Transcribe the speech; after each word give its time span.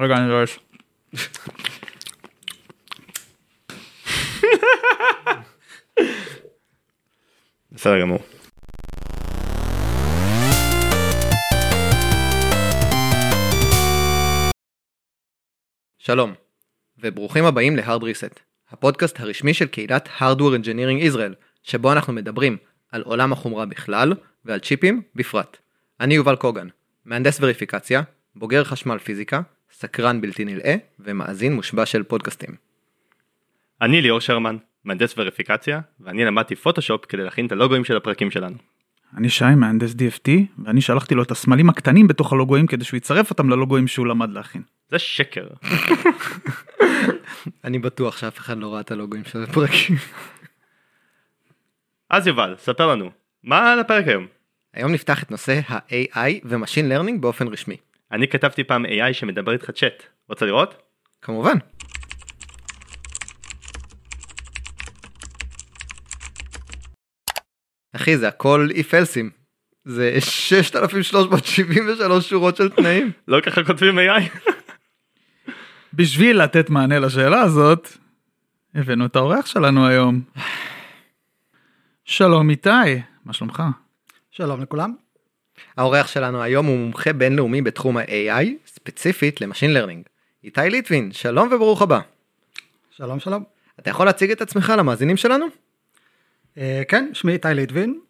רגע, 0.00 0.16
אני 0.16 0.28
דורש. 0.28 0.58
בסדר 7.72 8.00
גמור. 8.00 8.18
שלום, 15.98 16.34
וברוכים 16.98 17.44
הבאים 17.44 17.76
ל-Hard 17.76 18.02
Reset, 18.02 18.40
הפודקאסט 18.70 19.20
הרשמי 19.20 19.54
של 19.54 19.66
קהילת 19.66 20.08
Hardware 20.18 20.62
Engineering 20.62 21.12
Israel, 21.12 21.34
שבו 21.62 21.92
אנחנו 21.92 22.12
מדברים 22.12 22.56
על 22.92 23.02
עולם 23.02 23.32
החומרה 23.32 23.66
בכלל 23.66 24.12
ועל 24.44 24.58
צ'יפים 24.58 25.02
בפרט. 25.14 25.56
אני 26.00 26.14
יובל 26.14 26.36
קוגן, 26.36 26.68
מהנדס 27.04 27.38
וריפיקציה, 27.40 28.02
בוגר 28.34 28.64
חשמל 28.64 28.98
פיזיקה, 28.98 29.40
סקרן 29.72 30.20
בלתי 30.20 30.44
נלאה 30.44 30.74
ומאזין 31.00 31.54
מושבע 31.54 31.86
של 31.86 32.02
פודקאסטים. 32.02 32.50
אני 33.82 34.02
ליאור 34.02 34.20
שרמן, 34.20 34.56
מהנדס 34.84 35.14
וריפיקציה, 35.18 35.80
ואני 36.00 36.24
למדתי 36.24 36.56
פוטושופ 36.56 37.04
כדי 37.04 37.22
להכין 37.22 37.46
את 37.46 37.52
הלוגוים 37.52 37.84
של 37.84 37.96
הפרקים 37.96 38.30
שלנו. 38.30 38.56
אני 39.16 39.28
שי, 39.28 39.44
מהנדס 39.56 39.92
DFT, 39.92 40.30
ואני 40.64 40.80
שלחתי 40.80 41.14
לו 41.14 41.22
את 41.22 41.30
הסמלים 41.30 41.68
הקטנים 41.68 42.08
בתוך 42.08 42.32
הלוגויים 42.32 42.66
כדי 42.66 42.84
שהוא 42.84 42.98
יצרף 42.98 43.30
אותם 43.30 43.50
ללוגויים 43.50 43.88
שהוא 43.88 44.06
למד 44.06 44.30
להכין. 44.30 44.62
זה 44.88 44.98
שקר. 44.98 45.46
אני 47.64 47.78
בטוח 47.78 48.16
שאף 48.16 48.38
אחד 48.38 48.58
לא 48.58 48.72
ראה 48.72 48.80
את 48.80 48.90
הלוגוים 48.90 49.24
של 49.24 49.42
הפרקים. 49.42 49.96
אז 52.10 52.26
יובל, 52.26 52.54
ספר 52.58 52.86
לנו, 52.86 53.10
מה 53.44 53.72
על 53.72 53.80
הפרק 53.80 54.08
היום? 54.08 54.26
היום 54.74 54.92
נפתח 54.92 55.22
את 55.22 55.30
נושא 55.30 55.60
ה-AI 55.68 56.30
ו-Machine 56.44 56.92
Learning 56.92 57.20
באופן 57.20 57.48
רשמי. 57.48 57.76
אני 58.12 58.28
כתבתי 58.28 58.64
פעם 58.64 58.86
AI 58.86 59.12
שמדבר 59.12 59.52
איתך 59.52 59.70
צ'אט, 59.70 60.02
רוצה 60.28 60.46
לראות? 60.46 60.82
כמובן. 61.22 61.56
אחי 67.96 68.18
זה 68.18 68.28
הכל 68.28 68.68
if 68.72 68.90
else'ים. 68.90 69.30
זה 69.84 70.20
6373 70.20 72.30
שורות 72.30 72.56
של 72.56 72.70
תנאים. 72.70 73.10
לא 73.28 73.40
ככה 73.40 73.64
כותבים 73.64 73.98
AI? 73.98 74.38
בשביל 75.94 76.42
לתת 76.42 76.70
מענה 76.70 76.98
לשאלה 76.98 77.40
הזאת, 77.40 77.88
הבאנו 78.74 79.06
את 79.06 79.16
האורח 79.16 79.46
שלנו 79.46 79.86
היום. 79.86 80.22
שלום 82.04 82.50
איתי, 82.50 82.70
מה 83.24 83.32
שלומך? 83.32 83.62
שלום 84.30 84.62
לכולם. 84.62 85.09
האורח 85.76 86.06
שלנו 86.06 86.42
היום 86.42 86.66
הוא 86.66 86.78
מומחה 86.78 87.12
בינלאומי 87.12 87.62
בתחום 87.62 87.96
ה-AI, 87.96 88.46
ספציפית 88.66 89.40
ל 89.40 89.44
machine 89.44 89.74
learning. 89.74 90.02
איתי 90.44 90.60
ליטווין, 90.70 91.12
שלום 91.12 91.48
וברוך 91.52 91.82
הבא. 91.82 92.00
שלום 92.90 93.20
שלום. 93.20 93.44
אתה 93.80 93.90
יכול 93.90 94.06
להציג 94.06 94.30
את 94.30 94.40
עצמך 94.40 94.72
למאזינים 94.78 95.16
שלנו? 95.16 95.46
אה, 96.56 96.60
כן, 96.88 97.10
שמי 97.12 97.32
איתי 97.32 97.48
ליטווין, 97.54 98.00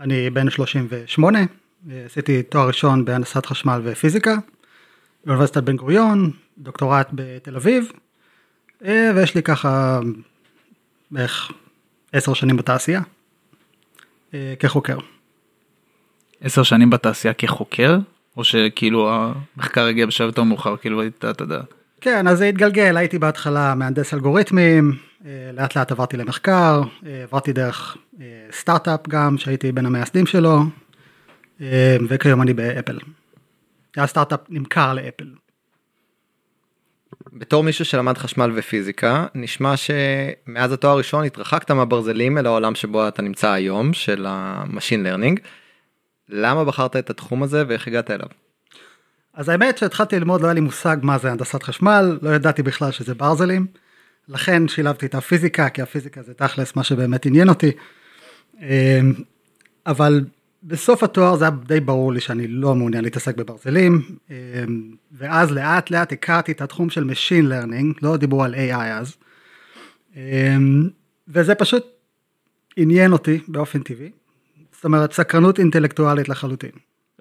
אני 0.00 0.30
בן 0.30 0.50
38, 0.50 1.38
אה, 1.38 1.90
עשיתי 2.06 2.42
תואר 2.42 2.66
ראשון 2.66 3.04
בהנדסת 3.04 3.46
חשמל 3.46 3.80
ופיזיקה, 3.84 4.34
באוניברסיטת 5.24 5.62
בן 5.62 5.76
גוריון, 5.76 6.30
דוקטורט 6.58 7.08
בתל 7.12 7.56
אביב, 7.56 7.92
uh, 8.82 8.86
ויש 9.14 9.34
לי 9.34 9.42
ככה 9.42 10.00
בערך 11.10 11.52
עשר 12.12 12.34
שנים 12.34 12.56
בתעשייה, 12.56 13.00
uh, 14.30 14.34
כחוקר. 14.58 14.98
עשר 16.42 16.62
שנים 16.62 16.90
בתעשייה 16.90 17.34
כחוקר, 17.34 17.98
או 18.36 18.44
שכאילו 18.44 19.10
המחקר 19.56 19.84
הגיע 19.84 20.06
בשלב 20.06 20.26
יותר 20.26 20.42
מאוחר, 20.42 20.76
כאילו 20.76 21.00
היית, 21.00 21.24
אתה 21.24 21.44
יודע. 21.44 21.60
כן, 22.00 22.26
אז 22.26 22.38
זה 22.38 22.44
התגלגל, 22.44 22.96
הייתי 22.96 23.18
בהתחלה 23.18 23.74
מהנדס 23.74 24.14
אלגוריתמים, 24.14 24.92
אה, 25.26 25.50
לאט 25.52 25.76
לאט 25.76 25.92
עברתי 25.92 26.16
למחקר, 26.16 26.82
אה, 27.06 27.22
עברתי 27.22 27.52
דרך 27.52 27.96
אה, 28.20 28.26
סטארט-אפ 28.52 29.08
גם, 29.08 29.38
שהייתי 29.38 29.72
בין 29.72 29.86
המייסדים 29.86 30.26
שלו, 30.26 30.58
וכיום 32.08 32.42
אני 32.42 32.54
באפל. 32.54 32.98
הסטארט-אפ 33.96 34.40
נמכר 34.48 34.94
לאפל. 34.94 35.26
בתור 37.32 37.64
מישהו 37.64 37.84
שלמד 37.84 38.18
חשמל 38.18 38.52
ופיזיקה, 38.54 39.26
נשמע 39.34 39.74
שמאז 39.76 40.72
התואר 40.72 40.92
הראשון 40.92 41.24
התרחקת 41.24 41.70
מהברזלים 41.70 42.38
אל 42.38 42.46
העולם 42.46 42.74
שבו 42.74 43.08
אתה 43.08 43.22
נמצא 43.22 43.50
היום, 43.50 43.92
של 43.92 44.26
ה 44.28 44.37
machine 44.37 45.02
learning. 45.02 45.40
למה 46.32 46.64
בחרת 46.64 46.96
את 46.96 47.10
התחום 47.10 47.42
הזה 47.42 47.64
ואיך 47.68 47.88
הגעת 47.88 48.10
אליו? 48.10 48.26
אז 49.34 49.48
האמת 49.48 49.78
שהתחלתי 49.78 50.16
ללמוד 50.16 50.40
לא 50.40 50.46
היה 50.46 50.54
לי 50.54 50.60
מושג 50.60 50.96
מה 51.02 51.18
זה 51.18 51.30
הנדסת 51.30 51.62
חשמל, 51.62 52.18
לא 52.22 52.30
ידעתי 52.30 52.62
בכלל 52.62 52.90
שזה 52.90 53.14
ברזלים. 53.14 53.66
לכן 54.28 54.68
שילבתי 54.68 55.06
את 55.06 55.14
הפיזיקה, 55.14 55.68
כי 55.68 55.82
הפיזיקה 55.82 56.22
זה 56.22 56.34
תכלס 56.34 56.76
מה 56.76 56.84
שבאמת 56.84 57.26
עניין 57.26 57.48
אותי. 57.48 57.70
אמ, 58.60 58.66
אבל 59.86 60.24
בסוף 60.62 61.02
התואר 61.02 61.36
זה 61.36 61.44
היה 61.44 61.54
די 61.66 61.80
ברור 61.80 62.12
לי 62.12 62.20
שאני 62.20 62.46
לא 62.46 62.74
מעוניין 62.74 63.04
להתעסק 63.04 63.36
בברזלים, 63.36 64.02
אמ, 64.30 64.34
ואז 65.12 65.52
לאט 65.52 65.90
לאט 65.90 66.12
הכרתי 66.12 66.52
את 66.52 66.60
התחום 66.60 66.90
של 66.90 67.10
Machine 67.10 67.44
Learning, 67.44 67.98
לא 68.02 68.16
דיברו 68.16 68.44
על 68.44 68.54
AI 68.54 68.74
אז, 68.74 69.16
אמ, 70.16 70.88
וזה 71.28 71.54
פשוט 71.54 71.86
עניין 72.76 73.12
אותי 73.12 73.40
באופן 73.48 73.82
טבעי, 73.82 74.10
זאת 74.82 74.84
אומרת 74.84 75.12
סקרנות 75.12 75.58
אינטלקטואלית 75.58 76.28
לחלוטין. 76.28 76.70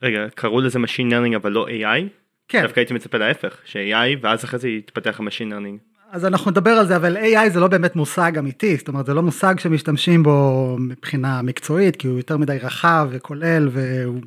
רגע, 0.03 0.19
קראו 0.35 0.61
לזה 0.61 0.79
Machine 0.79 1.11
Learning 1.11 1.35
אבל 1.35 1.51
לא 1.51 1.67
AI? 1.67 2.01
כן. 2.47 2.61
דווקא 2.61 2.79
הייתי 2.79 2.94
מצפה 2.94 3.17
להפך, 3.17 3.57
ש-AI 3.66 4.17
ואז 4.22 4.44
אחרי 4.44 4.59
זה 4.59 4.69
יתפתח 4.69 5.19
ה-Machine 5.19 5.51
Learning. 5.51 5.77
אז 6.11 6.25
אנחנו 6.25 6.51
נדבר 6.51 6.72
על 6.72 6.88
זה, 6.88 6.95
אבל 6.95 7.17
AI 7.17 7.49
זה 7.49 7.59
לא 7.59 7.67
באמת 7.67 7.95
מושג 7.95 8.38
אמיתי, 8.38 8.75
זאת 8.75 8.88
אומרת 8.88 9.05
זה 9.05 9.13
לא 9.13 9.22
מושג 9.22 9.59
שמשתמשים 9.59 10.23
בו 10.23 10.75
מבחינה 10.79 11.41
מקצועית, 11.41 11.95
כי 11.95 12.07
הוא 12.07 12.17
יותר 12.17 12.38
מדי 12.38 12.57
רחב 12.61 13.09
וכולל 13.11 13.69
והוא 13.72 14.22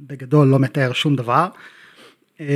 בגדול 0.00 0.48
לא 0.48 0.58
מתאר 0.58 0.92
שום 0.92 1.16
דבר. 1.16 1.48
אמ, 2.40 2.46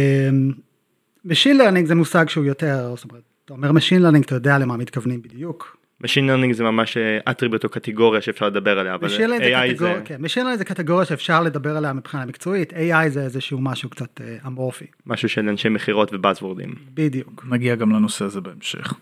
Machine 1.27 1.59
Learning 1.59 1.87
זה 1.87 1.95
מושג 1.95 2.29
שהוא 2.29 2.45
יותר, 2.45 2.95
זאת 2.97 3.11
אומרת, 3.11 3.23
אתה 3.45 3.53
אומר 3.53 3.71
Machine 3.71 4.03
Learning 4.03 4.23
אתה 4.25 4.35
יודע 4.35 4.59
למה 4.59 4.77
מתכוונים 4.77 5.23
בדיוק, 5.23 5.78
Machine 6.05 6.29
Learning 6.29 6.53
זה 6.53 6.65
ממש 6.65 6.97
אטריבוט 7.31 7.65
או 7.65 7.69
קטגוריה 7.69 8.21
שאפשר 8.21 8.47
לדבר 8.47 8.79
עליה, 8.79 8.95
אבל 8.95 9.09
Machine 9.09 9.21
Learning 9.21 9.45
זה 9.45 9.63
AI 9.63 9.73
קטגוריה, 9.73 9.95
זה... 9.95 10.03
כן, 10.05 10.25
Machine 10.25 10.45
Learning 10.45 10.57
זה 10.57 10.65
קטגוריה 10.65 11.05
שאפשר 11.05 11.43
לדבר 11.43 11.77
עליה 11.77 11.93
מבחינה 11.93 12.27
מקצועית, 12.27 12.73
AI 12.73 13.09
זה 13.09 13.23
איזשהו 13.23 13.61
משהו 13.61 13.91
קצת 13.91 14.21
אה, 14.21 14.37
אמורפי, 14.47 14.87
משהו 15.07 15.29
של 15.29 15.49
אנשי 15.49 15.69
מכירות 15.69 16.15
ובאזוורדים. 16.15 16.75
בדיוק. 16.95 17.45
נגיע 17.49 17.75
גם 17.75 17.91
לנושא 17.91 18.25
הזה 18.25 18.41
בהמשך. 18.41 18.95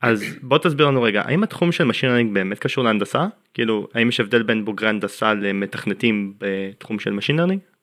אז 0.00 0.24
בוא 0.42 0.58
תסביר 0.58 0.86
לנו 0.86 1.02
רגע, 1.02 1.22
האם 1.24 1.42
התחום 1.42 1.72
של 1.72 1.90
Machine 1.90 2.04
Learning 2.04 2.34
באמת 2.34 2.58
קשור 2.58 2.84
להנדסה? 2.84 3.26
כאילו, 3.54 3.88
האם 3.94 4.08
יש 4.08 4.20
הבדל 4.20 4.42
בין 4.42 4.64
בוגרי 4.64 4.88
הנדסה 4.88 5.34
למתכנתים 5.34 6.34
בתחום 6.38 6.98
של 6.98 7.18
Machine 7.18 7.38
Learning? 7.38 7.74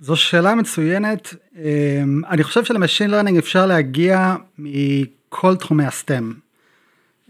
זו 0.00 0.16
שאלה 0.16 0.54
מצוינת, 0.54 1.34
אמ, 1.56 2.22
אני 2.28 2.42
חושב 2.42 2.64
של 2.64 2.78
machine 2.78 3.10
learning 3.10 3.38
אפשר 3.38 3.66
להגיע 3.66 4.36
מכל 4.58 5.56
תחומי 5.56 5.84
ה 5.84 5.92
STEM. 5.92 6.32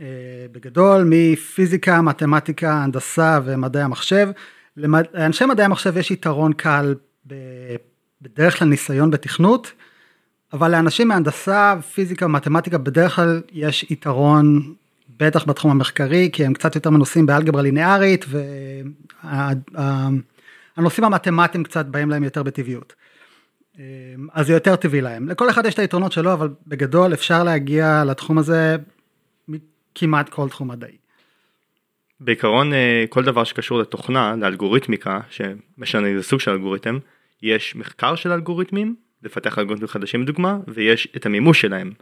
אה, 0.00 0.06
בגדול 0.53 1.03
מפיזיקה, 1.06 2.03
מתמטיקה, 2.03 2.72
הנדסה 2.72 3.38
ומדעי 3.44 3.83
המחשב. 3.83 4.28
לאנשי 4.77 5.44
מדעי 5.44 5.65
המחשב 5.65 5.97
יש 5.97 6.11
יתרון 6.11 6.53
קל 6.53 6.94
בדרך 8.22 8.59
כלל 8.59 8.69
ניסיון 8.69 9.10
בתכנות, 9.10 9.72
אבל 10.53 10.71
לאנשים 10.71 11.09
מהנדסה, 11.09 11.75
פיזיקה 11.94 12.27
ומתמטיקה 12.27 12.78
בדרך 12.78 13.16
כלל 13.16 13.41
יש 13.53 13.87
יתרון 13.91 14.75
בטח 15.16 15.44
בתחום 15.44 15.71
המחקרי, 15.71 16.31
כי 16.33 16.44
הם 16.44 16.53
קצת 16.53 16.75
יותר 16.75 16.91
מנוסים 16.91 17.27
באלגברה 17.27 17.62
לינארית 17.62 18.25
והנושאים 20.77 21.05
המתמטיים 21.05 21.65
קצת 21.65 21.87
באים 21.87 22.10
להם 22.10 22.25
יותר 22.25 22.43
בטבעיות. 22.43 22.93
אה, 23.78 23.84
אז 24.33 24.47
זה 24.47 24.53
יותר 24.53 24.77
טבעי 24.77 25.00
להם. 25.00 25.28
לכל 25.28 25.50
אחד 25.50 25.66
יש 25.66 25.75
את 25.75 25.78
היתרונות 25.78 26.13
שלו, 26.13 26.33
אבל 26.33 26.48
בגדול 26.66 27.13
אפשר 27.13 27.45
להגיע 27.45 28.04
לתחום 28.07 28.39
הזה 28.39 28.77
כמעט 29.95 30.28
כל 30.28 30.48
תחום 30.48 30.69
מדעי. 30.69 30.97
בעיקרון 32.21 32.72
אה, 32.72 33.04
כל 33.09 33.25
דבר 33.25 33.45
שקשור 33.45 33.78
לתוכנה, 33.78 34.34
לאלגוריתמיקה, 34.37 35.21
שמשנה 35.31 36.07
איזה 36.07 36.22
סוג 36.22 36.41
של 36.41 36.51
אלגוריתם, 36.51 36.98
יש 37.42 37.77
מחקר 37.77 38.15
של 38.15 38.33
אלגוריתמים, 38.33 38.95
לפתח 39.22 39.59
אלגוריתמים 39.59 39.89
חדשים 39.89 40.22
לדוגמה, 40.22 40.59
ויש 40.69 41.09
את 41.16 41.27
המימוש 41.27 41.60
שלהם. 41.60 41.92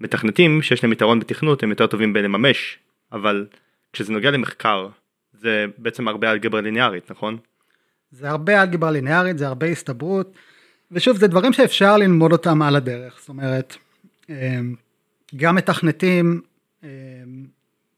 מתכנתים 0.00 0.62
שיש 0.62 0.84
להם 0.84 0.92
יתרון 0.92 1.20
בתכנות 1.20 1.62
הם 1.62 1.70
יותר 1.70 1.86
טובים 1.86 2.12
בלממש, 2.12 2.78
אבל 3.12 3.46
כשזה 3.92 4.12
נוגע 4.12 4.30
למחקר, 4.30 4.88
זה 5.32 5.66
בעצם 5.78 6.08
הרבה 6.08 6.32
אלגברה 6.32 6.60
ליניארית, 6.60 7.10
נכון? 7.10 7.36
זה 8.10 8.30
הרבה 8.30 8.62
אלגברה 8.62 8.90
ליניארית, 8.90 9.38
זה 9.38 9.46
הרבה 9.46 9.66
הסתברות, 9.66 10.32
ושוב 10.92 11.16
זה 11.16 11.26
דברים 11.26 11.52
שאפשר 11.52 11.96
ללמוד 11.96 12.32
אותם 12.32 12.62
על 12.62 12.76
הדרך, 12.76 13.16
זאת 13.20 13.28
אומרת, 13.28 13.76
אה, 14.30 14.60
גם 15.36 15.54
מתכנתים 15.54 16.40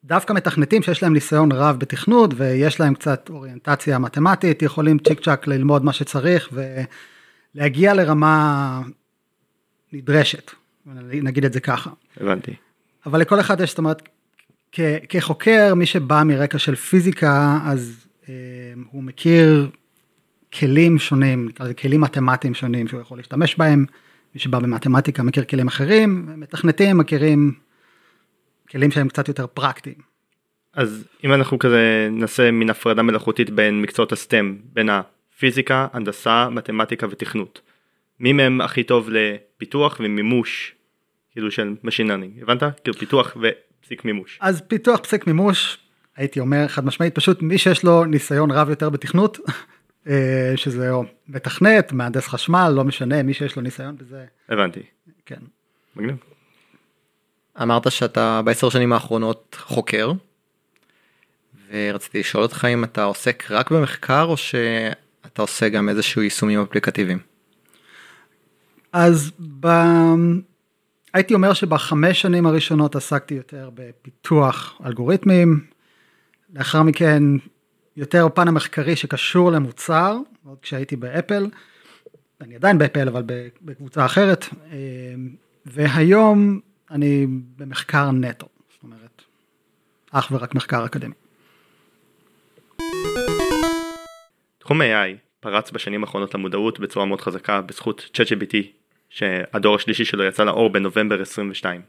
דווקא 0.05 0.33
מתכנתים 0.33 0.83
שיש 0.83 1.03
להם 1.03 1.13
ניסיון 1.13 1.53
רב 1.53 1.77
בתכנות 1.79 2.31
ויש 2.37 2.81
להם 2.81 2.95
קצת 2.95 3.29
אוריינטציה 3.31 3.99
מתמטית, 3.99 4.63
יכולים 4.63 4.99
צ'יק 4.99 5.21
צ'אק 5.21 5.47
ללמוד 5.47 5.85
מה 5.85 5.93
שצריך 5.93 6.51
ולהגיע 7.55 7.95
לרמה 7.95 8.83
נדרשת, 9.93 10.51
נגיד 11.23 11.45
את 11.45 11.53
זה 11.53 11.61
ככה. 11.61 11.91
הבנתי. 12.21 12.55
אבל 13.07 13.21
לכל 13.21 13.41
אחד 13.41 13.61
יש, 13.61 13.71
זאת 13.71 13.79
אומרת, 13.79 14.03
כ- 14.73 14.81
כחוקר, 15.09 15.75
מי 15.75 15.87
שבא 15.87 16.23
מרקע 16.23 16.59
של 16.59 16.75
פיזיקה, 16.75 17.59
אז 17.65 18.07
אה, 18.29 18.35
הוא 18.91 19.03
מכיר 19.03 19.71
כלים 20.53 20.99
שונים, 20.99 21.49
כלים 21.79 22.01
מתמטיים 22.01 22.55
שונים 22.55 22.89
שהוא 22.89 23.01
יכול 23.01 23.19
להשתמש 23.19 23.57
בהם. 23.59 23.87
מי 24.35 24.41
שבא 24.41 24.59
במתמטיקה 24.59 25.23
מכיר 25.23 25.45
כלים 25.45 25.67
אחרים, 25.67 26.29
מתכנתים 26.37 26.99
מכירים 26.99 27.53
כלים 28.71 28.91
שהם 28.91 29.09
קצת 29.09 29.29
יותר 29.29 29.47
פרקטיים. 29.47 30.17
אז 30.73 31.05
אם 31.25 31.33
אנחנו 31.33 31.59
כזה 31.59 32.09
נעשה 32.11 32.51
מין 32.51 32.71
הפרדה 32.71 33.03
מלאכותית 33.03 33.51
בין 33.51 33.83
מקצועות 33.83 34.13
הסטם, 34.13 34.57
בין 34.73 34.89
הפיזיקה, 34.89 35.87
הנדסה, 35.93 36.49
מתמטיקה 36.49 37.07
ותכנות. 37.11 37.61
מי 38.21 38.33
מהם 38.33 38.61
הכי 38.61 38.85
טוב 38.85 39.09
לפיתוח 39.11 39.97
ומימוש, 40.01 40.75
כאילו 41.31 41.51
של 41.51 41.75
Machine 41.85 42.09
Learning, 42.09 42.43
הבנת? 42.43 42.63
כאילו 42.85 42.99
פיתוח 42.99 43.37
ופסיק 43.37 44.05
מימוש. 44.05 44.39
אז 44.41 44.63
פיתוח 44.69 45.01
פסיק 45.01 45.27
מימוש, 45.27 45.79
הייתי 46.17 46.41
אומר 46.41 46.69
חד 46.69 46.85
משמעית, 46.85 47.15
פשוט 47.15 47.43
מי 47.43 47.59
שיש 47.59 47.85
לו 47.85 48.05
ניסיון 48.05 48.51
רב 48.51 48.71
יותר 48.71 48.91
בתכנות, 48.91 49.39
אה, 50.09 50.53
שזה 50.57 50.91
או 50.91 51.05
מתכנת, 51.29 51.93
מהנדס 51.93 52.29
חשמל, 52.29 52.73
לא 52.77 52.85
משנה, 52.85 53.23
מי 53.23 53.35
שיש 53.35 53.57
לו 53.57 53.63
ניסיון 53.63 53.97
בזה, 53.97 54.25
הבנתי. 54.49 54.81
כן. 55.27 55.41
מגניב. 55.97 56.17
אמרת 57.63 57.93
שאתה 57.93 58.43
בעשר 58.45 58.69
שנים 58.69 58.93
האחרונות 58.93 59.57
חוקר, 59.61 60.13
ורציתי 61.73 62.21
לשאול 62.21 62.43
אותך 62.43 62.67
אם 62.73 62.85
אתה 62.85 63.05
עוסק 63.05 63.51
רק 63.51 63.71
במחקר 63.71 64.23
או 64.23 64.37
שאתה 64.37 65.43
עושה 65.43 65.69
גם 65.69 65.89
איזשהו 65.89 66.23
יישומים 66.23 66.61
אפליקטיביים. 66.61 67.19
אז 68.93 69.33
ב... 69.61 69.67
הייתי 71.15 71.35
אומר 71.35 71.53
שבחמש 71.53 72.21
שנים 72.21 72.47
הראשונות 72.47 72.97
עסקתי 72.97 73.35
יותר 73.35 73.71
בפיתוח 73.75 74.81
אלגוריתמים, 74.87 75.65
לאחר 76.55 76.83
מכן 76.83 77.23
יותר 77.97 78.27
בפן 78.27 78.49
המחקרי 78.49 78.97
שקשור 78.97 79.53
למוצר, 79.53 80.17
עוד 80.45 80.59
כשהייתי 80.63 80.97
באפל, 80.97 81.51
אני 82.41 82.57
עדיין 82.57 82.79
באפל 82.79 83.09
אבל 83.09 83.23
בקבוצה 83.63 84.05
אחרת, 84.05 84.45
אה, 84.73 84.77
והיום 85.67 86.61
אני 86.91 87.27
במחקר 87.57 88.11
נטו, 88.11 88.49
זאת 88.73 88.83
אומרת, 88.83 89.23
אך 90.11 90.29
ורק 90.33 90.55
מחקר 90.55 90.87
אקדמי. 90.87 91.15
תחום 94.59 94.81
AI 94.81 95.17
פרץ 95.41 95.71
בשנים 95.71 96.05
האחרונות 96.05 96.35
למודעות 96.35 96.81
בצורה 96.81 97.07
מאוד 97.07 97.21
חזקה 97.21 97.61
בזכות 97.61 98.11
ChatGPT 98.13 98.57
שהדור 99.11 99.75
השלישי 99.75 100.05
שלו 100.05 100.25
יצא 100.25 100.45
לאור 100.45 100.71
בנובמבר 100.71 101.23
22. 101.23 101.81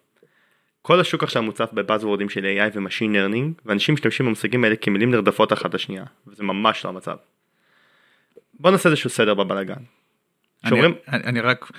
כל 0.82 1.00
השוק 1.00 1.24
עכשיו 1.24 1.44
מוצף 1.44 1.70
ב 1.74 1.79
buzzword־ים 1.79 2.30
של 2.30 2.46
AI 2.46 2.72
ו 2.74 2.79
machine 2.79 3.14
learning 3.14 3.54
ואנשים 3.66 3.94
משתמשים 3.94 4.26
במושגים 4.26 4.64
האלה 4.64 4.76
כמילים 4.76 5.12
נרדפות 5.12 5.54
אחת 5.54 5.74
לשנייה 5.74 6.04
וזה 6.28 6.44
ממש 6.44 6.86
לא 6.86 6.90
המצב. 6.90 7.16
בוא 8.54 8.72
נעשה 8.72 8.90
איזשהו 8.90 9.10
סדר 9.10 9.34
בבלאגן. 9.34 9.74
אני, 9.74 10.70
שאומרים 10.70 10.96
אני, 11.08 11.24
אני 11.24 11.42
רק, 11.42 11.72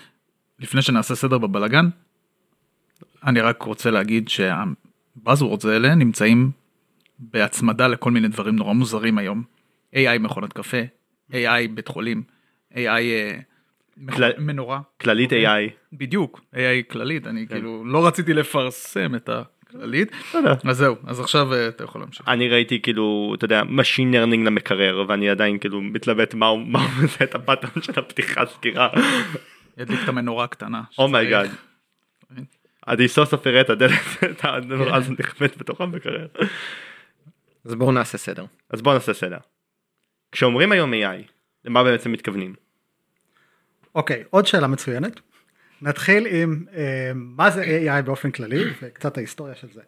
לפני 0.58 0.82
שנעשה 0.82 1.14
סדר 1.14 1.38
בבלגן, 1.38 1.88
אני 3.26 3.40
רק 3.40 3.62
רוצה 3.62 3.90
להגיד 3.90 4.28
שה 4.28 4.62
buzzwords 4.62 5.64
האלה 5.64 5.94
נמצאים 5.94 6.50
בהצמדה 7.18 7.88
לכל 7.88 8.10
מיני 8.10 8.28
דברים 8.28 8.56
נורא 8.56 8.72
מוזרים 8.72 9.18
היום. 9.18 9.42
AI 9.94 10.18
מכונת 10.20 10.52
קפה, 10.52 10.76
AI 11.32 11.34
בית 11.74 11.88
חולים, 11.88 12.22
AI 12.74 12.76
אה, 12.76 13.38
כלל- 14.16 14.32
מנורה. 14.38 14.80
כללית 15.00 15.32
אוקיי. 15.32 15.66
AI. 15.68 15.70
בדיוק, 15.92 16.40
AI 16.54 16.58
כללית, 16.92 17.26
אני 17.26 17.46
כאילו 17.48 17.84
לא 17.86 18.06
רציתי 18.06 18.34
לפרסם 18.34 19.14
את 19.14 19.28
הכללית, 19.28 20.12
בסדר. 20.28 20.54
אז 20.64 20.76
זהו, 20.76 20.96
אז 21.06 21.20
עכשיו 21.20 21.54
אה, 21.54 21.68
אתה 21.68 21.84
יכול 21.84 22.00
להמשיך. 22.00 22.28
אני 22.28 22.48
ראיתי 22.48 22.80
כאילו 22.82 23.32
אתה 23.38 23.44
יודע 23.44 23.62
machine 23.68 24.14
learning 24.14 24.46
למקרר 24.46 25.04
ואני 25.08 25.30
עדיין 25.30 25.58
כאילו 25.58 25.80
מתלבט 25.80 26.34
מהו 26.34 26.58
מהו 26.58 26.82
זה 27.18 27.24
את 27.24 27.34
ה 27.34 27.40
pattern 27.40 27.82
של 27.82 27.92
הפתיחה 27.96 28.46
סקירה. 28.46 28.88
ידליק 29.78 30.00
את 30.04 30.08
המנורה 30.08 30.44
הקטנה. 30.44 30.82
Oh 30.98 31.11
my 31.11 31.24
god. 31.24 31.50
אני 32.88 33.08
סוף 33.08 33.30
סוף 33.30 33.46
אראה 33.46 33.60
את 33.60 33.70
הדלת 33.70 33.92
את 34.30 34.40
הנורה 34.44 34.96
הזו 34.96 35.12
נכנסת 35.18 35.56
בתוך 35.56 35.80
המקרר. 35.80 36.26
אז 37.64 37.74
בואו 37.74 37.92
נעשה 37.92 38.18
סדר. 38.18 38.44
אז 38.70 38.82
בוא 38.82 38.94
נעשה 38.94 39.14
סדר. 39.14 39.38
כשאומרים 40.32 40.72
היום 40.72 40.92
AI 40.92 41.22
למה 41.64 41.84
בעצם 41.84 42.12
מתכוונים? 42.12 42.54
אוקיי, 43.94 44.24
עוד 44.30 44.46
שאלה 44.46 44.66
מצוינת. 44.66 45.20
נתחיל 45.82 46.26
עם 46.26 46.64
אה, 46.76 47.12
מה 47.14 47.50
זה 47.50 47.64
AI 47.64 48.02
באופן 48.02 48.30
כללי 48.30 48.64
וקצת 48.82 49.16
ההיסטוריה 49.16 49.54
של 49.54 49.68
זה. 49.74 49.80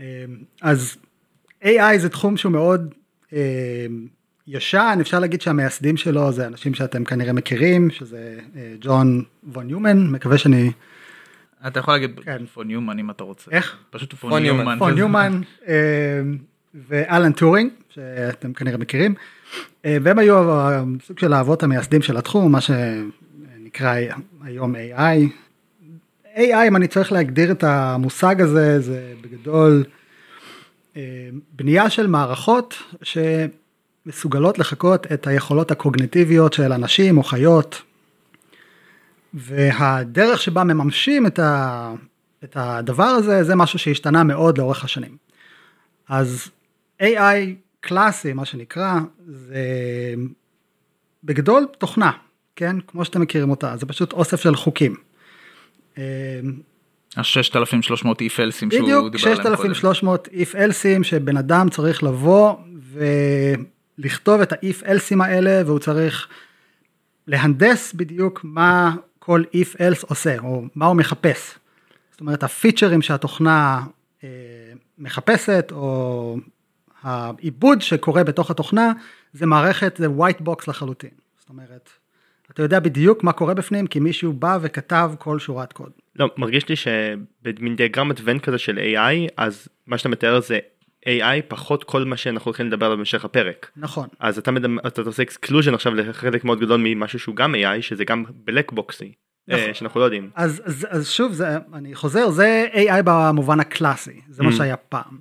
אה, 0.00 0.24
אז 0.62 0.96
AI 1.62 1.98
זה 1.98 2.08
תחום 2.08 2.36
שהוא 2.36 2.52
מאוד 2.52 2.94
אה, 3.32 3.86
ישן, 4.46 4.98
אפשר 5.00 5.18
להגיד 5.18 5.40
שהמייסדים 5.40 5.96
שלו 5.96 6.32
זה 6.32 6.46
אנשים 6.46 6.74
שאתם 6.74 7.04
כנראה 7.04 7.32
מכירים, 7.32 7.90
שזה 7.90 8.38
אה, 8.56 8.74
ג'ון 8.80 9.24
וון 9.44 9.70
יומן, 9.70 10.06
מקווה 10.06 10.38
שאני... 10.38 10.72
אתה 11.66 11.80
יכול 11.80 11.94
להגיד 11.94 12.20
כן. 12.24 12.46
פון 12.46 12.66
ניומן 12.66 12.98
אם 12.98 13.10
אתה 13.10 13.24
רוצה. 13.24 13.50
איך? 13.50 13.76
פשוט 13.90 14.14
פון 14.14 14.30
פון 14.30 14.42
ניומן. 14.42 14.78
פון 14.78 14.94
ניומן 14.94 15.40
ואלן 16.88 17.32
טורינג, 17.32 17.70
שאתם 17.90 18.52
כנראה 18.52 18.78
מכירים, 18.78 19.14
אה, 19.84 19.96
והם 20.02 20.18
היו 20.18 20.58
סוג 21.06 21.18
של 21.18 21.32
האבות 21.32 21.62
המייסדים 21.62 22.02
של 22.02 22.16
התחום, 22.16 22.52
מה 22.52 22.60
שנקרא 22.60 23.96
היום 24.44 24.74
AI. 24.74 25.28
AI, 26.36 26.68
אם 26.68 26.76
אני 26.76 26.88
צריך 26.88 27.12
להגדיר 27.12 27.52
את 27.52 27.64
המושג 27.64 28.40
הזה, 28.40 28.80
זה 28.80 29.12
בגדול 29.20 29.84
אה, 30.96 31.28
בנייה 31.52 31.90
של 31.90 32.06
מערכות 32.06 32.74
שמסוגלות 33.02 34.58
לחקות 34.58 35.12
את 35.12 35.26
היכולות 35.26 35.70
הקוגניטיביות 35.70 36.52
של 36.52 36.72
אנשים 36.72 37.18
או 37.18 37.22
חיות, 37.22 37.82
והדרך 39.34 40.42
שבה 40.42 40.64
מממשים 40.64 41.26
את, 41.26 41.38
ה, 41.38 41.92
את 42.44 42.56
הדבר 42.56 43.04
הזה, 43.04 43.44
זה 43.44 43.54
משהו 43.54 43.78
שהשתנה 43.78 44.24
מאוד 44.24 44.58
לאורך 44.58 44.84
השנים. 44.84 45.16
אז 46.08 46.50
AI 47.02 47.06
קלאסי, 47.80 48.32
מה 48.32 48.44
שנקרא, 48.44 49.00
זה 49.26 49.64
בגדול 51.24 51.66
תוכנה, 51.78 52.10
כן? 52.56 52.76
כמו 52.86 53.04
שאתם 53.04 53.20
מכירים 53.20 53.50
אותה, 53.50 53.76
זה 53.76 53.86
פשוט 53.86 54.12
אוסף 54.12 54.40
של 54.40 54.56
חוקים. 54.56 54.94
אה, 55.98 56.02
ה-6300 57.16 58.06
if 58.06 58.40
אלסים 58.40 58.70
שהוא 58.70 58.82
בדיוק, 58.82 59.12
דיבר 59.12 59.30
עליהם 59.30 59.56
קודם. 59.56 59.74
6300 59.74 60.28
if 60.28 60.56
אלסים 60.56 61.04
שבן 61.04 61.36
אדם 61.36 61.68
צריך 61.70 62.02
לבוא 62.02 62.54
ולכתוב 63.98 64.40
את 64.40 64.52
ה-if 64.52 64.86
אלסים 64.86 65.20
האלה 65.20 65.62
והוא 65.66 65.78
צריך 65.78 66.28
להנדס 67.26 67.92
בדיוק 67.92 68.40
מה 68.44 68.94
כל 69.24 69.42
if 69.52 69.76
else 69.76 70.06
עושה 70.08 70.38
או 70.38 70.62
מה 70.74 70.86
הוא 70.86 70.96
מחפש. 70.96 71.58
זאת 72.10 72.20
אומרת 72.20 72.42
הפיצ'רים 72.42 73.02
שהתוכנה 73.02 73.82
אה, 74.24 74.28
מחפשת 74.98 75.68
או 75.72 76.36
העיבוד 77.02 77.82
שקורה 77.82 78.24
בתוך 78.24 78.50
התוכנה 78.50 78.92
זה 79.32 79.46
מערכת 79.46 79.96
זה 79.96 80.06
white 80.06 80.40
box 80.48 80.64
לחלוטין. 80.68 81.10
זאת 81.38 81.48
אומרת 81.48 81.90
אתה 82.50 82.62
יודע 82.62 82.80
בדיוק 82.80 83.24
מה 83.24 83.32
קורה 83.32 83.54
בפנים 83.54 83.86
כי 83.86 84.00
מישהו 84.00 84.32
בא 84.32 84.58
וכתב 84.62 85.12
כל 85.18 85.38
שורת 85.38 85.72
קוד. 85.72 85.90
לא 86.16 86.30
מרגיש 86.36 86.68
לי 86.68 86.76
שבמין 86.76 87.76
דיאגרמת 87.76 88.20
ון 88.24 88.38
כזה 88.38 88.58
של 88.58 88.78
AI 88.78 89.32
אז 89.36 89.68
מה 89.86 89.98
שאתה 89.98 90.08
מתאר 90.08 90.40
זה 90.40 90.58
AI 91.04 91.42
פחות 91.48 91.84
כל 91.84 92.04
מה 92.04 92.16
שאנחנו 92.16 92.48
הולכים 92.48 92.66
לדבר 92.66 92.86
עליו 92.86 92.98
במשך 92.98 93.24
הפרק. 93.24 93.70
נכון. 93.76 94.08
אז 94.20 94.38
אתה, 94.38 94.50
מדמ... 94.50 94.78
אתה 94.78 95.00
עושה 95.02 95.22
exclusion 95.22 95.74
עכשיו 95.74 95.94
לחלק 95.94 96.44
מאוד 96.44 96.60
גדול 96.60 96.80
ממשהו 96.84 97.18
שהוא 97.18 97.36
גם 97.36 97.54
AI 97.54 97.82
שזה 97.82 98.04
גם 98.04 98.24
black 98.30 98.72
box־י 98.72 99.12
נכון. 99.48 99.74
שאנחנו 99.74 100.00
לא 100.00 100.04
יודעים. 100.04 100.30
אז, 100.34 100.62
אז, 100.64 100.86
אז 100.90 101.08
שוב, 101.10 101.32
זה, 101.32 101.46
אני 101.74 101.94
חוזר, 101.94 102.30
זה 102.30 102.66
AI 102.72 103.02
במובן 103.04 103.60
הקלאסי, 103.60 104.20
זה 104.28 104.42
מה 104.42 104.48
Mm. 104.50 104.52
שהיה 104.52 104.76
פעם. 104.76 105.18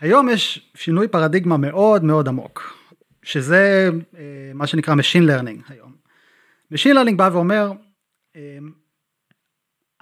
היום 0.00 0.28
יש 0.28 0.70
שינוי 0.74 1.08
פרדיגמה 1.08 1.56
מאוד 1.56 2.04
מאוד 2.04 2.28
עמוק, 2.28 2.76
שזה 3.22 3.90
אה, 4.18 4.20
מה 4.54 4.66
שנקרא 4.66 4.94
Machine 4.94 5.26
Learning 5.30 5.62
היום. 5.68 5.92
Machine 6.74 6.94
Learning 6.94 7.16
בא 7.16 7.30
ואומר, 7.32 7.72
אה, 8.36 8.58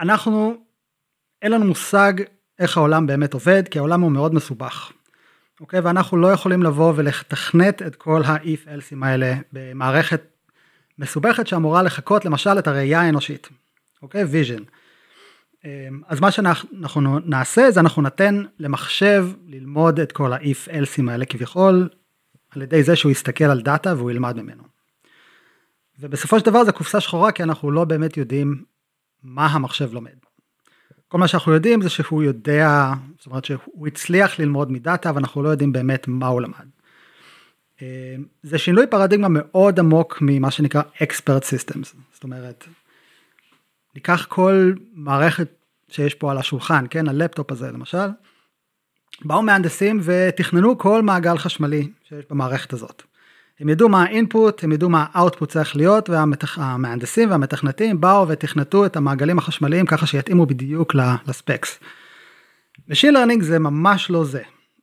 אנחנו, 0.01 0.57
אין 1.43 1.53
לנו 1.53 1.65
מושג 1.65 2.13
איך 2.59 2.77
העולם 2.77 3.07
באמת 3.07 3.35
עובד, 3.35 3.69
כי 3.69 3.79
העולם 3.79 4.01
הוא 4.01 4.13
מאוד 4.13 4.35
מסובך. 4.35 4.93
אוקיי? 5.61 5.81
ואנחנו 5.81 6.17
לא 6.17 6.27
יכולים 6.27 6.63
לבוא 6.63 6.93
ולתכנת 6.97 7.83
את 7.83 7.97
כל 7.97 8.23
ה-if 8.23 8.67
else'ים 8.67 9.05
האלה 9.05 9.35
במערכת 9.53 10.23
מסובכת 10.99 11.47
שאמורה 11.47 11.83
לחקות 11.83 12.25
למשל 12.25 12.59
את 12.59 12.67
הראייה 12.67 13.01
האנושית, 13.01 13.49
אוקיי? 14.03 14.25
vision. 14.25 14.63
אמ, 15.65 16.03
אז 16.07 16.21
מה 16.21 16.31
שאנחנו 16.31 17.19
נעשה 17.19 17.71
זה 17.71 17.81
אנחנו 17.81 18.03
נתן 18.03 18.45
למחשב 18.59 19.29
ללמוד 19.47 20.01
את 20.01 20.13
כל 20.13 20.33
ה-if 20.33 20.69
else'ים 20.69 21.11
האלה 21.11 21.25
כביכול 21.25 21.89
על 22.51 22.63
ידי 22.63 22.83
זה 22.83 22.97
שהוא 22.97 23.13
יסתכל 23.13 23.45
על 23.45 23.61
דאטה 23.61 23.95
והוא 23.97 24.11
ילמד 24.11 24.37
ממנו. 24.37 24.63
ובסופו 26.01 26.39
של 26.39 26.47
דבר 26.47 26.65
זה 26.65 26.73
קופסה 26.73 27.01
שחורה 27.01 27.33
כי 27.33 27.43
אנחנו 27.43 27.71
לא 27.71 27.85
באמת 27.85 28.17
יודעים 28.17 28.65
מה 29.23 29.47
המחשב 29.47 29.93
לומד. 29.93 30.17
כל 31.09 31.19
מה 31.19 31.29
שאנחנו 31.29 31.53
יודעים 31.53 31.83
זה 31.83 31.91
שהוא 31.91 32.23
יודע, 32.23 32.93
זאת 33.19 33.27
אומרת 33.27 33.45
שהוא 33.45 33.87
הצליח 33.87 34.39
ללמוד 34.39 34.73
מדאטה 34.73 35.13
ואנחנו 35.15 35.43
לא 35.43 35.49
יודעים 35.49 35.73
באמת 35.73 36.09
מה 36.09 36.27
הוא 36.27 36.41
למד. 36.41 36.67
אה, 37.83 38.17
זה 38.43 38.59
שינוי 38.59 38.87
פרדיגמה 38.87 39.29
מאוד 39.31 39.79
עמוק 39.79 40.19
ממה 40.21 40.51
שנקרא 40.51 40.83
expert 41.03 41.43
systems, 41.43 41.97
זאת 42.13 42.25
אומרת, 42.25 42.69
ניקח 43.95 44.27
כל 44.29 44.73
מערכת 44.93 45.49
שיש 45.91 46.15
פה 46.15 46.31
על 46.31 46.39
השולחן, 46.39 46.85
כן, 46.91 47.09
הלפטופ 47.09 47.53
הזה 47.53 47.73
למשל, 47.73 48.09
באו 49.25 49.43
מהנדסים 49.43 50.01
ותכננו 50.03 50.79
כל 50.79 51.03
מעגל 51.03 51.39
חשמלי 51.39 51.89
שיש 52.09 52.25
במערכת 52.31 52.73
הזאת. 52.73 53.03
הם 53.61 53.69
ידעו 53.69 53.89
מה 53.89 54.03
האינפוט, 54.03 54.65
הם 54.65 54.73
ידעו 54.73 54.89
מה 54.89 55.07
האוטפוט 55.13 55.51
צריך 55.51 55.77
להיות, 55.77 56.11
והמהנדסים 56.11 57.31
והמתכנתים 57.31 58.01
באו 58.01 58.29
ותכנתו 58.29 58.87
את 58.87 58.97
המעגלים 58.97 59.39
החשמליים 59.39 59.87
ככה 59.87 60.07
שיתאימו 60.07 60.47
בדיוק 60.47 60.95
לספקס. 61.27 61.81
Machine 62.91 63.13
Learning 63.13 63.43
זה 63.43 63.59
ממש 63.59 64.11
לא 64.11 64.25
זה. 64.25 64.43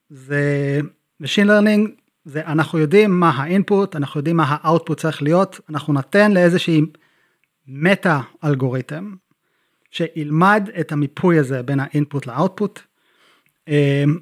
זה 0.10 0.80
Machine 1.24 1.48
Learning 1.48 1.90
זה 2.26 2.42
אנחנו 2.46 2.80
יודעים 2.80 3.20
מה 3.20 3.30
האינפוט, 3.30 3.96
אנחנו 3.96 4.20
יודעים 4.20 4.38
מה 4.38 4.58
האוטפוט 4.62 5.00
צריך 5.00 5.22
להיות, 5.22 5.60
אנחנו 5.70 5.94
ניתן 5.94 6.32
לאיזושהי 6.32 6.82
מטה 7.68 8.22
אלגוריתם 8.44 9.14
שילמד 9.92 10.70
את 10.80 10.92
המיפוי 10.92 11.40
הזה 11.40 11.64
בין 11.64 11.80
האינפוט 11.80 12.26
לאוטפוט, 12.26 12.80
אמ, 13.68 14.20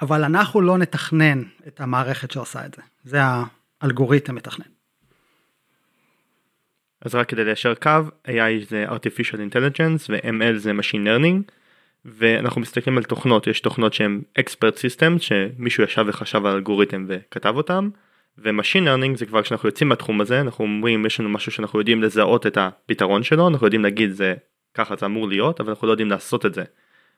אבל 0.00 0.24
אנחנו 0.24 0.60
לא 0.60 0.78
נתכנן 0.78 1.42
את 1.66 1.80
המערכת 1.80 2.30
שעושה 2.30 2.66
את 2.66 2.74
זה, 2.74 2.82
זה 3.04 3.18
האלגוריתם 3.80 4.34
מתכנן. 4.34 4.66
אז 7.00 7.14
רק 7.14 7.28
כדי 7.28 7.44
ליישר 7.44 7.74
קו, 7.74 7.90
AI 8.26 8.68
זה 8.68 8.86
artificial 8.88 9.36
intelligence 9.52 10.06
ו-ML 10.08 10.56
זה 10.56 10.72
machine 10.72 11.06
learning 11.06 11.52
ואנחנו 12.04 12.60
מסתכלים 12.60 12.98
על 12.98 13.04
תוכנות, 13.04 13.46
יש 13.46 13.60
תוכנות 13.60 13.94
שהן 13.94 14.22
expert 14.38 14.76
systems 14.76 15.18
שמישהו 15.20 15.84
ישב 15.84 16.04
וחשב 16.08 16.46
על 16.46 16.54
אלגוריתם 16.54 17.04
וכתב 17.08 17.56
אותם 17.56 17.90
ו 18.38 18.44
machine 18.44 18.84
learning 18.84 19.16
זה 19.16 19.26
כבר 19.26 19.42
כשאנחנו 19.42 19.68
יוצאים 19.68 19.88
מהתחום 19.88 20.20
הזה 20.20 20.40
אנחנו 20.40 20.64
אומרים 20.64 21.06
יש 21.06 21.20
לנו 21.20 21.28
משהו 21.28 21.52
שאנחנו 21.52 21.78
יודעים 21.78 22.02
לזהות 22.02 22.46
את 22.46 22.56
הפתרון 22.56 23.22
שלו 23.22 23.48
אנחנו 23.48 23.66
יודעים 23.66 23.82
להגיד 23.82 24.10
זה 24.10 24.34
ככה 24.74 24.96
זה 24.96 25.06
אמור 25.06 25.28
להיות 25.28 25.60
אבל 25.60 25.70
אנחנו 25.70 25.86
לא 25.86 25.92
יודעים 25.92 26.10
לעשות 26.10 26.46
את 26.46 26.54
זה. 26.54 26.64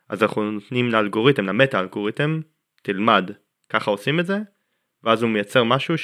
אז 0.08 0.22
אנחנו 0.22 0.50
נותנים 0.50 0.90
לאלגוריתם 0.90 1.46
למטה 1.46 1.80
אלגוריתם 1.80 2.40
תלמד 2.82 3.30
ככה 3.68 3.90
עושים 3.90 4.20
את 4.20 4.26
זה 4.26 4.38
ואז 5.04 5.22
הוא 5.22 5.30
מייצר 5.30 5.64
משהו 5.64 5.98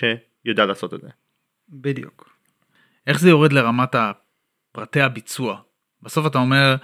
שיודע 0.47 0.67
לעשות 0.67 0.95
את 0.95 1.00
זה. 1.00 1.09
בדיוק. 1.69 2.29
איך 3.07 3.21
זה 3.21 3.29
יורד 3.29 3.53
לרמת 3.53 3.95
פרטי 4.73 5.00
הביצוע? 5.00 5.61
בסוף 6.03 6.26
אתה 6.26 6.38
אומר 6.38 6.76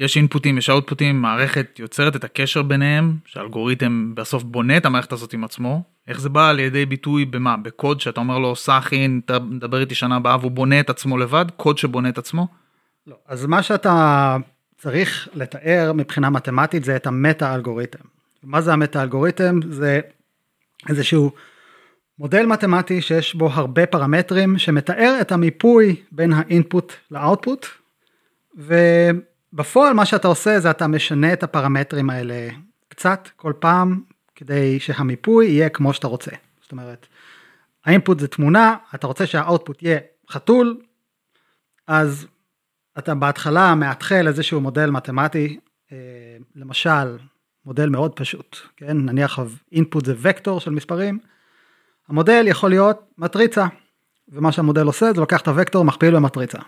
יש 0.00 0.16
אינפוטים 0.16 0.58
יש 0.58 0.70
אאוטפוטים 0.70 1.22
מערכת 1.22 1.78
יוצרת 1.78 2.16
את 2.16 2.24
הקשר 2.24 2.62
ביניהם 2.62 3.16
שהאלגוריתם 3.24 4.14
בסוף 4.14 4.42
בונה 4.42 4.76
את 4.76 4.86
המערכת 4.86 5.12
הזאת 5.12 5.32
עם 5.32 5.44
עצמו 5.44 5.82
איך 6.08 6.20
זה 6.20 6.28
בא 6.28 6.52
לידי 6.52 6.86
ביטוי 6.86 7.24
במה 7.24 7.56
בקוד 7.56 8.00
שאתה 8.00 8.20
אומר 8.20 8.38
לו 8.38 8.56
סאחין 8.56 9.20
תדבר 9.26 9.80
איתי 9.80 9.94
שנה 9.94 10.16
הבאה 10.16 10.36
והוא 10.40 10.50
בונה 10.50 10.80
את 10.80 10.90
עצמו 10.90 11.18
לבד 11.18 11.44
קוד 11.56 11.78
שבונה 11.78 12.08
את 12.08 12.18
עצמו. 12.18 12.48
לא, 13.06 13.16
אז 13.26 13.46
מה 13.46 13.62
שאתה 13.62 14.36
צריך 14.76 15.28
לתאר 15.34 15.92
מבחינה 15.94 16.30
מתמטית 16.30 16.84
זה 16.84 16.96
את 16.96 17.06
המטה 17.06 17.54
אלגוריתם. 17.54 18.04
מה 18.42 18.60
זה 18.60 18.72
המטה 18.72 19.02
אלגוריתם 19.02 19.60
זה 19.68 20.00
איזשהו 20.88 21.32
מודל 22.18 22.46
מתמטי 22.46 23.02
שיש 23.02 23.34
בו 23.34 23.48
הרבה 23.52 23.86
פרמטרים 23.86 24.58
שמתאר 24.58 25.18
את 25.20 25.32
המיפוי 25.32 25.96
בין 26.12 26.32
האינפוט 26.32 26.92
לאוטפוט. 27.10 27.66
בפועל 29.52 29.92
מה 29.92 30.06
שאתה 30.06 30.28
עושה 30.28 30.60
זה 30.60 30.70
אתה 30.70 30.86
משנה 30.86 31.32
את 31.32 31.42
הפרמטרים 31.42 32.10
האלה 32.10 32.48
קצת 32.88 33.28
כל 33.36 33.52
פעם 33.58 34.00
כדי 34.34 34.80
שהמיפוי 34.80 35.46
יהיה 35.46 35.68
כמו 35.68 35.92
שאתה 35.92 36.06
רוצה. 36.06 36.30
זאת 36.62 36.72
אומרת, 36.72 37.06
האינפוט 37.84 38.20
זה 38.20 38.28
תמונה, 38.28 38.76
אתה 38.94 39.06
רוצה 39.06 39.26
שהאוטפוט 39.26 39.82
יהיה 39.82 39.98
חתול, 40.30 40.80
אז 41.86 42.26
אתה 42.98 43.14
בהתחלה 43.14 43.74
מאתחל 43.74 44.28
איזשהו 44.28 44.60
מודל 44.60 44.90
מתמטי, 44.90 45.60
אה, 45.92 45.96
למשל 46.54 47.18
מודל 47.64 47.88
מאוד 47.88 48.12
פשוט, 48.12 48.56
כן, 48.76 48.96
נניח 48.96 49.38
אינפוט 49.72 50.04
זה 50.04 50.14
וקטור 50.18 50.60
של 50.60 50.70
מספרים, 50.70 51.18
המודל 52.08 52.44
יכול 52.48 52.70
להיות 52.70 53.12
מטריצה, 53.18 53.66
ומה 54.28 54.52
שהמודל 54.52 54.86
עושה 54.86 55.12
זה 55.12 55.20
לוקח 55.20 55.40
את 55.40 55.48
הוקטור 55.48 55.84
מכפיל 55.84 56.14
במטריצה. 56.14 56.58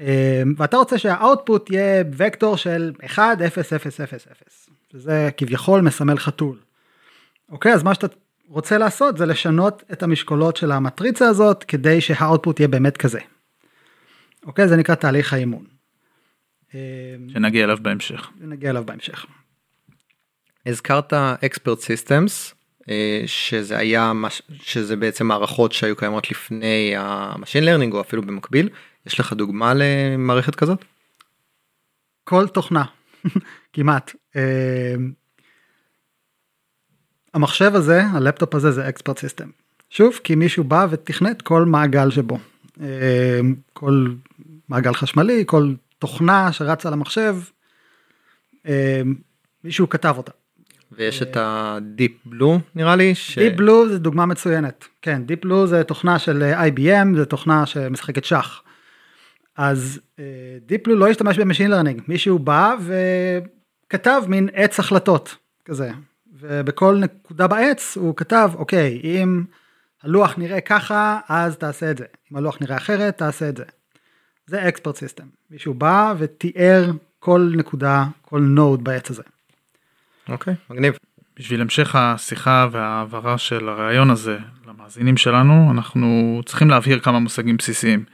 אמ, 0.00 0.54
ואתה 0.56 0.76
רוצה 0.76 0.98
שה 0.98 1.22
output 1.22 1.70
יהיה 1.70 2.04
וקטור 2.16 2.56
של 2.56 2.92
1, 3.04 3.42
0, 3.42 3.72
0, 3.72 4.00
0, 4.00 4.26
0, 4.32 4.68
שזה 4.92 5.30
כביכול 5.36 5.80
מסמל 5.80 6.18
חתול. 6.18 6.58
אוקיי, 7.48 7.74
אז 7.74 7.82
מה 7.82 7.94
שאתה 7.94 8.06
רוצה 8.48 8.78
לעשות 8.78 9.18
זה 9.18 9.26
לשנות 9.26 9.82
את 9.92 10.02
המשקולות 10.02 10.56
של 10.56 10.72
המטריצה 10.72 11.28
הזאת 11.28 11.64
כדי 11.64 12.00
שה 12.00 12.20
output 12.20 12.60
יהיה 12.60 12.68
באמת 12.68 12.96
כזה. 12.96 13.20
אוקיי, 14.46 14.68
זה 14.68 14.76
נקרא 14.76 14.94
תהליך 14.94 15.32
האימון. 15.32 15.64
אמ, 16.74 16.78
שנגיע 17.28 17.64
אליו 17.64 17.78
בהמשך. 17.82 18.30
נגיע 18.40 18.70
אליו 18.70 18.84
בהמשך. 18.86 19.26
הזכרת 20.66 21.12
expert 21.12 21.80
systems 21.80 22.54
שזה 23.26 23.78
היה 23.78 24.12
שזה 24.62 24.96
בעצם 24.96 25.26
מערכות 25.26 25.72
שהיו 25.72 25.96
קיימות 25.96 26.30
לפני 26.30 26.94
ה 26.96 27.04
machine 27.04 27.64
learning 27.64 27.94
או 27.94 28.00
אפילו 28.00 28.22
במקביל 28.22 28.68
יש 29.06 29.20
לך 29.20 29.32
דוגמה 29.32 29.72
למערכת 29.76 30.54
כזאת? 30.54 30.84
כל 32.24 32.48
תוכנה 32.48 32.84
כמעט 33.72 34.12
אה, 34.36 34.94
המחשב 37.34 37.72
הזה 37.74 38.02
הלפטופ 38.06 38.54
הזה 38.54 38.70
זה 38.70 38.88
expert 38.88 39.18
system 39.18 39.48
שוב 39.90 40.20
כי 40.24 40.34
מישהו 40.34 40.64
בא 40.64 40.86
ותכנת 40.90 41.42
כל 41.42 41.64
מעגל 41.64 42.10
שבו 42.10 42.38
אה, 42.80 43.40
כל 43.72 44.06
מעגל 44.68 44.94
חשמלי 44.94 45.44
כל 45.46 45.74
תוכנה 45.98 46.52
שרצה 46.52 46.88
על 46.88 46.94
המחשב 46.94 47.36
מישהו 49.64 49.88
כתב 49.88 50.14
אותה. 50.18 50.32
ויש 50.96 51.22
את 51.22 51.36
ה 51.40 51.54
Deep 51.54 52.12
Blue 52.26 52.60
נראה 52.74 52.96
לי. 52.96 53.14
Deep 53.38 53.56
Blue 53.56 53.88
זה 53.88 53.98
דוגמה 53.98 54.26
מצוינת. 54.26 54.88
כן, 55.02 55.22
Deep 55.26 55.42
Blue 55.42 55.66
זה 55.66 55.84
תוכנה 55.84 56.18
של 56.18 56.52
IBM, 56.54 57.16
זה 57.16 57.24
תוכנה 57.24 57.66
שמשחקת 57.66 58.24
שח. 58.24 58.62
אז 59.56 60.00
Deep 60.66 60.84
Blue 60.84 60.96
לא 60.96 61.08
השתמש 61.08 61.38
ב 61.38 61.42
machine 61.42 61.70
learning, 61.70 62.02
מישהו 62.08 62.38
בא 62.38 62.74
וכתב 63.86 64.22
מין 64.28 64.48
עץ 64.52 64.80
החלטות 64.80 65.36
כזה. 65.64 65.90
ובכל 66.40 66.96
נקודה 66.96 67.46
בעץ 67.46 67.96
הוא 67.96 68.16
כתב, 68.16 68.50
אוקיי, 68.54 69.00
אם 69.04 69.44
הלוח 70.02 70.34
נראה 70.38 70.60
ככה, 70.60 71.20
אז 71.28 71.56
תעשה 71.56 71.90
את 71.90 71.98
זה. 71.98 72.04
אם 72.32 72.36
הלוח 72.36 72.58
נראה 72.60 72.76
אחרת, 72.76 73.18
תעשה 73.18 73.48
את 73.48 73.56
זה. 73.56 73.64
זה 74.46 74.68
expert 74.68 74.96
system. 74.96 75.24
מישהו 75.50 75.74
בא 75.74 76.14
ותיאר 76.18 76.90
כל 77.18 77.52
נקודה, 77.56 78.04
כל 78.22 78.40
node 78.40 78.84
בעץ 78.84 79.10
הזה. 79.10 79.22
אוקיי, 80.28 80.54
okay, 80.54 80.72
מגניב. 80.72 80.94
בשביל 81.36 81.60
המשך 81.60 81.94
השיחה 81.94 82.68
והעברה 82.72 83.38
של 83.38 83.68
הרעיון 83.68 84.10
הזה 84.10 84.38
למאזינים 84.66 85.16
שלנו, 85.16 85.70
אנחנו 85.70 86.40
צריכים 86.46 86.70
להבהיר 86.70 87.00
כמה 87.00 87.18
מושגים 87.18 87.56
בסיסיים. 87.56 88.04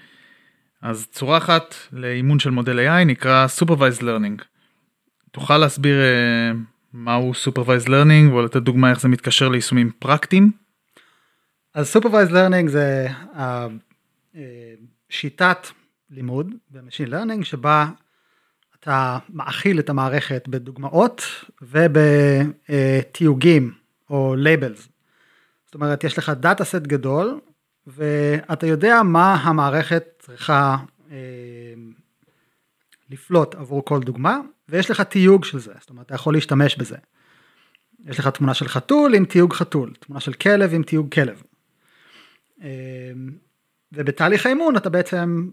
אז 0.83 1.07
צורה 1.11 1.39
אחת 1.39 1.75
לאימון 1.93 2.39
של 2.39 2.51
מודל 2.51 2.79
AI 2.79 3.05
נקרא 3.05 3.47
Supervised 3.61 4.01
Learning. 4.01 4.45
תוכל 5.31 5.59
להסביר 5.59 5.97
uh, 5.97 6.57
מהו 6.93 7.33
Supervised 7.33 7.89
Learning 7.89 8.33
ולתת 8.35 8.63
דוגמה 8.63 8.91
איך 8.91 9.01
זה 9.01 9.09
מתקשר 9.09 9.49
ליישומים 9.49 9.91
פרקטיים? 9.99 10.53
אז 11.75 11.97
Supervised 11.97 12.31
Learning 12.31 12.69
זה 12.69 13.09
uh, 13.35 13.39
uh, 14.35 14.39
שיטת 15.09 15.67
לימוד 16.11 16.55
ב-Machine 16.71 17.11
Learning 17.11 17.45
שבה 17.45 17.87
אתה 18.81 19.19
מאכיל 19.29 19.79
את 19.79 19.91
המערכת 19.91 20.49
בדוגמאות 20.49 21.23
ובתיוגים 22.69 23.73
או 24.11 24.35
labels. 24.37 24.89
זאת 25.67 25.75
אומרת 25.75 26.05
יש 26.05 26.19
לך 26.19 26.33
data 26.41 26.65
set 26.65 26.83
גדול 26.83 27.41
ואתה 27.87 28.67
יודע 28.67 29.03
מה 29.03 29.35
המערכת 29.35 30.05
צריכה 30.19 30.77
אה, 31.11 31.17
לפלוט 33.11 33.55
עבור 33.55 33.85
כל 33.85 34.01
דוגמה 34.01 34.41
ויש 34.69 34.91
לך 34.91 35.01
תיוג 35.01 35.45
של 35.45 35.59
זה, 35.59 35.73
זאת 35.81 35.91
אומרת 35.91 36.07
אתה 36.07 36.15
יכול 36.15 36.35
להשתמש 36.35 36.77
בזה. 36.77 36.97
יש 38.07 38.19
לך 38.19 38.29
תמונה 38.29 38.55
של 38.55 38.69
חתול 38.69 39.15
עם 39.15 39.25
תיוג 39.25 39.53
חתול, 39.53 39.93
תמונה 40.01 40.21
של 40.21 40.33
כלב 40.33 40.75
עם 40.75 40.83
תיוג 40.83 41.15
כלב. 41.15 41.43
אה, 42.63 42.69
ובתהליך 43.93 44.47
האימון 44.47 44.77
אתה 44.77 44.91
בעצם 44.91 45.49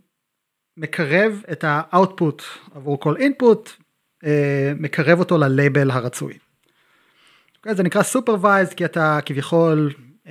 מקרב 0.78 1.44
את 1.52 1.64
ה 1.68 1.79
output 1.79 2.44
עבור 2.76 3.00
כל 3.00 3.18
אינפוט, 3.18 3.70
אה, 4.26 4.74
מקרב 4.80 5.20
אותו 5.20 5.38
ללייבל 5.38 5.92
הרצוי. 5.92 6.34
Okay, 6.34 7.58
אוקיי, 7.58 7.76
זה 7.76 7.84
נקרא 7.84 8.02
supervised 8.02 8.76
כי 8.76 8.86
אתה 8.86 9.20
כביכול 9.26 9.94
uh, 10.24 10.30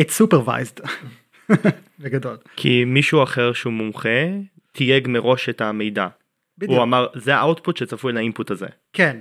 it's 0.00 0.22
supervised 0.22 0.88
בגדול. 2.00 2.36
כי 2.56 2.84
מישהו 2.84 3.22
אחר 3.22 3.52
שהוא 3.52 3.72
מומחה 3.72 4.28
תייג 4.72 5.08
מראש 5.08 5.48
את 5.48 5.60
המידע. 5.60 6.08
בדיוק. 6.58 6.76
הוא 6.76 6.82
אמר 6.82 7.06
זה 7.14 7.36
האוטפוט 7.36 7.76
שצפוי 7.76 8.12
לאינפוט 8.12 8.50
הזה. 8.50 8.66
כן, 8.92 9.18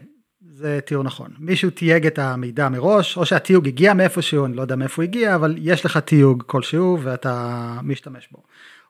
זה 0.50 0.80
תיאור 0.86 1.04
נכון. 1.04 1.32
מישהו 1.40 1.70
תייג 1.70 2.06
את 2.06 2.20
המידע 2.20 2.70
מראש, 2.70 3.18
או 3.18 3.26
שהתיוג 3.26 3.68
הגיע 3.68 3.94
מאיפשהו, 3.94 4.46
אני 4.46 4.56
לא 4.56 4.62
יודע 4.62 4.76
מאיפה 4.76 5.02
הוא 5.02 5.04
הגיע, 5.04 5.36
אבל 5.36 5.56
יש 5.58 5.86
לך 5.86 5.98
תיוג 5.98 6.44
כלשהו 6.48 6.98
ואתה 7.04 7.78
משתמש 7.84 8.28
בו. 8.32 8.44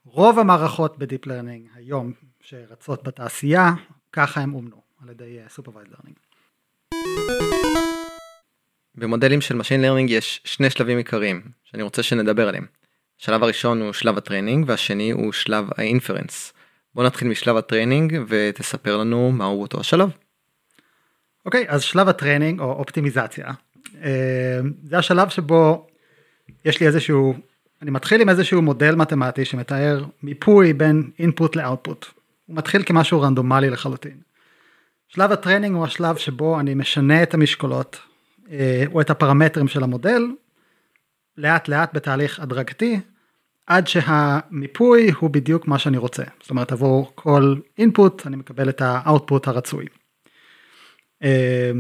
רוב 0.06 0.40
המערכות 0.40 0.98
ב 0.98 1.04
deep 1.04 1.28
learning 1.28 1.68
היום 1.76 2.14
שרצות 2.42 3.04
בתעשייה, 3.04 3.72
ככה 4.14 4.42
הם 4.42 4.54
אומנו 4.54 4.82
על 5.04 5.10
ידי 5.10 5.38
supervised 5.50 5.88
learning. 5.88 6.18
במודלים 8.96 9.42
של 9.42 9.60
Machine 9.60 9.84
Learning 9.84 10.12
יש 10.12 10.42
שני 10.44 10.70
שלבים 10.70 10.98
עיקריים 10.98 11.42
שאני 11.64 11.84
רוצה 11.84 12.04
שנדבר 12.04 12.48
עליהם. 12.48 12.66
השלב 13.22 13.44
הראשון 13.44 13.82
הוא 13.82 13.94
שלב 13.94 14.18
ה 14.18 14.23
training 14.23 14.66
והשני 14.68 15.12
הוא 15.12 15.32
שלב 15.32 15.66
ה 15.78 15.85
inference. 15.85 16.54
בוא 16.96 17.04
נתחיל 17.04 17.28
משלב 17.28 17.58
ה 17.58 17.65
training 17.65 18.20
ותספר 18.28 18.98
לנו 18.98 19.32
מהו 19.32 19.62
אותו 19.62 19.80
השלב. 19.80 20.10
אוקיי, 21.46 21.66
אז 21.68 21.82
שלב 21.82 22.10
ה 22.10 22.15
training 22.15 22.60
או 22.60 22.72
אופטימיזציה, 22.72 23.52
אה, 24.04 24.60
זה 24.84 24.98
השלב 24.98 25.30
שבו 25.30 25.88
יש 26.66 26.80
לי 26.80 26.88
איזשהו, 26.88 27.34
אני 27.82 27.92
מתחיל 27.92 28.22
עם 28.22 28.30
איזשהו 28.30 28.62
מודל 28.62 28.96
מתמטי 28.96 29.46
שמתאר 29.46 30.06
מיפוי 30.24 30.74
בין 30.74 31.12
input 31.22 31.50
ל 31.56 31.62
output. 31.62 32.06
הוא 32.46 32.56
מתחיל 32.56 32.84
כמשהו 32.84 33.22
רנדומלי 33.22 33.70
לחלוטין. 33.70 34.18
שלב 35.08 35.32
ה 35.32 35.37
training 35.37 35.76
הוא 35.76 35.86
השלב 35.86 36.16
שבו 36.18 36.60
אני 36.60 36.74
משנה 36.74 37.24
את 37.24 37.34
המשקולות 37.34 38.00
אה, 38.52 38.84
או 38.94 39.02
את 39.02 39.10
הפרמטרים 39.10 39.68
של 39.68 39.84
המודל 39.84 40.24
לאט 41.38 41.68
לאט 41.68 41.90
בתהליך 41.94 42.40
הדרגתי 42.40 43.00
עד 43.68 43.88
שהמיפוי 43.88 45.12
הוא 45.20 45.30
בדיוק 45.30 45.68
מה 45.68 45.80
שאני 45.80 45.98
רוצה. 45.98 46.24
זאת 46.42 46.50
אומרת 46.50 46.72
עבור 46.72 47.12
כל 47.16 47.56
input 47.82 48.22
אני 48.26 48.36
מקבל 48.36 48.70
את 48.70 48.82
ה 48.82 48.91
output 48.91 49.48
הרצוי. 49.48 49.86
אה, 51.24 51.72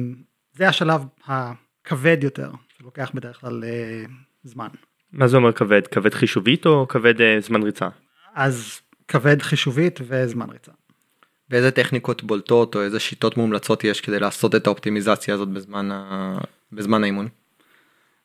זה 0.53 0.67
השלב 0.67 1.01
הכבד 1.25 2.17
יותר 2.21 2.51
שלוקח 2.77 3.11
בדרך 3.13 3.39
כלל 3.39 3.63
אה, 3.63 4.03
זמן. 4.43 4.67
מה 5.11 5.27
זה 5.27 5.37
אומר 5.37 5.53
כבד? 5.53 5.87
כבד 5.87 6.13
חישובית 6.13 6.65
או 6.65 6.87
כבד 6.87 7.21
אה, 7.21 7.37
זמן 7.41 7.63
ריצה? 7.63 7.87
אז 8.33 8.81
כבד 9.07 9.41
חישובית 9.41 9.99
וזמן 10.07 10.49
ריצה. 10.49 10.71
ואיזה 11.49 11.71
טכניקות 11.71 12.23
בולטות 12.23 12.75
או 12.75 12.81
איזה 12.81 12.99
שיטות 12.99 13.37
מומלצות 13.37 13.83
יש 13.83 14.01
כדי 14.01 14.19
לעשות 14.19 14.55
את 14.55 14.67
האופטימיזציה 14.67 15.33
הזאת 15.33 15.49
בזמן, 15.49 15.91
ה... 15.91 16.37
בזמן 16.71 17.03
האימון? 17.03 17.27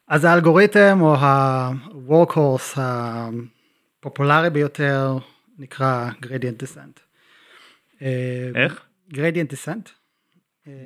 אז 0.09 0.25
האלגוריתם 0.25 0.99
או 1.01 1.15
ה-workhorse 1.15 2.79
הפופולרי 4.01 4.51
ביותר 4.51 5.19
נקרא 5.59 6.11
gradient 6.23 6.63
descent. 6.63 7.01
אה, 8.03 8.51
איך? 8.55 8.85
gradient 9.13 9.53
descent. 9.53 9.91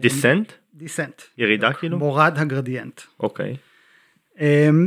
דיסנט? 0.00 0.52
descent. 0.78 1.22
ירידה 1.38 1.72
כאילו? 1.72 1.98
מורד 1.98 2.32
הגרדיאנט. 2.36 3.00
אוקיי. 3.20 3.56
אמ, 4.40 4.86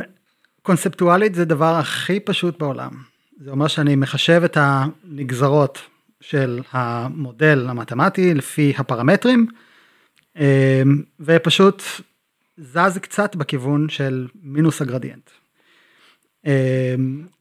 קונספטואלית 0.61 1.35
זה 1.35 1.45
דבר 1.45 1.75
הכי 1.75 2.19
פשוט 2.19 2.59
בעולם. 2.59 2.91
זה 3.39 3.51
אומר 3.51 3.67
שאני 3.67 3.95
מחשב 3.95 4.41
את 4.45 4.57
הנגזרות 4.59 5.81
של 6.21 6.61
המודל 6.71 7.67
המתמטי 7.69 8.33
לפי 8.33 8.73
הפרמטרים 8.77 9.47
אמ, 10.35 11.03
ופשוט 11.19 11.83
זז 12.57 12.97
קצת 12.97 13.35
בכיוון 13.35 13.89
של 13.89 14.27
מינוס 14.43 14.81
הגרדיאנט. 14.81 15.29
אמ, 16.45 16.51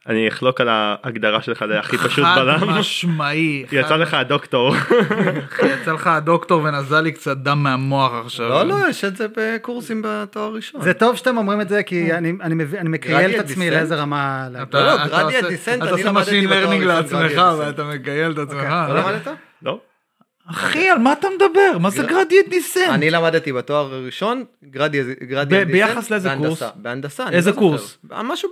אני 0.08 0.28
אחלוק 0.28 0.60
על 0.60 0.68
ההגדרה 0.70 1.42
שלך 1.42 1.64
זה 1.68 1.78
הכי 1.78 1.98
פשוט 1.98 2.24
חד 2.24 2.34
בעולם. 2.36 2.70
משמעי. 2.78 3.64
יצא 3.72 3.88
חד- 3.88 3.98
לך 4.00 4.14
הדוקטור. 4.14 4.74
יצא 5.82 5.92
לך 5.92 6.06
הדוקטור 6.06 6.62
ונזל 6.62 7.00
לי 7.00 7.12
קצת 7.12 7.36
דם 7.36 7.62
מהמוח 7.62 8.12
עכשיו. 8.24 8.48
לא 8.48 8.62
לא 8.66 8.88
יש 8.88 9.04
את 9.04 9.16
זה 9.16 9.26
בקורסים 9.36 10.02
בתואר 10.04 10.52
ראשון. 10.54 10.80
זה 10.82 10.94
טוב 10.94 11.16
שאתם 11.16 11.36
אומרים 11.36 11.60
את 11.60 11.68
זה 11.68 11.82
כי 11.82 12.12
אני, 12.12 12.32
אני, 12.42 12.54
מקייל 12.88 13.30
את 13.40 13.44
עצמי? 13.44 13.70
לאיזה 13.70 13.94
רמה. 13.96 14.48
אתה- 14.62 14.80
לא, 14.80 15.04
אתה 15.04 15.20
עושה- 15.22 15.38
learning 16.48 16.84
ראשון 16.84 16.84
לעצמך. 16.84 17.42
ואתה 17.58 17.84
מקייל 17.84 18.30
את 18.32 18.38
עצמך. 18.38 18.74
לא 18.88 18.94
למדת? 19.00 19.28
לא? 19.62 19.80
אחי 20.46 20.88
על 20.88 20.98
מה 20.98 21.12
אתה 21.12 21.28
מדבר? 21.36 21.78
מה 21.80 21.90
זה 21.90 22.02
גר- 22.02 22.08
גרדיאנט 22.08 22.48
דיסנט? 22.48 22.88
אני 22.88 23.10
למדתי 23.10 23.52
בתואר 23.52 23.94
הראשון 23.94 24.44
גרדיאנט 24.64 25.06
ב- 25.48 25.62
ביחס 25.72 26.10
לאיזה 26.10 26.28
בהנדסה, 26.28 26.48
קורס? 26.64 26.72
בהנדסה 26.82 27.24
איזה 27.30 27.50
לא 27.50 27.54
זוכר. 27.54 27.60
קורס? 27.60 27.98
משהו 28.24 28.50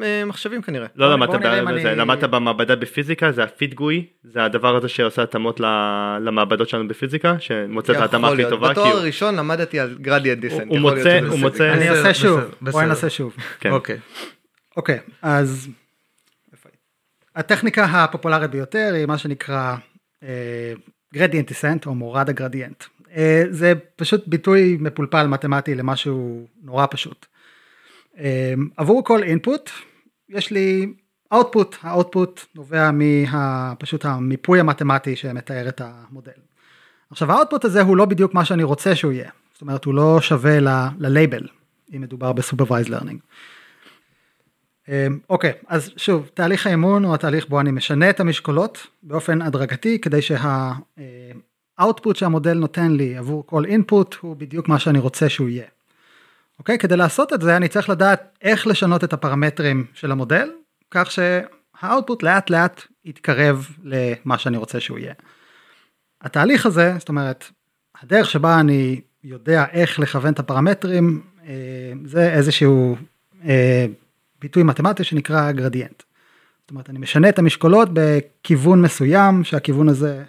במחשבים 0.00 0.62
כנראה. 0.62 0.86
לא 0.96 1.12
למדת 1.12 1.28
בזה, 1.30 1.60
אני- 1.92 1.96
למדת 1.96 2.24
במעבדה 2.24 2.76
בפיזיקה 2.76 3.32
זה 3.32 3.42
הפיט 3.44 3.74
גוי 3.74 4.06
זה 4.24 4.44
הדבר 4.44 4.76
הזה 4.76 4.88
שעושה 4.88 5.22
התאמות 5.22 5.60
ל- 5.60 6.18
למעבדות 6.20 6.68
שלנו 6.68 6.88
בפיזיקה 6.88 7.36
שמוצא 7.38 7.92
את 7.92 7.98
ההתאמה 7.98 8.28
הכי. 8.28 8.42
טובה 8.50 8.70
בתואר 8.70 8.86
הראשון 8.96 9.36
למדתי 9.36 9.80
על 9.80 9.96
גרדיאנט 10.00 10.38
דיסנט. 10.40 10.68
הוא 10.68 10.78
מוצא- 10.78 11.20
הוא 11.30 11.38
מוצא- 11.38 11.72
אני 11.72 11.90
אעשה 11.90 12.14
שוב, 12.14 12.40
בואי. 12.60 12.86
נעשה 12.86 13.10
שוב. 13.10 13.36
כן. 13.60 13.70
אוקיי. 13.70 13.98
אוקיי, 14.76 14.98
אז? 15.22 15.68
הטכניקה 17.36 17.84
הפופולרית 17.84 18.50
ביותר 18.50 18.90
היא 18.94 19.06
מה 19.06 19.18
שנקרא 19.18 19.74
גרדיאנט 21.14 21.48
דיסנט 21.48 21.86
או 21.86 21.94
מורד 21.94 22.28
הגרדיאנט. 22.28 22.84
אה, 23.16 23.42
זה 23.50 23.72
פשוט 23.96 24.28
ביטוי 24.28 24.76
מפולפל 24.80 25.26
מתמטי 25.26 25.74
למשהו 25.74 26.46
נורא 26.62 26.86
פשוט. 26.90 27.26
אה, 28.18 28.54
עבור 28.76 29.04
כל 29.04 29.22
input 29.22 29.70
יש 30.28 30.50
לי 30.50 30.92
output, 31.32 31.76
ה 31.82 31.90
output 31.90 32.40
נובע 32.54 32.90
מפשוט 32.92 34.04
המיפוי 34.04 34.60
המתמטי 34.60 35.16
שמתאר 35.16 35.68
את 35.68 35.80
המודל. 35.84 36.32
עכשיו 37.10 37.32
ה 37.32 37.37
output 37.37 37.64
הזה 37.64 37.82
הוא 37.82 37.96
לא 37.96 38.04
בדיוק 38.04 38.34
מה 38.34 38.44
שאני 38.44 38.62
רוצה 38.62 38.94
שהוא 38.94 39.12
יהיה, 39.12 39.30
זאת 39.52 39.62
אומרת 39.62 39.84
הוא 39.84 39.94
לא 39.94 40.20
שווה 40.20 40.60
ל- 40.60 40.88
ללייבל 40.98 41.48
אם 41.96 42.00
מדובר 42.00 42.32
ב 42.32 42.37
supervised 42.37 42.88
learning. 42.88 43.20
אוקיי, 45.30 45.52
אז 45.66 45.90
שוב, 45.96 46.30
תהליך 46.34 46.66
האימון 46.66 47.04
הוא 47.04 47.14
התהליך 47.14 47.48
בו 47.48 47.60
אני 47.60 47.70
משנה 47.70 48.10
את 48.10 48.20
המשקולות 48.20 48.86
באופן 49.02 49.42
הדרגתי 49.42 49.98
כדי 50.00 50.20
שהאוטפוט 51.78 52.16
שהמודל 52.16 52.54
נותן 52.54 52.90
לי 52.90 53.16
עבור 53.16 53.46
כל 53.46 53.64
אינפוט 53.64 54.16
הוא 54.20 54.36
בדיוק 54.36 54.68
מה 54.68 54.78
שאני 54.78 54.98
רוצה 54.98 55.28
שהוא 55.28 55.48
יהיה. 55.48 55.66
אוקיי, 56.58 56.78
כדי 56.78 56.96
לעשות 56.96 57.32
את 57.32 57.42
זה 57.42 57.56
אני 57.56 57.68
צריך 57.68 57.88
לדעת 57.88 58.38
איך 58.42 58.66
לשנות 58.66 59.04
את 59.04 59.12
הפרמטרים 59.12 59.86
של 59.94 60.12
המודל, 60.12 60.50
כך 60.90 61.10
שהאוטפוט 61.10 62.22
לאט 62.22 62.50
לאט 62.50 62.82
יתקרב 63.04 63.66
למה 63.84 64.38
שאני 64.38 64.56
רוצה 64.56 64.80
שהוא 64.80 64.98
יהיה. 64.98 65.14
התהליך 66.20 66.66
הזה, 66.66 66.94
זאת 66.98 67.08
אומרת, 67.08 67.44
הדרך 68.02 68.30
שבה 68.30 68.60
אני 68.60 69.00
יודע 69.24 69.64
איך 69.72 69.98
לכוון 69.98 70.32
את 70.32 70.38
הפרמטרים, 70.38 71.22
אה, 71.46 71.92
זה 72.04 72.32
איזשהו 72.32 72.96
אה, 73.44 73.86
ביטוי 74.40 74.62
מתמטי 74.62 75.04
שנקרא 75.04 75.52
גרדיאנט. 75.52 76.02
זאת 76.60 76.70
אומרת, 76.70 76.90
אני 76.90 76.98
משנה 76.98 77.28
את 77.28 77.38
המשקולות 77.38 77.88
בכיוון 77.92 78.82
מסוים, 78.82 79.44
שהכיוון 79.44 79.88
הזה 79.88 80.24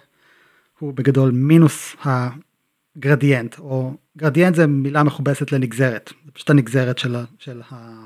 הוא 0.78 0.94
בגדול 0.94 1.30
מינוס 1.30 1.96
הגרדיאנט, 2.04 3.58
או 3.58 3.94
גרדיאנט 4.16 4.54
זה 4.56 4.66
מילה 4.66 5.02
מכובסת 5.02 5.52
לנגזרת, 5.52 6.12
זה 6.26 6.32
פשוט 6.32 6.50
הנגזרת 6.50 6.98
של, 6.98 7.16
ה, 7.16 7.24
של, 7.38 7.62
ה, 7.70 7.98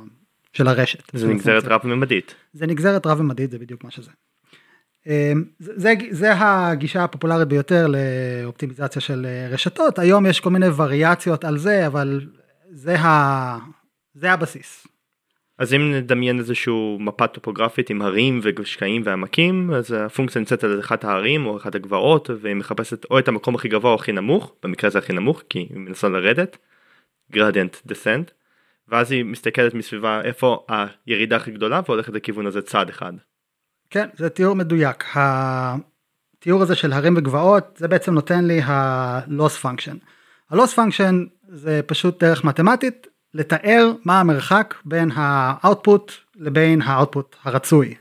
של 0.53 0.69
הרשת. 0.69 1.17
זה 1.17 1.29
נגזרת 1.29 1.65
הפונקציה. 1.65 1.91
רב-ממדית. 1.91 2.35
זה 2.53 2.67
נגזרת 2.67 3.07
רב-ממדית, 3.07 3.51
זה 3.51 3.59
בדיוק 3.59 3.85
מה 3.85 3.91
שזה. 3.91 4.11
אמ, 5.07 5.45
זה, 5.59 5.73
זה, 5.77 5.95
זה 6.11 6.33
הגישה 6.37 7.05
הפופולרית 7.05 7.49
ביותר 7.49 7.87
לאופטימיזציה 7.87 9.03
של 9.03 9.27
אה, 9.27 9.49
רשתות, 9.51 9.99
היום 9.99 10.27
יש 10.27 10.41
כל 10.41 10.51
מיני 10.51 10.69
וריאציות 10.77 11.45
על 11.45 11.59
זה, 11.59 11.87
אבל 11.87 12.21
זה, 12.71 13.01
ה, 13.01 13.59
זה 14.15 14.33
הבסיס. 14.33 14.87
אז 15.59 15.75
אם 15.75 15.93
נדמיין 15.93 16.39
איזשהו 16.39 16.99
מפה 17.01 17.27
טופוגרפית 17.27 17.91
עם 17.91 18.03
הרים 18.03 18.41
ושקעים 18.43 19.03
ועמקים 19.05 19.71
אז 19.75 19.93
הפונקציה 19.93 20.41
נמצאת 20.41 20.65
על 20.65 20.81
אחת 20.81 21.05
ההרים 21.05 21.47
או 21.47 21.57
אחת 21.57 21.75
הגבעות 21.75 22.31
והיא 22.41 22.55
מחפשת 22.55 23.05
או 23.11 23.19
את 23.19 23.29
המקום 23.29 23.55
הכי 23.55 23.69
גבוה 23.69 23.91
או 23.91 23.95
הכי 23.95 24.13
נמוך 24.13 24.55
במקרה 24.63 24.89
הזה 24.89 24.99
הכי 24.99 25.13
נמוך 25.13 25.43
כי 25.49 25.59
היא 25.59 25.79
מנסה 25.79 26.09
לרדת 26.09 26.59
גרדיאנט 27.33 27.77
דסנט 27.87 28.31
ואז 28.89 29.13
היא 29.13 29.25
מסתכלת 29.25 29.75
מסביבה 29.75 30.21
איפה 30.25 30.67
הירידה 31.07 31.37
הכי 31.37 31.51
גדולה 31.51 31.81
והולכת 31.87 32.13
לכיוון 32.13 32.47
הזה 32.47 32.63
צעד 32.63 32.89
אחד. 32.89 33.13
כן, 33.91 34.09
זה 34.17 34.29
תיאור 34.29 34.55
מדויק. 34.57 35.05
התיאור 35.15 36.63
הזה 36.63 36.75
של 36.75 36.93
הרים 36.93 37.17
וגבעות, 37.17 37.65
זה 37.77 37.89
בעצם 37.89 38.15
נותן 38.15 38.45
לי 38.45 38.61
ה-loss 38.61 39.65
function. 39.65 39.97
ה-loss 40.51 40.77
function 40.77 41.15
זה 41.49 41.81
פשוט 41.87 42.25
דרך 42.25 42.45
מתמטית 42.45 43.07
לתאר 43.35 43.93
מה 44.05 44.21
המרחק 44.21 44.75
בין 44.85 45.11
ה-output 45.11 46.13
לבין 46.37 46.83
ה-output 46.83 47.37
הרצוי. 47.43 47.95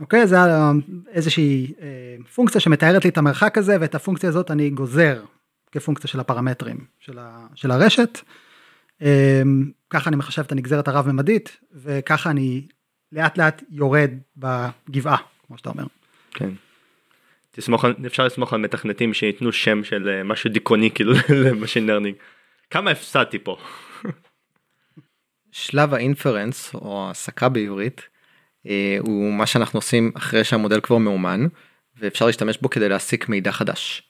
אוקיי? 0.00 0.26
זה 0.26 0.36
איזושהי 1.12 1.72
אה, 1.80 1.86
פונקציה 2.34 2.60
שמתארת 2.60 3.04
לי 3.04 3.10
את 3.10 3.18
המרחק 3.18 3.58
הזה, 3.58 3.76
ואת 3.80 3.94
הפונקציה 3.94 4.28
הזאת 4.28 4.50
אני 4.50 4.70
גוזר 4.70 5.22
כפונקציה 5.72 6.08
של 6.10 6.20
הפרמטרים 6.20 6.76
של, 7.00 7.18
ה, 7.18 7.46
של 7.54 7.70
הרשת. 7.70 8.18
אה, 9.02 9.42
ככה 9.90 10.08
אני 10.08 10.16
מחשב 10.16 10.42
את 10.42 10.52
הנגזרת 10.52 10.88
הרב-ממדית, 10.88 11.58
וככה 11.74 12.30
אני 12.30 12.66
לאט 13.12 13.38
לאט 13.38 13.62
יורד 13.70 14.10
בגבעה, 14.36 15.16
כמו 15.46 15.58
שאתה 15.58 15.70
אומר. 15.70 15.84
כן. 16.34 16.50
תסמוך, 17.50 17.84
אפשר 18.06 18.26
לסמוך 18.26 18.52
על 18.52 18.60
מתכנתים 18.60 19.14
שייתנו 19.14 19.52
שם 19.52 19.84
של 19.84 20.08
אה, 20.08 20.24
משהו 20.24 20.50
דיכאוני 20.50 20.90
כאילו 20.90 21.12
ל 21.44 21.49
machine 21.49 21.86
learning. 21.86 22.16
כמה 22.70 22.90
הפסדתי 22.90 23.38
פה. 23.38 23.56
שלב 25.52 25.94
האינפרנס 25.94 26.74
או 26.74 27.06
ההסקה 27.06 27.48
בעברית 27.48 28.00
אה, 28.66 28.96
הוא 29.00 29.32
מה 29.32 29.46
שאנחנו 29.46 29.78
עושים 29.78 30.12
אחרי 30.14 30.44
שהמודל 30.44 30.80
כבר 30.80 30.98
מאומן 30.98 31.46
ואפשר 31.96 32.26
להשתמש 32.26 32.58
בו 32.58 32.70
כדי 32.70 32.88
להסיק 32.88 33.28
מידע 33.28 33.52
חדש. 33.52 34.02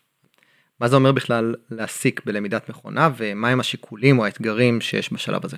מה 0.81 0.89
זה 0.89 0.97
אומר 0.97 1.13
בכלל 1.13 1.55
להסיק 1.71 2.21
בלמידת 2.25 2.69
מכונה 2.69 3.11
ומהם 3.17 3.61
השיקולים 3.61 4.19
או 4.19 4.25
האתגרים 4.25 4.81
שיש 4.81 5.13
בשלב 5.13 5.45
הזה. 5.45 5.57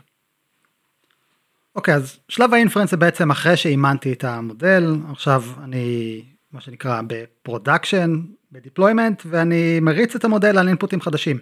אוקיי, 1.77 1.95
אז 1.95 2.19
שלב 2.29 2.55
ה 2.55 2.58
inference 2.58 2.91
זה 2.91 2.97
בעצם 2.97 3.31
אחרי 3.31 3.57
שאימנתי 3.57 4.13
את 4.13 4.25
המודל, 4.25 4.97
עכשיו 5.11 5.43
אני, 5.65 6.23
מה 6.53 6.61
שנקרא, 6.61 7.01
ב 7.07 7.16
production, 7.16 8.21
ב 8.53 8.59
deployment, 8.59 9.23
ואני 9.27 9.81
מריץ 9.81 10.15
את 10.15 10.25
המודל 10.25 10.59
על 10.59 10.69
inputים 10.69 11.01
חדשים. 11.01 11.39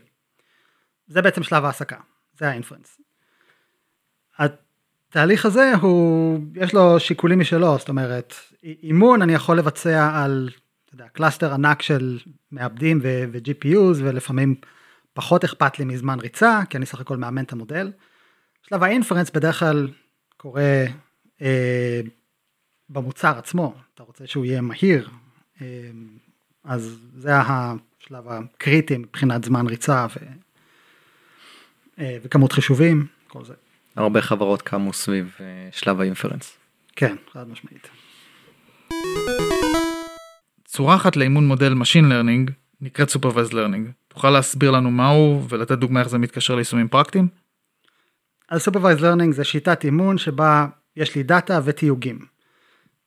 זה 1.06 1.22
בעצם 1.22 1.42
שלב 1.42 1.64
ההסקה, 1.64 1.96
זה 2.38 2.48
ה 2.48 2.53
inference. 2.53 3.00
התהליך 4.38 5.46
הזה 5.46 5.72
הוא, 5.80 6.38
יש 6.54 6.74
לו 6.74 7.00
שיקולים 7.00 7.40
משלו, 7.40 7.78
זאת 7.78 7.88
אומרת, 7.88 8.34
אימון 8.62 9.22
אני 9.22 9.34
יכול 9.34 9.58
לבצע 9.58 10.10
על, 10.14 10.48
אתה 10.84 10.94
יודע, 10.94 11.08
cluster 11.08 11.54
ענק 11.54 11.82
של 11.82 12.18
מעבדים 12.50 13.00
ו-GPUs, 13.02 13.96
ולפעמים 13.96 14.54
פחות 15.14 15.44
אכפת 15.44 15.78
לי 15.78 15.84
מזמן 15.84 16.20
ריצה, 16.20 16.60
כי 16.70 16.76
אני 16.76 16.86
סך 16.86 17.00
הכל 17.00 17.16
מאמן 17.16 17.44
את 17.44 17.52
המודל. 17.52 17.92
שלב 18.68 18.82
ה 18.82 18.87
inference 18.87 19.30
בדרך 19.30 19.58
כלל 19.58 19.88
קורה 20.36 20.84
אה, 21.42 22.00
במוצר 22.88 23.38
עצמו, 23.38 23.74
אתה 23.94 24.02
רוצה 24.02 24.26
שהוא 24.26 24.44
יהיה 24.44 24.60
מהיר, 24.60 25.08
אה, 25.60 25.66
אז 26.64 26.98
זה 27.16 27.30
השלב 27.36 28.28
הקריטי 28.28 28.96
מבחינת 28.96 29.44
זמן 29.44 29.66
ריצה 29.66 30.06
ו, 30.16 30.24
אה, 31.98 32.18
וכמות 32.22 32.52
חישובים, 32.52 33.06
כל 33.28 33.44
זה. 33.44 33.54
הרבה 33.96 34.22
חברות 34.22 34.62
קמו 34.62 34.92
סביב 34.92 35.36
אה, 35.40 35.68
שלב 35.72 36.00
האינפרנס. 36.00 36.58
כן, 36.96 37.16
חד 37.32 37.48
משמעית. 37.48 37.88
צורה 40.64 40.96
אחת 40.96 41.16
לאימון 41.16 41.46
מודל 41.46 41.72
Machine 41.72 42.04
Learning 42.04 42.52
נקראת 42.80 43.08
Supervised 43.10 43.52
Learning. 43.52 43.92
תוכל 44.08 44.30
להסביר 44.30 44.70
לנו 44.70 44.90
מהו 44.90 45.46
ולתת 45.48 45.78
דוגמה 45.78 46.00
איך 46.00 46.08
זה 46.08 46.18
מתקשר 46.18 46.54
ליישומים 46.54 46.88
פרקטיים? 46.88 47.28
אז 48.50 48.68
Supervised 48.68 49.00
Learning 49.00 49.32
זה 49.32 49.44
שיטת 49.44 49.84
אימון 49.84 50.18
שבה 50.18 50.66
יש 50.96 51.14
לי 51.14 51.22
דאטה 51.22 51.60
ותיוגים, 51.64 52.18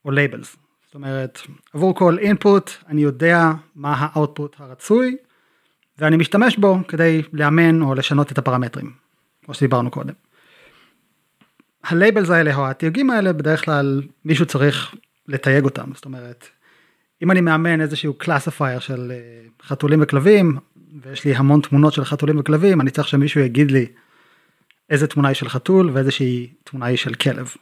או 0.04 0.10
labels. 0.10 0.56
זאת 0.86 0.94
אומרת, 0.94 1.40
עבור 1.74 1.94
כל 1.94 2.16
input 2.18 2.70
אני 2.88 3.02
יודע 3.02 3.50
מה 3.74 3.94
האוטפוט 3.98 4.56
הרצוי, 4.58 5.16
ואני 5.98 6.16
משתמש 6.16 6.56
בו 6.56 6.78
כדי 6.88 7.22
לאמן 7.32 7.82
או 7.82 7.94
לשנות 7.94 8.32
את 8.32 8.38
הפרמטרים, 8.38 8.92
כמו 9.44 9.54
שדיברנו 9.54 9.90
קודם. 9.90 10.14
ה 11.88 11.94
labels 11.94 12.30
האלה 12.30 12.56
או 12.56 12.66
התיוגים 12.66 13.10
האלה 13.10 13.32
בדרך 13.32 13.64
כלל 13.64 14.02
מישהו 14.24 14.46
צריך 14.46 14.94
לתייג 15.28 15.64
אותם, 15.64 15.90
זאת 15.94 16.04
אומרת, 16.04 16.48
אם 17.22 17.30
אני 17.30 17.40
מאמן 17.40 17.80
איזשהו 17.80 18.14
classifier 18.14 18.78
של 18.78 19.12
אה, 19.12 19.16
חתולים 19.62 19.98
וכלבים, 20.02 20.56
ויש 21.02 21.24
לי 21.24 21.34
המון 21.34 21.60
תמונות 21.60 21.92
של 21.92 22.04
חתולים 22.04 22.38
וכלבים, 22.38 22.80
אני 22.80 22.90
צריך 22.90 23.08
שמישהו 23.08 23.40
יגיד 23.40 23.70
לי 23.70 23.86
איזה 24.90 25.06
תמונה 25.06 25.28
היא 25.28 25.34
של 25.34 25.48
חתול 25.48 25.90
ואיזושהי 25.92 26.52
תמונה 26.64 26.86
היא 26.86 26.96
של 26.96 27.14
כלב. 27.14 27.54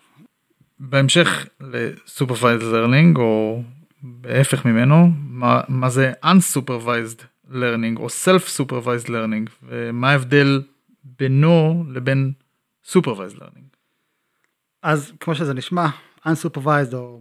בהמשך 0.78 1.46
ל-Supervised 1.60 2.62
Learning 2.62 3.18
או 3.18 3.62
בהפך 4.02 4.64
ממנו, 4.66 5.10
מה, 5.28 5.60
מה 5.68 5.90
זה 5.90 6.12
Unsupervised 6.24 7.22
Learning 7.50 7.96
או 7.96 8.06
Self-Supervised 8.06 9.08
Learning 9.08 9.50
ומה 9.62 10.10
ההבדל 10.10 10.62
בינו 11.04 11.84
לבין 11.88 12.32
Supervised 12.90 13.37
Learning. 13.38 13.73
אז 14.85 15.12
כמו 15.20 15.35
שזה 15.35 15.55
נשמע, 15.55 15.87
unsupervised 16.27 16.94
או 16.94 17.20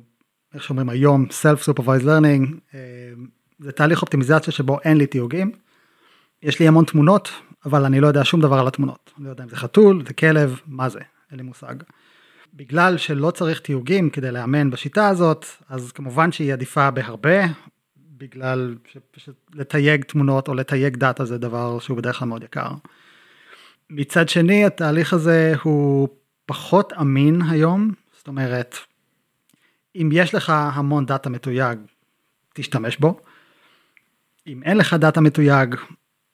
איך 0.53 0.63
שאומרים 0.63 0.89
היום 0.89 1.25
self-supervised 1.25 2.03
learning, 2.03 2.55
אה, 2.73 2.79
זה 3.59 3.71
תהליך 3.71 4.01
אופטימיזציה 4.01 4.53
שבו 4.53 4.79
אין 4.83 4.97
לי 4.97 5.07
תיוגים. 5.07 5.51
יש 6.41 6.59
לי 6.59 6.67
המון 6.67 6.85
תמונות, 6.85 7.29
אבל 7.65 7.85
אני 7.85 7.99
לא 7.99 8.07
יודע 8.07 8.23
שום 8.23 8.41
דבר 8.41 8.59
על 8.59 8.67
התמונות. 8.67 9.11
אני 9.17 9.25
לא 9.25 9.29
יודע 9.29 9.43
אם 9.43 9.49
זה 9.49 9.55
חתול, 9.55 10.03
זה 10.07 10.13
כלב, 10.13 10.59
מה 10.67 10.89
זה, 10.89 10.99
אין 11.31 11.37
לי 11.37 11.43
מושג. 11.43 11.75
בגלל 12.53 12.97
שלא 12.97 13.31
צריך 13.31 13.59
תיוגים 13.59 14.09
כדי 14.09 14.31
לאמן 14.31 14.69
בשיטה 14.69 15.07
הזאת, 15.07 15.45
אז 15.69 15.91
כמובן 15.91 16.31
שהיא 16.31 16.53
עדיפה 16.53 16.91
בהרבה, 16.91 17.45
בגלל 18.17 18.75
שפשוט 18.91 19.35
לתייג 19.53 20.03
תמונות 20.03 20.47
או 20.47 20.53
לתייג 20.53 20.97
דאטה 20.97 21.25
זה 21.25 21.37
דבר 21.37 21.79
שהוא 21.79 21.97
בדרך 21.97 22.19
כלל 22.19 22.27
מאוד 22.27 22.43
יקר. 22.43 22.69
מצד 23.89 24.29
שני, 24.29 24.65
התהליך 24.65 25.13
הזה 25.13 25.53
הוא 25.63 26.09
פחות 26.45 26.93
אמין 26.93 27.41
היום, 27.49 27.91
זאת 28.17 28.27
אומרת, 28.27 28.77
אם 29.95 30.09
יש 30.13 30.35
לך 30.35 30.49
המון 30.49 31.05
דאטה 31.05 31.29
מתויג, 31.29 31.79
תשתמש 32.53 32.97
בו. 32.97 33.19
אם 34.47 34.63
אין 34.63 34.77
לך 34.77 34.93
דאטה 34.93 35.21
מתויג, 35.21 35.75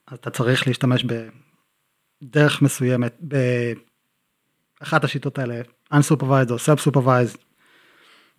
אז 0.07 0.17
אתה 0.17 0.29
צריך 0.29 0.67
להשתמש 0.67 1.05
בדרך 2.21 2.61
מסוימת, 2.61 3.17
באחת 4.79 5.03
השיטות 5.03 5.39
האלה, 5.39 5.61
unsupervised 5.93 6.51
או 6.51 6.55
self-supervised 6.55 7.37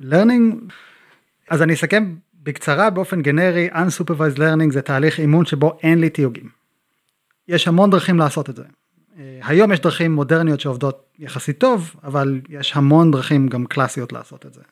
learning. 0.00 0.72
אז 1.50 1.62
אני 1.62 1.74
אסכם 1.74 2.16
בקצרה 2.34 2.90
באופן 2.90 3.22
גנרי, 3.22 3.70
unsupervised 3.70 4.36
learning 4.36 4.72
זה 4.72 4.82
תהליך 4.82 5.20
אימון 5.20 5.46
שבו 5.46 5.78
אין 5.82 6.00
לי 6.00 6.10
תיוגים. 6.10 6.50
יש 7.48 7.68
המון 7.68 7.90
דרכים 7.90 8.18
לעשות 8.18 8.50
את 8.50 8.56
זה. 8.56 8.64
אה, 9.20 9.38
היום 9.42 9.72
יש 9.72 9.80
דרכים 9.80 10.12
מודרניות 10.12 10.60
שעובדות 10.60 11.16
יחסית 11.18 11.58
טוב, 11.58 11.94
אבל 12.02 12.40
יש 12.48 12.76
המון 12.76 13.10
דרכים 13.10 13.48
גם 13.48 13.66
קלאסיות 13.66 14.12
לעשות 14.12 14.46
את 14.46 14.54
זה. 14.54 14.62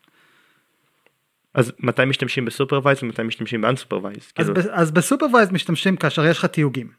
אז 1.55 1.73
מתי 1.79 2.05
משתמשים 2.05 2.45
ב 2.45 2.50
supervised 2.50 3.03
ומתי 3.03 3.23
משתמשים 3.23 3.61
ב 3.61 3.65
unsupervised? 3.65 4.17
אז, 4.17 4.33
כאילו, 4.33 4.53
אז 4.73 4.91
בסופרוויז 4.91 5.51
משתמשים 5.51 5.97
כאשר 5.97 6.27
יש 6.27 6.39
לך 6.39 6.45
תיוגים. 6.45 6.91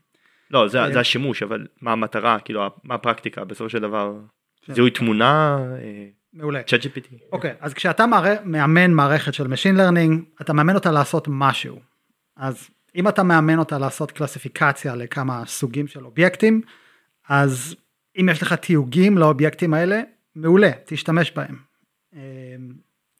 לא 0.51 0.67
זה, 0.67 0.81
אה, 0.81 0.93
זה 0.93 0.99
השימוש 0.99 1.43
אבל 1.43 1.67
מה 1.81 1.91
המטרה 1.91 2.39
כאילו 2.39 2.67
מה 2.83 2.95
הפרקטיקה 2.95 3.45
בסופו 3.45 3.69
של 3.69 3.79
דבר 3.79 4.13
כן. 4.65 4.73
זיהוי 4.73 4.91
תמונה 4.91 5.57
מעולה. 6.33 6.63
צ'אט 6.63 6.81
GPT. 6.81 7.13
אוקיי, 7.31 7.53
אז 7.59 7.73
כשאתה. 7.73 8.05
מאמן 8.43 8.91
מערכת 8.91 9.33
של 9.33 9.45
Machine 9.45 9.77
Learning, 9.77 10.41
אתה 10.41 10.53
מאמן 10.53 10.75
אותה 10.75 10.91
לעשות 10.91 11.27
משהו. 11.31 11.79
אז 12.37 12.69
אם 12.95 13.07
אתה 13.07 13.23
מאמן 13.23 13.59
אותה 13.59 13.77
לעשות 13.77 14.11
קלסיפיקציה 14.11 14.95
לכמה 14.95 15.43
סוגים 15.45 15.87
של 15.87 16.05
אובייקטים, 16.05 16.61
אז 17.29 17.75
אם 18.19 18.29
יש 18.31 18.41
לך 18.41 18.53
תיוגים 18.53 19.17
לאובייקטים 19.17 19.73
האלה, 19.73 20.01
מעולה, 20.35 20.71
תשתמש 20.85 21.31
בהם. 21.31 21.57
אמ, 22.13 22.19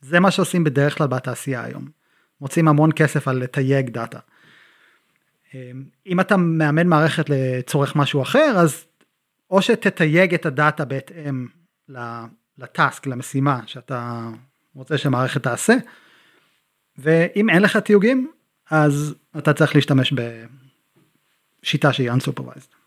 זה 0.02 0.19
מה 0.19 0.32
שעושים 0.32 0.63
בדרך 0.63 0.98
כלל 0.98 1.08
בתעשייה 1.08 1.63
היום. 1.63 1.88
מוצאים 2.41 2.67
המון 2.67 2.89
כסף 2.95 3.28
על 3.28 3.38
לתייג 3.38 3.89
דאטה. 3.89 4.19
אמ, 5.54 5.84
אם 6.06 6.19
אתה 6.19 6.38
מאמן 6.38 6.88
מערכת 6.88 7.26
לצורך 7.30 7.95
משהו 7.95 8.22
אחר, 8.22 8.54
אז 8.58 8.86
או 9.52 9.62
שתתייג 9.62 10.34
את 10.34 10.45
הדאטה 10.45 10.86
בהתאם 10.86 11.48
לטאסק, 12.58 13.08
למשימה 13.08 13.62
שאתה 13.65 14.30
רוצה 14.76 14.98
שהמערכת 14.98 15.43
תעשה, 15.43 15.76
ואם 16.98 17.50
אין 17.50 17.62
לך 17.62 17.78
תיוגים, 17.78 18.32
אז 18.72 19.15
אתה 19.38 19.54
צריך 19.54 19.76
להשתמש 19.76 20.13
בשיטה 21.63 21.93
שהיא 21.93 22.12
unsupervised. 22.12 22.79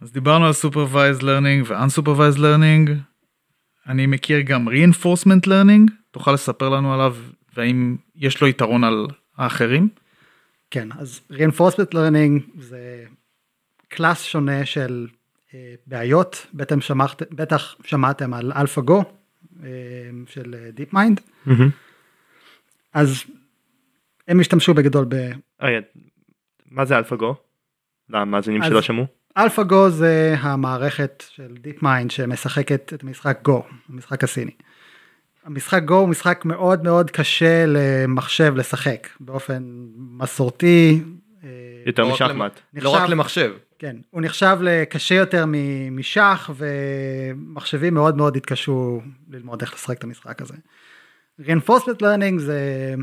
אז 0.00 0.12
דיברנו 0.12 0.46
על 0.46 0.52
Supervised 0.52 1.20
Learning 1.22 1.66
ו-Unsupervised 1.66 2.38
Learning. 2.38 2.90
אני 3.86 4.06
מכיר 4.06 4.40
גם 4.40 4.68
Reinforcement 4.68 5.46
Learning, 5.46 5.92
תוכל 6.10 6.32
לספר 6.32 6.68
לנו 6.68 6.94
עליו 6.94 7.16
והאם 7.56 7.96
יש 8.16 8.40
לו 8.40 8.48
יתרון 8.48 8.84
על 8.84 9.06
האחרים? 9.36 9.88
כן, 10.70 10.88
אז 10.98 11.20
reinforcement 11.32 11.94
learning 11.94 12.60
זה 12.60 13.04
קלאס 13.88 14.22
שונה 14.22 14.66
של 14.66 15.06
אה, 15.54 15.74
בעיות, 15.86 16.46
בטח, 16.54 16.80
שמעת, 16.80 17.22
בטח 17.32 17.74
שמעתם 17.84 18.34
על 18.34 18.52
AlphaGo 18.52 19.04
אה, 19.64 19.68
של 20.26 20.54
אה, 20.54 20.70
DeepMind, 20.76 21.50
אז 22.94 23.24
הם 24.28 24.40
השתמשו 24.40 24.74
בגדול 24.74 25.04
ב... 25.08 25.14
רגע, 25.60 25.78
מה 26.70 26.84
זה 26.84 26.98
אלפאגו? 26.98 27.34
למאזינים 28.08 28.62
אז- 28.62 28.68
שלא 28.68 28.82
שמעו? 28.82 29.06
AlphaGo 29.38 29.88
זה 29.88 30.34
המערכת 30.38 31.24
של 31.30 31.54
DeepMind 31.64 32.08
שמשחקת 32.08 32.92
את 32.94 33.04
משחק 33.04 33.48
Go, 33.48 33.62
המשחק 33.88 34.24
הסיני. 34.24 34.50
המשחק 35.44 35.82
Go 35.88 35.92
הוא 35.92 36.08
משחק 36.08 36.44
מאוד 36.44 36.84
מאוד 36.84 37.10
קשה 37.10 37.64
למחשב 37.66 38.54
לשחק 38.56 39.08
באופן 39.20 39.62
מסורתי. 39.96 41.02
אה, 41.44 41.48
יותר 41.86 42.02
לא 42.02 42.12
משחמט. 42.12 42.60
לא 42.74 42.90
רק 42.90 43.08
למחשב. 43.08 43.52
כן, 43.78 43.96
הוא 44.10 44.22
נחשב 44.22 44.58
לקשה 44.60 45.14
יותר 45.14 45.44
משח 45.90 46.50
ומחשבים 46.56 47.94
מאוד 47.94 48.16
מאוד 48.16 48.36
התקשו 48.36 49.00
ללמוד 49.30 49.60
איך 49.60 49.74
לשחק 49.74 49.98
את 49.98 50.04
המשחק 50.04 50.42
הזה. 50.42 50.54
reinforcement 51.40 52.00
learning 52.02 52.38
זה 52.38 52.94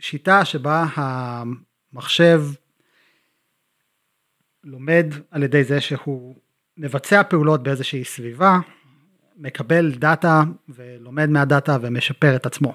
שיטה 0.00 0.44
שבה 0.44 0.86
המחשב 0.94 2.42
לומד 4.66 5.06
על 5.30 5.42
ידי 5.42 5.64
זה 5.64 5.80
שהוא 5.80 6.36
מבצע 6.76 7.22
פעולות 7.22 7.62
באיזושהי 7.62 8.04
סביבה, 8.04 8.58
מקבל 9.36 9.92
דאטה 9.92 10.42
ולומד 10.68 11.28
מהדאטה 11.28 11.76
ומשפר 11.80 12.36
את 12.36 12.46
עצמו. 12.46 12.74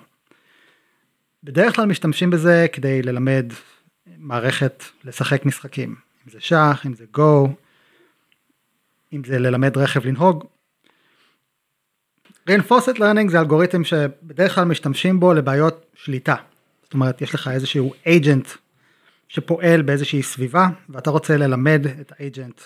בדרך 1.43 1.75
כלל 1.75 1.85
משתמשים 1.85 2.29
בזה 2.29 2.65
כדי 2.73 3.01
ללמד 3.01 3.53
מערכת 4.17 4.83
לשחק 5.03 5.45
משחקים, 5.45 5.95
אם 6.25 6.31
זה 6.31 6.39
שח, 6.39 6.83
אם 6.85 6.93
זה 6.93 7.05
גו, 7.13 7.49
אם 9.13 9.23
זה 9.23 9.39
ללמד 9.39 9.77
רכב 9.77 10.05
לנהוג. 10.05 10.45
reinforced 12.49 12.97
learning 12.97 13.29
זה 13.29 13.39
אלגוריתם 13.39 13.83
שבדרך 13.83 14.55
כלל 14.55 14.65
משתמשים 14.65 15.19
בו 15.19 15.33
לבעיות 15.33 15.85
שליטה. 15.95 16.35
זאת 16.83 16.93
אומרת, 16.93 17.21
יש 17.21 17.35
לך 17.35 17.47
איזשהו 17.47 17.93
agent 18.05 18.60
שפועל 19.31 19.81
באיזושהי 19.81 20.23
סביבה, 20.23 20.67
ואתה 20.89 21.09
רוצה 21.09 21.37
ללמד 21.37 21.85
את 22.01 22.11
האג'נט 22.19 22.61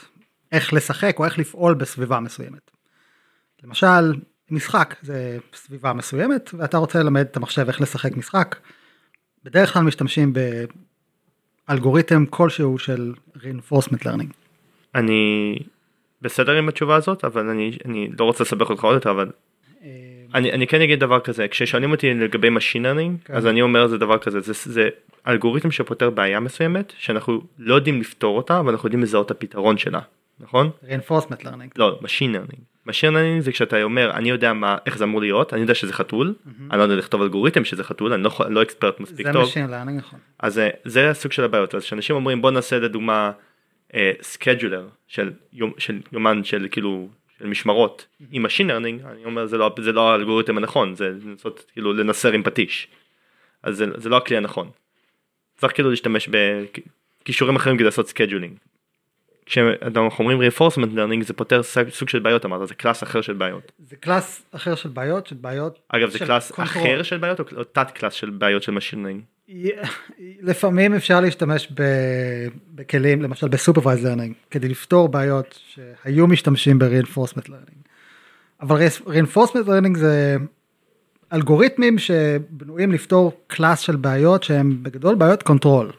איך 0.52 0.74
לשחק 0.74 1.16
או 1.20 1.26
איך 1.26 1.40
לפעול 1.40 1.74
בסביבה 1.74 2.20
מסוימת. 2.20 2.72
למשל, 3.64 4.14
משחק 4.52 4.96
זה 5.02 5.38
סביבה 5.54 5.94
מסוימת, 5.94 6.50
ואתה 6.54 6.78
רוצה 6.78 7.04
ללמד 7.04 7.22
את 7.22 7.38
המחשב 7.38 7.68
איך 7.68 7.82
לשחק 7.82 8.18
משחק. 8.18 8.56
בדרך 9.44 9.74
כלל 9.74 9.84
משתמשים 9.84 10.34
באלגוריתם 11.68 12.26
כלשהו 12.26 12.80
של 12.80 13.14
reinforcement 13.38 14.04
learning. 14.04 14.34
אני 14.96 15.56
בסדר 16.22 16.58
עם 16.58 16.70
התשובה 16.70 16.96
הזאת 16.96 17.24
אבל 17.24 17.50
אני 17.50 17.78
אני 17.86 18.10
לא 18.20 18.26
רוצה 18.26 18.44
לסבך 18.44 18.70
אותך 18.70 18.84
עוד 18.84 18.94
יותר 18.94 19.12
אבל 19.12 19.32
אה, 19.82 20.15
אני 20.36 20.52
אני 20.52 20.68
כן 20.68 20.82
אגיד 20.82 21.00
דבר 21.00 21.20
כזה 21.20 21.48
כששואלים 21.48 21.92
אותי 21.92 22.14
לגבי 22.14 22.48
machine 22.48 22.82
learning 22.82 23.26
כן. 23.26 23.34
אז 23.34 23.48
אני 23.48 23.62
אומר 23.62 23.88
זה 23.88 23.98
דבר 23.98 24.18
כזה 24.18 24.40
זה 24.40 24.54
זה 24.54 24.90
אלגוריתם 25.28 25.72
שפותר 25.72 26.10
בעיה 26.10 26.40
מסוימת 26.40 26.94
שאנחנו 26.98 27.42
לא 27.60 27.76
יודעים 27.76 28.00
לפתור 28.00 28.38
אותה 28.38 28.60
אבל 28.60 28.72
אנחנו 28.72 28.88
יודעים 28.88 29.04
לזהות 29.04 29.26
את 29.26 29.32
הפתרון 29.32 29.78
שלה 29.78 30.00
נכון 30.40 30.70
reinforcement 30.84 31.42
learning. 31.44 31.70
לא 31.78 32.00
machine 32.02 32.36
learning 32.36 32.90
machine 32.90 33.14
learning 33.14 33.40
זה 33.40 33.52
כשאתה 33.52 33.84
אומר 33.84 34.12
אני 34.12 34.30
יודע 34.30 34.54
מה 34.54 34.78
איך 34.86 34.98
זה 34.98 35.04
אמור 35.04 35.22
להיות 35.22 35.54
אני 35.54 35.62
יודע 35.62 35.76
שזה 35.76 35.94
חתול 35.94 36.34
אני 36.72 36.78
לא 36.78 36.84
יודע 36.84 36.96
לכתוב 36.96 37.22
אלגוריתם 37.22 37.66
שזה 37.66 37.84
חתול 37.84 38.14
אני 38.14 38.24
לא 38.24 38.32
לא 38.50 38.62
אקספרט 38.62 39.00
מספיק 39.00 39.28
זה 39.28 39.34
טוב 39.34 39.50
machine 39.50 39.70
learning 39.70 39.98
נכון. 39.98 40.20
אז 40.40 40.60
אה, 40.60 40.70
זה 40.86 41.10
הסוג 41.10 41.32
של 41.32 41.44
הבעיות 41.44 41.76
אז 41.76 41.84
כשאנשים 41.84 42.16
אומרים 42.16 42.42
בוא 42.42 42.52
נעשה 42.52 42.80
לדוגמה 42.80 43.32
scheduler 44.22 44.88
של 45.08 45.32
יום 45.54 45.74
של 45.78 46.00
יומן 46.12 46.44
של 46.44 46.68
כאילו 46.72 47.08
של 47.40 47.46
משמרות 47.48 48.06
עם 48.32 48.46
machine 48.46 48.70
learning 48.70 49.08
אני 49.08 49.26
אומר 49.26 49.46
זה 49.46 49.58
לא 49.58 49.76
זה 49.82 49.92
לא 49.92 50.12
האלגוריתם 50.12 50.58
הנכון 50.58 50.96
זה 50.96 51.10
לנסות 51.26 51.66
כאילו 51.74 51.94
לנסר 51.94 52.32
עם 52.32 52.44
פטיש. 52.44 52.88
אז 53.64 53.78
זה, 53.78 53.86
זה 53.96 54.10
לא 54.10 54.18
הכלי 54.18 54.38
הנכון. 54.38 54.70
צריך 55.58 55.74
כאילו 55.74 55.90
להשתמש 55.90 56.30
בכישורים 57.24 57.56
אחרים 57.56 57.76
כדי 57.76 57.86
לעשות 57.86 58.08
scheduling. 58.08 58.58
כשאנחנו 59.46 60.20
אומרים 60.20 60.40
reinforcement 60.42 60.96
learning 60.96 61.24
זה 61.26 61.34
פותר 61.34 61.64
סוג- 61.64 62.10
של 62.10 62.20
בעיות 62.20 62.46
אמרת 62.46 62.68
זה 62.68 62.76
class 62.76 63.04
אחר 63.04 63.22
של 63.22 63.34
בעיות. 63.34 63.72
זה 63.80 63.96
class 63.96 64.46
אחר 64.52 64.76
של 64.76 64.90
בעיות, 64.90 65.28
של 65.28 65.36
בעיות. 65.36 65.80
אגב 65.88 66.10
זה 66.10 66.20
class. 66.20 66.60
אחר 66.60 67.04
של 67.04 67.18
בעיות 67.18 67.40
או 67.40 67.64
תת 67.64 67.92
class 67.94 68.14
של 68.14 68.30
בעיות 68.30 68.64
של 68.64 68.78
machine 68.78 68.94
learning. 69.06 69.35
לפעמים 70.42 70.94
אפשר 70.94 71.20
להשתמש 71.20 71.72
בכלים, 72.76 73.22
למשל 73.22 73.48
ב 73.48 73.53
supervised 73.53 74.06
learning, 74.06 74.34
כדי 74.52 74.68
לפתור 74.68 75.10
בעיות 75.10 75.60
שהיו 75.74 76.28
משתמשים 76.28 76.80
ב-reinforcement 76.80 77.48
learning. 77.48 77.88
אבל 78.62 78.88
reinforcement 78.88 79.68
learning 79.68 79.98
זה 79.98 80.38
אלגוריתמים 81.34 81.98
שבנויים 81.98 82.92
לפתור 82.92 83.42
class 83.48 83.80
של 83.80 83.96
בעיות 83.96 84.44
שהם 84.44 84.84
בגדול 84.84 85.16
בעיות 85.16 85.44
control. 85.44 85.92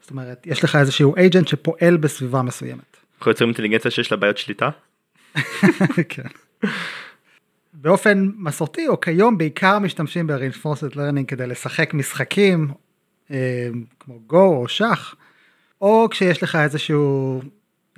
זאת 0.00 0.10
אומרת, 0.10 0.46
יש 0.46 0.64
לך 0.64 0.76
איזשהו 0.76 1.14
agent 1.16 1.48
שפועל 1.48 1.96
בסביבה 1.96 2.42
מסוימת. 2.42 2.96
אנחנו 3.18 3.30
יוצרים 3.30 3.48
אינטליגנציה 3.48 3.90
שיש 3.90 4.12
לה 4.12 4.16
בעיות 4.16 4.38
שליטה. 4.38 4.70
כן. 6.08 6.22
באופן 7.72 8.30
מסורתי 8.36 8.88
או 8.88 9.00
כיום 9.00 9.38
בעיקר 9.38 9.78
משתמשים 9.78 10.26
ב-reinforced 10.26 10.94
learning 10.94 11.24
כדי 11.28 11.46
לשחק 11.46 11.94
משחקים 11.94 12.68
אה, 13.30 13.68
כמו 14.00 14.20
גו 14.26 14.56
או 14.56 14.68
שח 14.68 15.14
או 15.80 16.08
כשיש 16.10 16.42
לך 16.42 16.56
איזשהו 16.56 17.40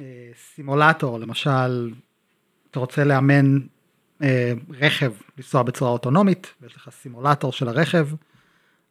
אה, 0.00 0.04
סימולטור 0.54 1.18
למשל 1.18 1.92
אתה 2.70 2.78
רוצה 2.78 3.04
לאמן 3.04 3.58
אה, 4.22 4.52
רכב 4.70 5.12
לנסוע 5.36 5.62
בצורה 5.62 5.90
אוטונומית 5.90 6.54
ויש 6.60 6.76
לך 6.76 6.88
סימולטור 6.92 7.52
של 7.52 7.68
הרכב 7.68 8.08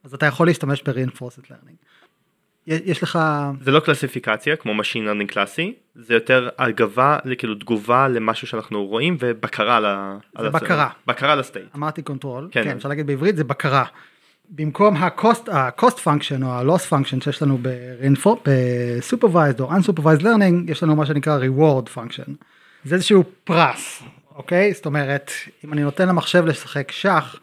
אז 0.04 0.14
אתה 0.14 0.26
יכול 0.26 0.48
להשתמש 0.48 0.84
ב-reinforced 0.84 1.46
learning. 1.46 2.03
יש 2.68 3.04
לך 3.04 3.20
זה 3.62 3.72
לא 3.72 3.80
קלסיפיקציה 3.80 4.56
כמו 4.56 4.82
machine 4.82 4.96
learning 4.96 5.28
קלאסי 5.28 5.74
זה 5.96 6.14
יותר 6.14 6.50
הגבה 6.60 7.18
כאילו 7.38 7.56
תגובה 7.56 8.08
למשהו 8.08 8.48
שאנחנו 8.48 8.86
רואים 8.86 9.18
ובקרה 9.20 9.78
על 9.78 9.86
ה... 9.86 10.18
זה 10.42 10.50
בקרה. 10.50 10.90
בקרה 11.08 11.32
על 11.32 11.40
הסטייט. 11.40 11.66
אמרתי 11.76 12.02
control, 12.02 12.48
כן. 12.52 12.64
כן, 12.64 12.76
אפשר 12.78 12.90
להגיד 12.90 13.08
בעברית 13.08 13.36
זה 13.36 13.44
בקרה. 13.44 13.84
במקום 14.50 14.98
ה-cost, 14.98 15.52
ה-cost 15.52 15.98
function 16.04 16.44
או 16.44 16.48
ה-loss 16.50 16.90
function 16.90 17.24
שיש 17.24 17.42
לנו 17.42 17.58
ב-supervised 17.62 19.60
או 19.60 19.72
unsupervised 19.72 20.22
learning, 20.22 20.72
יש 20.72 20.84
לנו 20.84 20.96
מה 20.96 21.06
שנקרא 21.06 21.40
reward 21.40 21.98
function. 21.98 22.32
זה 22.84 22.96
איזשהו 22.96 23.24
פרס, 23.44 24.04
אוקיי? 24.36 24.74
זאת 24.74 24.86
אומרת, 24.86 25.32
אם 25.66 25.74
אני 25.74 25.82
נותן 25.82 26.08
למחשב 26.08 26.46
לשחק 26.46 26.92
שח 26.92 27.36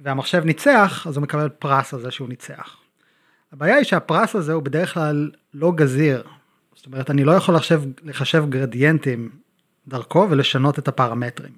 והמחשב 0.00 0.44
ניצח, 0.44 1.06
אז 1.06 1.16
הוא 1.16 1.22
מקבל 1.22 1.48
פרס 1.48 1.94
על 1.94 2.00
זה 2.00 2.10
שהוא 2.10 2.28
ניצח. 2.28 2.76
הבעיה 3.56 3.76
היא 3.76 3.84
שהפרס 3.84 4.36
הזה 4.36 4.52
הוא 4.52 4.62
בדרך 4.62 4.94
כלל 4.94 5.30
לא 5.54 5.72
גזיר. 5.72 6.22
זאת 6.74 6.86
אומרת, 6.86 7.10
אני 7.10 7.24
לא 7.24 7.32
יכול 7.32 7.54
לחשב, 7.54 7.82
לחשב 8.02 8.44
גרדיאנטים 8.48 9.30
דרכו 9.88 10.26
ולשנות 10.30 10.78
את 10.78 10.88
הפרמטרים. 10.88 11.52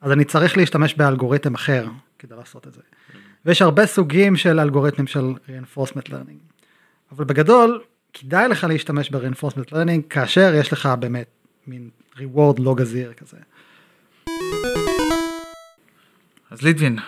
אז 0.00 0.12
אני 0.12 0.24
צריך 0.24 0.56
להשתמש 0.56 0.94
באלגוריתם 0.94 1.54
אחר 1.54 1.86
כדי 2.18 2.34
לעשות 2.36 2.66
את 2.66 2.74
זה. 2.74 2.80
ויש 3.44 3.62
הרבה 3.62 3.86
סוגים 3.86 4.36
של 4.36 4.60
אלגוריתמים 4.60 5.06
של 5.06 5.34
reinforcement 5.46 6.08
learning. 6.08 6.64
אבל 7.12 7.24
בגדול, 7.24 7.82
כדאי 8.12 8.48
לך 8.48 8.64
להשתמש 8.64 9.10
ב-reinforcement 9.10 9.70
learning 9.70 10.02
כאשר 10.10 10.54
יש 10.54 10.72
לך 10.72 10.88
באמת 10.98 11.26
מין 11.66 11.90
reward 12.16 12.62
לא 12.62 12.74
גזיר 12.74 13.12
כזה. 13.12 13.36
אז 16.50 16.62
ליטבין, 16.62 16.98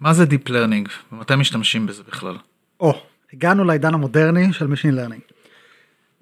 מה 0.00 0.14
זה 0.14 0.24
Deep 0.24 0.48
Learning 0.48 0.90
ומתי 1.12 1.36
משתמשים 1.36 1.86
בזה 1.86 2.02
בכלל? 2.02 2.36
או, 2.80 3.02
הגענו 3.32 3.64
לעידן 3.64 3.94
המודרני 3.94 4.52
של 4.52 4.66
Machine 4.66 4.94
Learning. 4.94 5.32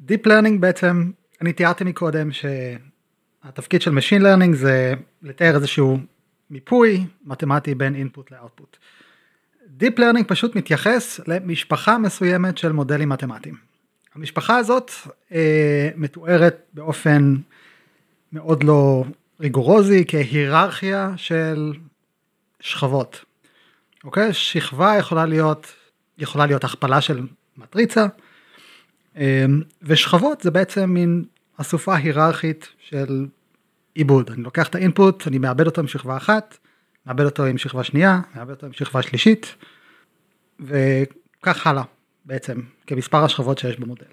Deep 0.08 0.26
Learning 0.26 0.58
בעצם, 0.60 1.10
אני 1.40 1.52
תיארתי 1.52 1.84
מקודם 1.84 2.28
שהתפקיד 2.32 3.82
של 3.82 3.90
Machine 3.98 4.22
Learning 4.22 4.56
זה 4.56 4.94
לתאר 5.22 5.54
איזשהו 5.54 5.98
מיפוי 6.50 7.06
מתמטי 7.24 7.74
בין 7.74 7.94
input 7.94 8.34
ל-output. 8.34 8.76
Deep 9.80 9.98
Learning 9.98 10.24
פשוט 10.26 10.56
מתייחס 10.56 11.20
למשפחה 11.26 11.98
מסוימת 11.98 12.58
של 12.58 12.72
מודלים 12.72 13.08
מתמטיים. 13.08 13.54
המשפחה 14.14 14.56
הזאת 14.56 14.90
אה, 15.32 15.90
מתוארת 15.96 16.56
באופן 16.74 17.36
מאוד 18.32 18.64
לא 18.64 19.04
ריגורוזי 19.40 20.04
כהיררכיה 20.08 21.12
של 21.16 21.72
שכבות. 22.60 23.24
אוקיי? 24.04 24.32
שכבה 24.32 24.94
יכולה 24.98 25.26
להיות, 25.26 25.72
יכולה 26.18 26.46
להיות 26.46 26.64
הכפלה 26.64 27.00
של 27.00 27.26
מטריצה, 27.56 28.06
אמ, 29.16 29.62
ושכבות 29.82 30.40
זה 30.40 30.50
בעצם 30.50 30.90
מין 30.90 31.24
אסופה 31.56 31.96
היררכית 31.96 32.68
של 32.78 33.26
עיבוד. 33.94 34.30
אני 34.30 34.42
לוקח 34.42 34.68
את 34.68 34.74
האינפוט, 34.74 35.28
אני 35.28 35.38
מאבד 35.38 35.66
אותו 35.66 35.80
עם 35.80 35.88
שכבה 35.88 36.16
אחת, 36.16 36.58
מאבד 37.06 37.24
אותו 37.24 37.44
עם 37.44 37.58
שכבה 37.58 37.84
שנייה, 37.84 38.20
מאבד 38.36 38.50
אותו 38.50 38.66
עם 38.66 38.72
שכבה 38.72 39.02
שלישית, 39.02 39.54
וכך 40.60 41.66
הלאה 41.66 41.82
בעצם, 42.24 42.60
כמספר 42.86 43.24
השכבות 43.24 43.58
שיש 43.58 43.76
במודל. 43.76 44.06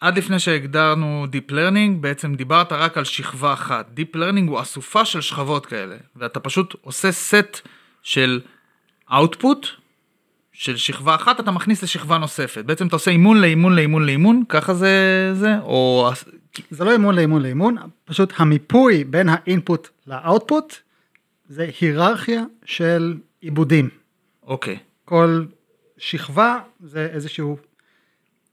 עד 0.00 0.18
לפני 0.18 0.38
שהגדרנו 0.38 1.26
Deep 1.32 1.52
Learning, 1.52 2.00
בעצם 2.00 2.34
דיברת 2.34 2.72
רק 2.72 2.98
על 2.98 3.04
שכבה 3.04 3.52
אחת. 3.52 3.90
Deep 3.96 4.16
Learning 4.16 4.48
הוא 4.48 4.60
אסופה 4.60 5.04
של 5.04 5.20
שכבות 5.20 5.66
כאלה, 5.66 5.96
ואתה 6.16 6.40
פשוט 6.40 6.74
עושה 6.80 7.12
סט 7.12 7.68
של 8.02 8.40
output 9.10 9.66
של 10.58 10.76
שכבה 10.76 11.14
אחת, 11.14 11.40
אתה 11.40 11.50
מכניס 11.50 11.82
לשכבה 11.82 12.18
נוספת. 12.18 12.64
בעצם 12.64 12.86
אתה 12.86 12.96
עושה 12.96 13.10
אימון 13.10 13.40
לאימון 13.40 13.76
לאימון 13.76 14.06
לאימון, 14.06 14.42
ככה 14.48 14.74
זה 14.74 15.30
זה, 15.34 15.58
או 15.58 16.10
זה 16.70 16.84
לא 16.84 16.92
אימון 16.92 17.14
לאימון 17.14 17.42
לאימון, 17.42 17.76
פשוט 18.04 18.32
המיפוי 18.36 19.04
בין 19.04 19.28
האינפוט 19.28 19.88
לאוטפוט 20.06 20.76
זה 21.48 21.70
היררכיה 21.80 22.42
של 22.64 23.16
עיבודים. 23.40 23.88
אוקיי. 24.42 24.78
כל 25.04 25.44
שכבה 25.98 26.58
זה 26.80 27.08
איזשהו 27.12 27.58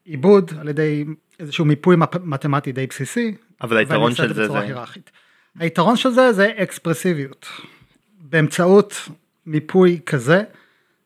עיבוד 0.06 0.52
על 0.60 0.70
ידי 0.70 1.06
איזשהו 1.40 1.66
מיפוי 1.66 1.96
מתמטי 2.24 2.72
די 2.72 2.88
בסיסי. 2.88 3.36
אבל 3.62 3.78
היתרון 3.78 4.16
של 4.16 4.34
זה 4.34 4.48
זה 4.48 4.60
היררכית. 4.60 5.12
היתרון 5.60 5.98
של 5.98 6.10
זה 6.10 6.34
זה 6.34 6.52
אקספרסיביות. 6.58 7.48
באמצעות 8.20 9.10
מיפוי 9.46 10.00
כזה 10.06 10.44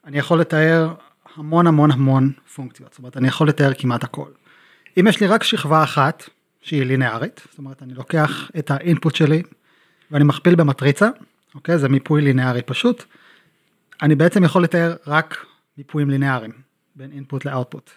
אני 0.07 0.17
יכול 0.17 0.39
לתאר 0.39 0.93
המון 1.35 1.67
המון 1.67 1.91
המון 1.91 2.31
פונקציות, 2.55 2.91
זאת 2.91 2.99
אומרת 2.99 3.17
אני 3.17 3.27
יכול 3.27 3.49
לתאר 3.49 3.71
כמעט 3.77 4.03
הכל. 4.03 4.29
אם 4.99 5.07
יש 5.07 5.21
לי 5.21 5.27
רק 5.27 5.43
שכבה 5.43 5.83
אחת 5.83 6.29
שהיא 6.61 6.83
לינארית, 6.83 7.41
זאת 7.49 7.57
אומרת 7.57 7.83
אני 7.83 7.93
לוקח 7.93 8.51
את 8.59 8.71
ה 8.71 8.79
input 8.79 9.15
שלי 9.15 9.43
ואני 10.11 10.23
מכפיל 10.23 10.55
במטריצה, 10.55 11.09
אוקיי? 11.55 11.77
זה 11.77 11.89
מיפוי 11.89 12.21
לינארי 12.21 12.61
פשוט. 12.61 13.03
אני 14.01 14.15
בעצם 14.15 14.43
יכול 14.43 14.63
לתאר 14.63 14.95
רק 15.07 15.45
מיפויים 15.77 16.09
לינאריים 16.09 16.51
בין 16.95 17.11
input 17.11 17.45
ל 17.45 17.51
output. 17.51 17.91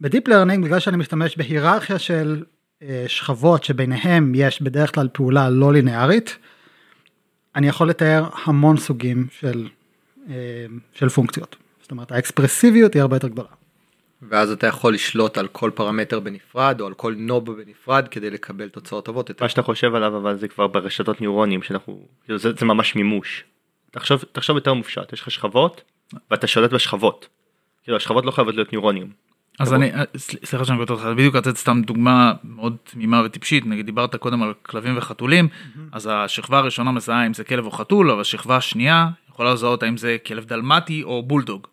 ב 0.00 0.06
deep 0.06 0.28
learning 0.28 0.64
בגלל 0.64 0.78
שאני 0.78 0.96
משתמש 0.96 1.36
בהיררכיה 1.36 1.98
של 1.98 2.44
אה, 2.82 3.04
שכבות 3.06 3.64
שביניהם 3.64 4.32
יש 4.34 4.62
בדרך 4.62 4.94
כלל 4.94 5.08
פעולה 5.12 5.50
לא 5.50 5.72
לינארית, 5.72 6.38
אני 7.56 7.68
יכול 7.68 7.88
לתאר 7.88 8.28
המון 8.44 8.76
סוגים 8.76 9.26
של, 9.40 9.68
של 10.94 11.08
פונקציות. 11.08 11.56
זאת 11.82 11.90
אומרת 11.90 12.12
האקספרסיביות 12.12 12.94
היא 12.94 13.02
הרבה 13.02 13.16
יותר 13.16 13.28
גדולה. 13.28 13.48
ואז 14.28 14.50
אתה 14.50 14.66
יכול 14.66 14.94
לשלוט 14.94 15.38
על 15.38 15.48
כל 15.48 15.70
פרמטר 15.74 16.20
בנפרד 16.20 16.80
או 16.80 16.86
על 16.86 16.94
כל 16.94 17.14
נוב 17.18 17.52
בנפרד 17.52 18.08
כדי 18.08 18.30
לקבל 18.30 18.68
תוצאות 18.68 19.04
טובות 19.04 19.28
יותר. 19.28 19.44
מה 19.44 19.48
שאתה 19.48 19.62
חושב 19.62 19.94
עליו 19.94 20.16
אבל 20.16 20.38
זה 20.38 20.48
כבר 20.48 20.66
ברשתות 20.66 21.20
ניורונים 21.20 21.62
שאנחנו 21.62 22.06
זה, 22.28 22.52
זה 22.58 22.66
ממש 22.66 22.96
מימוש. 22.96 23.44
תחשוב 23.90 24.24
תחשוב 24.32 24.56
יותר 24.56 24.74
מופשט 24.74 25.12
יש 25.12 25.20
לך 25.20 25.30
שכבות 25.30 25.82
ואתה 26.30 26.46
שולט 26.46 26.72
בשכבות. 26.72 27.28
כאילו 27.82 27.96
השכבות 27.96 28.24
לא 28.24 28.30
חייבות 28.30 28.54
להיות 28.54 28.72
ניורונים. 28.72 29.12
אז 29.60 29.74
אני, 29.74 29.92
אה, 29.94 30.02
סל- 30.16 30.38
סליחה 30.44 30.64
שאני 30.64 30.78
קוטע 30.78 30.92
אותך, 30.92 31.04
בדיוק 31.04 31.36
לתת 31.36 31.56
סתם 31.56 31.82
דוגמה 31.82 32.32
מאוד 32.44 32.76
תמימה 32.84 33.22
וטיפשית, 33.26 33.66
נגיד 33.66 33.86
דיברת 33.86 34.16
קודם 34.16 34.42
על 34.42 34.54
כלבים 34.62 34.96
וחתולים, 34.98 35.48
אז 35.92 36.08
השכבה 36.12 36.58
הראשונה 36.58 36.92
מזהה 36.92 37.26
אם 37.26 37.34
זה 37.34 37.44
כלב 37.44 37.64
או 37.66 37.70
חתול, 37.70 38.10
אבל 38.10 38.20
השכבה 38.20 38.56
השנייה 38.56 39.08
יכולה 39.30 39.52
לזהות 39.52 39.82
האם 39.82 39.96
זה 39.96 40.16
כלב 40.26 40.44
דלמטי 40.44 41.02
או 41.02 41.22
בולדוג. 41.22 41.66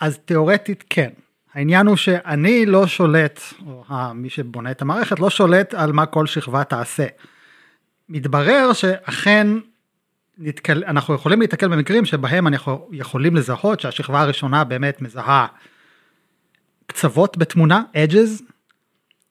אז 0.00 0.18
תיאורטית 0.18 0.84
כן. 0.90 1.10
העניין 1.54 1.86
הוא 1.86 1.96
שאני 1.96 2.66
לא 2.66 2.86
שולט, 2.86 3.40
או 3.66 3.84
מי 4.14 4.30
שבונה 4.30 4.70
את 4.70 4.82
המערכת 4.82 5.20
לא 5.20 5.30
שולט 5.30 5.74
על 5.74 5.92
מה 5.92 6.06
כל 6.06 6.26
שכבה 6.26 6.64
תעשה. 6.64 7.06
מתברר 8.08 8.72
שאכן 8.72 9.46
נתקל, 10.38 10.84
אנחנו 10.86 11.14
יכולים 11.14 11.40
להתקל 11.40 11.68
במקרים 11.68 12.04
שבהם 12.04 12.46
אנחנו 12.46 12.88
יכולים 12.92 13.36
לזהות 13.36 13.80
שהשכבה 13.80 14.20
הראשונה 14.20 14.64
באמת 14.64 15.02
מזהה 15.02 15.46
קצוות 16.94 17.36
בתמונה, 17.36 17.82
edges, 17.94 18.42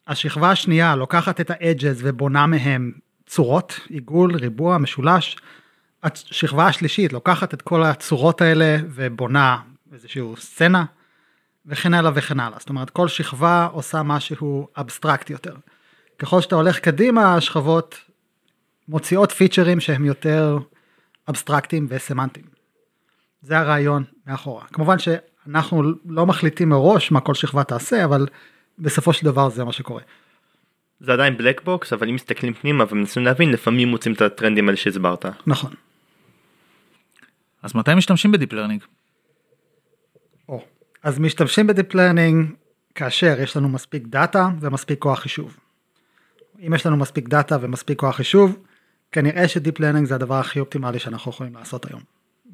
השכבה 0.07 0.51
השנייה 0.51 0.95
לוקחת 0.95 1.41
את 1.41 1.51
ה-edges 1.51 1.97
ובונה 1.97 2.47
מהם 2.47 2.91
צורות, 3.27 3.79
עיגול, 3.89 4.35
ריבוע, 4.35 4.77
משולש, 4.77 5.37
השכבה 6.03 6.67
השלישית 6.67 7.13
לוקחת 7.13 7.53
את 7.53 7.61
כל 7.61 7.83
הצורות 7.83 8.41
האלה 8.41 8.77
ובונה 8.89 9.57
איזשהו 9.93 10.35
סצנה 10.37 10.85
וכן 11.65 11.93
הלאה 11.93 12.11
וכן 12.15 12.39
הלאה. 12.39 12.59
זאת 12.59 12.69
אומרת 12.69 12.89
כל 12.89 13.07
שכבה 13.07 13.65
עושה 13.71 14.03
משהו 14.03 14.67
abstract 14.77 15.29
יותר. 15.29 15.55
ככל 16.19 16.41
שאתה 16.41 16.55
הולך 16.55 16.79
קדימה 16.79 17.35
השכבות 17.35 17.95
מוציאות 18.87 19.31
פיצ'רים 19.31 19.79
שהם 19.79 20.05
יותר 20.05 20.57
אבסטרקטיים 21.29 21.87
וסמנטיים. 21.89 22.45
זה 23.41 23.59
הרעיון 23.59 24.03
מאחורה. 24.27 24.65
כמובן 24.65 24.99
שאנחנו 25.45 25.83
לא 26.05 26.25
מחליטים 26.25 26.69
מראש 26.69 27.11
מה 27.11 27.19
כל 27.19 27.33
שכבה 27.33 27.63
תעשה 27.63 28.05
אבל 28.05 28.27
בסופו 28.79 29.13
של 29.13 29.25
דבר 29.25 29.49
זה 29.49 29.63
מה 29.63 29.73
שקורה. 29.73 30.01
זה 30.99 31.13
עדיין 31.13 31.37
black 31.37 31.61
box 31.63 31.93
אבל 31.93 32.09
אם 32.09 32.15
מסתכלים 32.15 32.53
פנימה 32.53 32.83
ומנסים 32.89 33.23
להבין 33.23 33.51
לפעמים 33.51 33.87
מוצאים 33.87 34.13
את 34.15 34.21
הטרנדים 34.21 34.67
האלה 34.67 34.77
שהסברת. 34.77 35.25
נכון. 35.47 35.71
אז 37.63 37.75
מתי 37.75 37.95
משתמשים 37.95 38.31
ב 38.31 38.36
deep 38.36 38.53
learning? 38.53 38.83
או. 40.49 40.65
אז 41.03 41.19
משתמשים 41.19 41.67
ב 41.67 41.73
deep 41.73 41.95
learning 41.95 42.51
כאשר 42.95 43.35
יש 43.39 43.57
לנו 43.57 43.69
מספיק 43.69 44.03
דאטה 44.07 44.49
ומספיק 44.59 44.99
כוח 44.99 45.19
חישוב. 45.19 45.57
אם 46.67 46.73
יש 46.73 46.85
לנו 46.85 46.97
מספיק 46.97 47.27
דאטה 47.27 47.57
ומספיק 47.61 47.99
כוח 47.99 48.15
חישוב, 48.15 48.57
כנראה 49.11 49.47
ש 49.47 49.58
deep 49.58 49.79
learning 49.79 50.07
זה 50.07 50.15
הדבר 50.15 50.35
הכי 50.35 50.59
אופטימלי 50.59 50.99
שאנחנו 50.99 51.31
יכולים 51.31 51.55
לעשות 51.55 51.91
היום. 51.91 52.01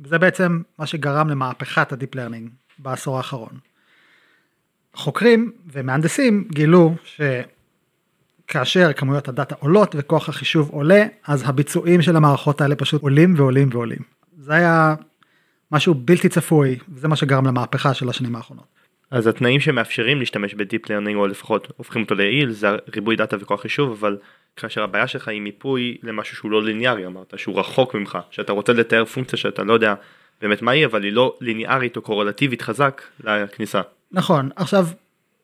זה 0.06 0.17
בעצם 0.17 0.62
מה 0.80 0.86
שגרם 0.86 1.30
למהפכת 1.30 1.91
ה 1.92 1.96
deep 1.96 2.15
learning 2.15 2.50
בעשור 2.80 3.18
האחרון. 3.18 3.52
חוקרים 4.94 5.52
ומהנדסים 5.72 6.48
גילו 6.52 6.96
שכאשר 8.46 8.94
כמויות 8.94 9.28
הדאטה 9.28 9.56
עולות 9.60 9.96
וכוח 9.98 10.30
החישוב 10.30 10.70
עולה, 10.70 11.06
אז 11.28 11.50
הביצועים 11.50 12.02
של 12.02 12.15
המערכות 12.15 12.62
האלה 12.62 12.76
פשוט 12.76 13.02
עולים 13.02 13.34
ועולים 13.38 13.70
ועולים. 13.72 14.00
זה 14.38 14.54
היה 14.54 14.96
משהו 15.72 15.94
בלתי 15.94 16.30
צפוי, 16.30 16.80
וזה 16.89 17.08
מה 17.08 17.15
שגרם 17.15 17.46
למהפכה 17.46 17.94
של 17.94 18.10
השנים 18.10 18.36
האחרונות. 18.36 18.65
אז 19.12 19.28
התנאים 19.28 19.60
שמאפשרים 19.60 20.20
להשתמש 20.20 20.54
ב 20.54 20.61
deep 20.61 20.89
learning 20.89 21.18
או 21.18 21.28
לפחות 21.28 21.72
הופכים 21.78 22.02
אותו 22.02 22.15
ליעיל 22.15 22.52
זה 22.52 22.68
ריבוי 22.96 23.15
דאטה 23.15 23.38
וכוח 23.39 23.62
חישוב 23.62 23.92
אבל 23.92 24.18
כאשר 24.56 24.84
הבעיה 24.84 25.08
שלך 25.08 25.28
היא 25.28 25.42
מיפוי 25.42 25.98
למשהו 26.04 26.36
שהוא 26.36 26.52
לא 26.52 26.63
ליניארי 26.63 27.06
אמרת 27.06 27.34
שהוא 27.38 27.60
רחוק 27.60 27.96
ממך 27.96 28.18
שאתה 28.32 28.52
רוצה 28.52 28.74
לתאר 28.74 29.06
פונקציה 29.06 29.39
שאתה 29.39 29.63
לא 29.63 29.74
יודע 29.74 29.94
באמת 30.41 30.62
מה 30.62 30.71
היא 30.71 30.86
אבל 30.86 31.04
היא 31.04 31.13
לא 31.13 31.38
ליניארית 31.41 31.97
או 31.97 32.02
קורלטיבית 32.02 32.62
חזק 32.62 33.02
לכניסה. 33.19 33.82
נכון, 34.12 34.49
עכשיו 34.56 34.88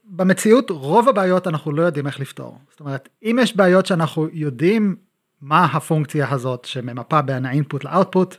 במציאות 0.06 0.70
רוב 0.70 1.10
הבעיות 1.10 1.48
אנחנו 1.48 1.72
לא 1.72 1.82
יודעים 1.82 2.08
איך 2.08 2.20
לפתור. 2.20 2.60
זאת 2.72 2.80
אומרת, 2.80 3.10
אם 3.24 3.40
יש 3.42 3.56
בעיות 3.56 3.86
שאנחנו 3.86 4.28
יודעים 4.34 4.96
מה 5.42 5.66
הפונקציה 5.66 6.32
הזאת 6.32 6.66
שממפה 6.66 7.22
בין 7.22 7.46
האינפוט 7.46 7.84
לאוטפוט, 7.84 8.36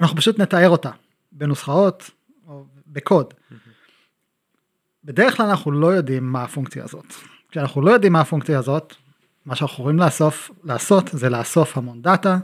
אנחנו 0.00 0.16
פשוט 0.16 0.38
נתאר 0.38 0.70
אותה 0.70 0.90
בנוסחאות 1.32 2.10
או 2.48 2.64
בקוד. 2.86 3.34
בדרך 5.04 5.36
כלל 5.36 5.46
אנחנו 5.46 5.72
לא 5.72 5.86
יודעים 5.86 6.32
מה 6.32 6.42
הפונקציה 6.42 6.84
הזאת. 6.84 7.06
כשאנחנו 7.50 7.82
לא 7.82 7.90
יודעים 7.90 8.12
מה 8.12 8.20
הפונקציה 8.20 8.58
הזאת, 8.58 8.94
מה 9.46 9.56
שאנחנו 9.56 9.74
יכולים 9.74 9.98
לאסוף, 9.98 10.50
לעשות 10.64 11.10
זה 11.12 11.28
לאסוף 11.30 11.76
המון 11.76 12.02
דאטה, 12.02 12.38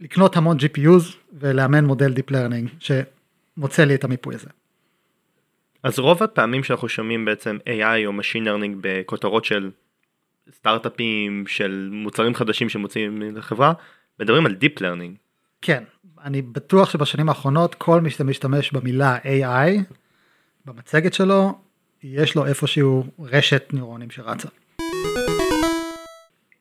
לקנות 0.00 0.36
המון 0.36 0.56
GPUs 0.56 1.14
ולאמן 1.32 1.84
מודל 1.84 2.12
Deep 2.12 2.32
Learning 2.32 2.68
שמוצא 3.58 3.84
לי 3.84 3.94
את 3.94 4.04
המיפוי 4.04 4.34
הזה. 4.34 4.48
אז 5.82 5.98
רוב 5.98 6.22
הפעמים 6.22 6.64
שאנחנו 6.64 6.88
שומעים 6.88 7.24
בעצם 7.24 7.58
AI 7.66 8.06
או 8.06 8.12
Machine 8.12 8.46
Learning 8.46 8.76
בכותרות 8.80 9.44
של 9.44 9.70
סטארט-אפים 10.50 11.44
של 11.46 11.88
מוצרים 11.92 12.34
חדשים 12.34 12.68
שמוצאים 12.68 13.22
לחברה 13.22 13.72
מדברים 14.20 14.46
על 14.46 14.56
Deep 14.60 14.80
Learning. 14.80 15.16
כן, 15.62 15.84
אני 16.22 16.42
בטוח 16.42 16.90
שבשנים 16.90 17.28
האחרונות 17.28 17.74
כל 17.74 18.00
מי 18.00 18.10
שמשתמש 18.10 18.72
במילה 18.72 19.18
AI 19.18 19.94
במצגת 20.64 21.14
שלו, 21.14 21.58
יש 22.02 22.34
לו 22.34 22.46
איפשהו 22.46 23.04
רשת 23.18 23.68
ניורונים 23.72 24.10
שרצה. 24.10 24.48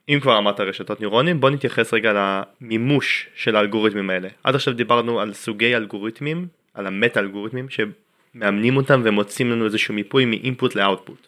אם 0.09 0.19
כבר 0.21 0.37
אמרת 0.37 0.59
רשתות 0.59 0.99
ניורונים 0.99 1.39
בוא 1.39 1.49
נתייחס 1.49 1.93
רגע 1.93 2.13
למימוש 2.61 3.27
של 3.35 3.55
האלגוריתמים 3.55 4.09
האלה. 4.09 4.29
עד 4.43 4.55
עכשיו 4.55 4.73
דיברנו 4.73 5.19
על 5.19 5.33
סוגי 5.33 5.75
אלגוריתמים, 5.75 6.47
על 6.73 6.87
המטה 6.87 7.19
אלגוריתמים 7.19 7.67
שמאמנים 7.69 8.77
אותם 8.77 9.01
ומוצאים 9.05 9.51
לנו 9.51 9.65
איזשהו 9.65 9.93
מיפוי 9.93 10.25
מאינפוט 10.25 10.75
לאוטפוט. 10.75 11.27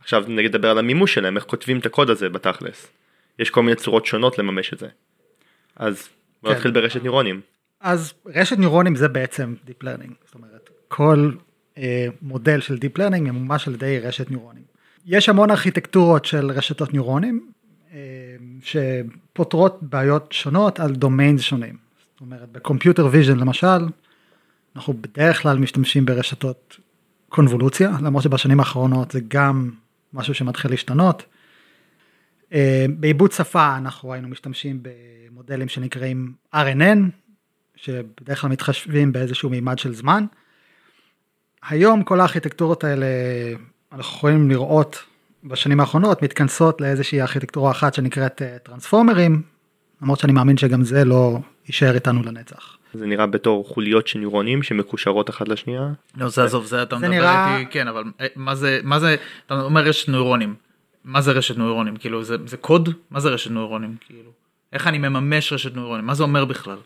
עכשיו 0.00 0.24
נדבר 0.28 0.70
על 0.70 0.78
המימוש 0.78 1.14
שלהם, 1.14 1.36
איך 1.36 1.44
כותבים 1.44 1.78
את 1.78 1.86
הקוד 1.86 2.10
הזה 2.10 2.28
בתכלס. 2.28 2.86
יש 3.38 3.50
כל 3.50 3.62
מיני 3.62 3.76
צורות 3.76 4.06
שונות 4.06 4.38
לממש 4.38 4.72
את 4.72 4.78
זה. 4.78 4.88
אז 5.76 6.08
בוא 6.42 6.50
כן. 6.50 6.56
נתחיל 6.56 6.70
ברשת 6.70 7.02
ניורונים. 7.02 7.40
אז 7.80 8.14
רשת 8.26 8.58
ניורונים 8.58 8.94
זה 8.94 9.08
בעצם 9.08 9.54
Deep 9.66 9.84
Learning, 9.84 10.12
זאת 10.24 10.34
אומרת 10.34 10.70
כל 10.88 11.30
אה, 11.78 12.06
מודל 12.22 12.60
של 12.60 12.74
Deep 12.74 12.98
Learning 12.98 13.20
ממומש 13.20 13.68
על 13.68 13.74
ידי 13.74 13.98
רשת 13.98 14.30
ניורונים. 14.30 14.62
יש 15.06 15.28
המון 15.28 15.50
ארכיטקטורות 15.50 16.24
של 16.24 16.50
רשתות 16.50 16.92
ניורונים 16.92 17.46
אה, 17.46 17.55
שפותרות 18.62 19.78
בעיות 19.82 20.32
שונות 20.32 20.80
על 20.80 20.92
domains 20.92 21.40
שונים. 21.40 21.76
זאת 22.12 22.20
אומרת 22.20 22.52
ב 22.52 22.58
computer 22.58 23.08
vision 23.10 23.36
למשל, 23.36 23.86
אנחנו 24.76 24.94
בדרך 24.94 25.42
כלל 25.42 25.58
משתמשים 25.58 26.06
ברשתות 26.06 26.76
קונבולוציה, 27.28 27.90
למרות 28.02 28.22
שבשנים 28.22 28.60
האחרונות 28.60 29.10
זה 29.10 29.20
גם 29.28 29.70
משהו 30.12 30.34
שמתחיל 30.34 30.70
להשתנות. 30.70 31.22
אה, 32.52 32.86
בעיבוד 32.98 33.32
שפה 33.32 33.76
אנחנו 33.76 34.12
היינו 34.12 34.28
משתמשים 34.28 34.80
במודלים 34.82 35.68
שנקראים 35.68 36.32
RNN, 36.54 36.98
שבדרך 37.76 38.40
כלל 38.40 38.50
מתחשבים 38.50 39.12
באיזשהו 39.12 39.50
מימד 39.50 39.78
של 39.78 39.94
זמן. 39.94 40.24
היום 41.68 42.02
כל 42.02 42.20
הארכיטקטורות 42.20 42.84
האלה 42.84 43.06
אנחנו 43.92 44.16
יכולים 44.16 44.50
לראות 44.50 45.04
בשנים 45.44 45.80
האחרונות 45.80 46.22
מתכנסות 46.22 46.80
לאיזושהי 46.80 47.20
ארכיטקטורה 47.22 47.70
אחת 47.70 47.94
שנקראת 47.94 48.42
אה, 48.42 48.56
טרנספורמרים, 48.62 49.42
למרות 50.02 50.18
שאני 50.18 50.32
מאמין 50.32 50.56
שגם 50.56 50.84
זה 50.84 51.04
לא 51.04 51.38
יישאר 51.68 51.94
איתנו 51.94 52.22
לנצח. 52.22 52.76
זה 52.94 53.06
נראה 53.06 53.26
בתור 53.26 53.68
חוליות 53.68 54.06
של 54.08 54.18
ניורונים 54.18 54.62
שמקושרות 54.62 55.30
אחת 55.30 55.48
לשנייה. 55.48 55.88
לא 56.16 56.28
זה 56.28 56.44
עזוב 56.44 56.64
זה 56.64 56.82
אתה 56.82 56.96
מדבר 56.96 57.08
נראה- 57.10 57.56
איתי 57.58 57.70
כן 57.72 57.88
אבל 57.88 58.04
אה, 58.20 58.26
מה 58.36 58.54
זה 58.54 58.80
מה 58.84 59.00
זה 59.00 59.16
אתה 59.46 59.60
אומר 59.62 59.80
רשת 59.84 60.08
נוירונים 60.08 60.54
מה 61.04 61.20
זה 61.20 61.32
רשת 61.32 61.56
נוירונים 61.58 61.96
כאילו 61.96 62.24
זה 62.24 62.36
זה 62.46 62.56
קוד 62.56 62.88
מה 63.10 63.20
זה 63.20 63.28
רשת 63.28 63.50
נוירונים 63.50 63.96
כאילו 64.00 64.30
איך 64.72 64.86
אני 64.86 64.98
מממש 64.98 65.52
רשת 65.52 65.74
נוירונים 65.76 66.06
מה 66.06 66.14
זה 66.14 66.22
אומר 66.22 66.44
בכלל. 66.44 66.76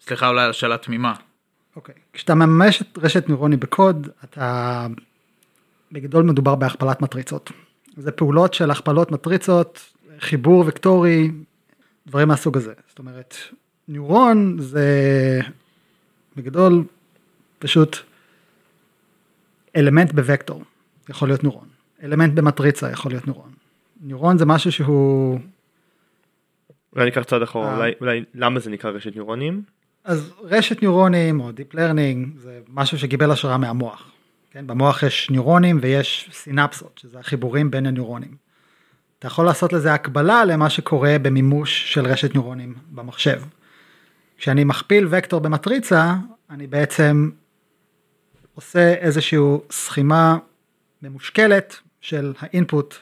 סליחה 0.00 0.28
אולי 0.28 0.44
על 0.44 0.52
שאלה 0.52 0.76
תמימה. 0.78 1.14
אוקיי. 1.76 1.94
כשאתה 2.12 2.34
מממש 2.34 2.82
את 2.82 2.98
רשת 3.02 3.28
נוירוני 3.28 3.56
בקוד, 3.56 4.08
אתה... 4.24 4.86
בגדול 5.92 6.22
מדובר 6.24 6.54
בהכפלת 6.54 7.02
מטריצות. 7.02 7.52
זה 7.96 8.12
פעולות 8.12 8.54
של 8.54 8.70
הכפלות 8.70 9.12
מטריצות, 9.12 9.92
חיבור 10.18 10.64
וקטורי, 10.66 11.30
דברים 12.06 12.28
מהסוג 12.28 12.56
הזה. 12.56 12.72
זאת 12.88 12.98
אומרת, 12.98 13.34
ניורון 13.88 14.56
זה 14.58 15.40
בגדול 16.36 16.84
פשוט 17.58 17.96
אלמנט 19.76 20.12
בוקטור, 20.12 20.62
יכול 21.08 21.28
להיות 21.28 21.42
ניורון. 21.42 21.68
אלמנט 22.02 22.34
במטריצה 22.34 22.90
יכול 22.90 23.10
להיות 23.10 23.26
ניורון. 23.26 23.50
ניורון 24.02 24.38
זה 24.38 24.46
משהו 24.46 24.72
שהוא 24.72 25.38
אולי 26.92 27.04
ניקח 27.04 27.22
צעד 27.22 27.42
אחורה, 27.42 27.68
אה. 27.70 27.76
אולי, 27.76 27.92
אולי 28.00 28.24
למה 28.34 28.60
זה 28.60 28.70
נקרא 28.70 28.90
רשת 28.90 29.14
ניורונים? 29.14 29.62
אז 30.04 30.32
רשת 30.42 30.82
ניורונים 30.82 31.40
או 31.40 31.50
Deep 31.50 31.74
Learning 31.74 32.38
זה 32.38 32.60
משהו 32.68 32.98
שקיבל 32.98 33.30
השראה 33.30 33.58
מהמוח. 33.58 34.10
כן? 34.56 34.66
במוח 34.66 35.02
יש 35.02 35.30
ניורונים 35.30 35.78
ויש 35.82 36.30
סינפסות, 36.32 36.98
שזה 37.02 37.18
החיבורים 37.18 37.70
בין 37.70 37.86
הניורונים. 37.86 38.36
אתה 39.18 39.26
יכול 39.26 39.44
לעשות 39.44 39.72
לזה 39.72 39.94
הקבלה 39.94 40.44
למה 40.44 40.70
שקורה 40.70 41.16
במימוש 41.22 41.94
של 41.94 42.06
רשת 42.06 42.34
ניורונים 42.34 42.74
במחשב. 42.90 43.42
כשאני 44.38 44.64
מכפיל 44.64 45.06
וקטור 45.10 45.40
במטריצה, 45.40 46.14
אני 46.50 46.66
בעצם 46.66 47.30
עושה 48.54 48.94
איזושהי 48.94 49.38
סכימה 49.70 50.38
ממושקלת 51.02 51.76
של 52.00 52.32
האינפוט 52.38 52.94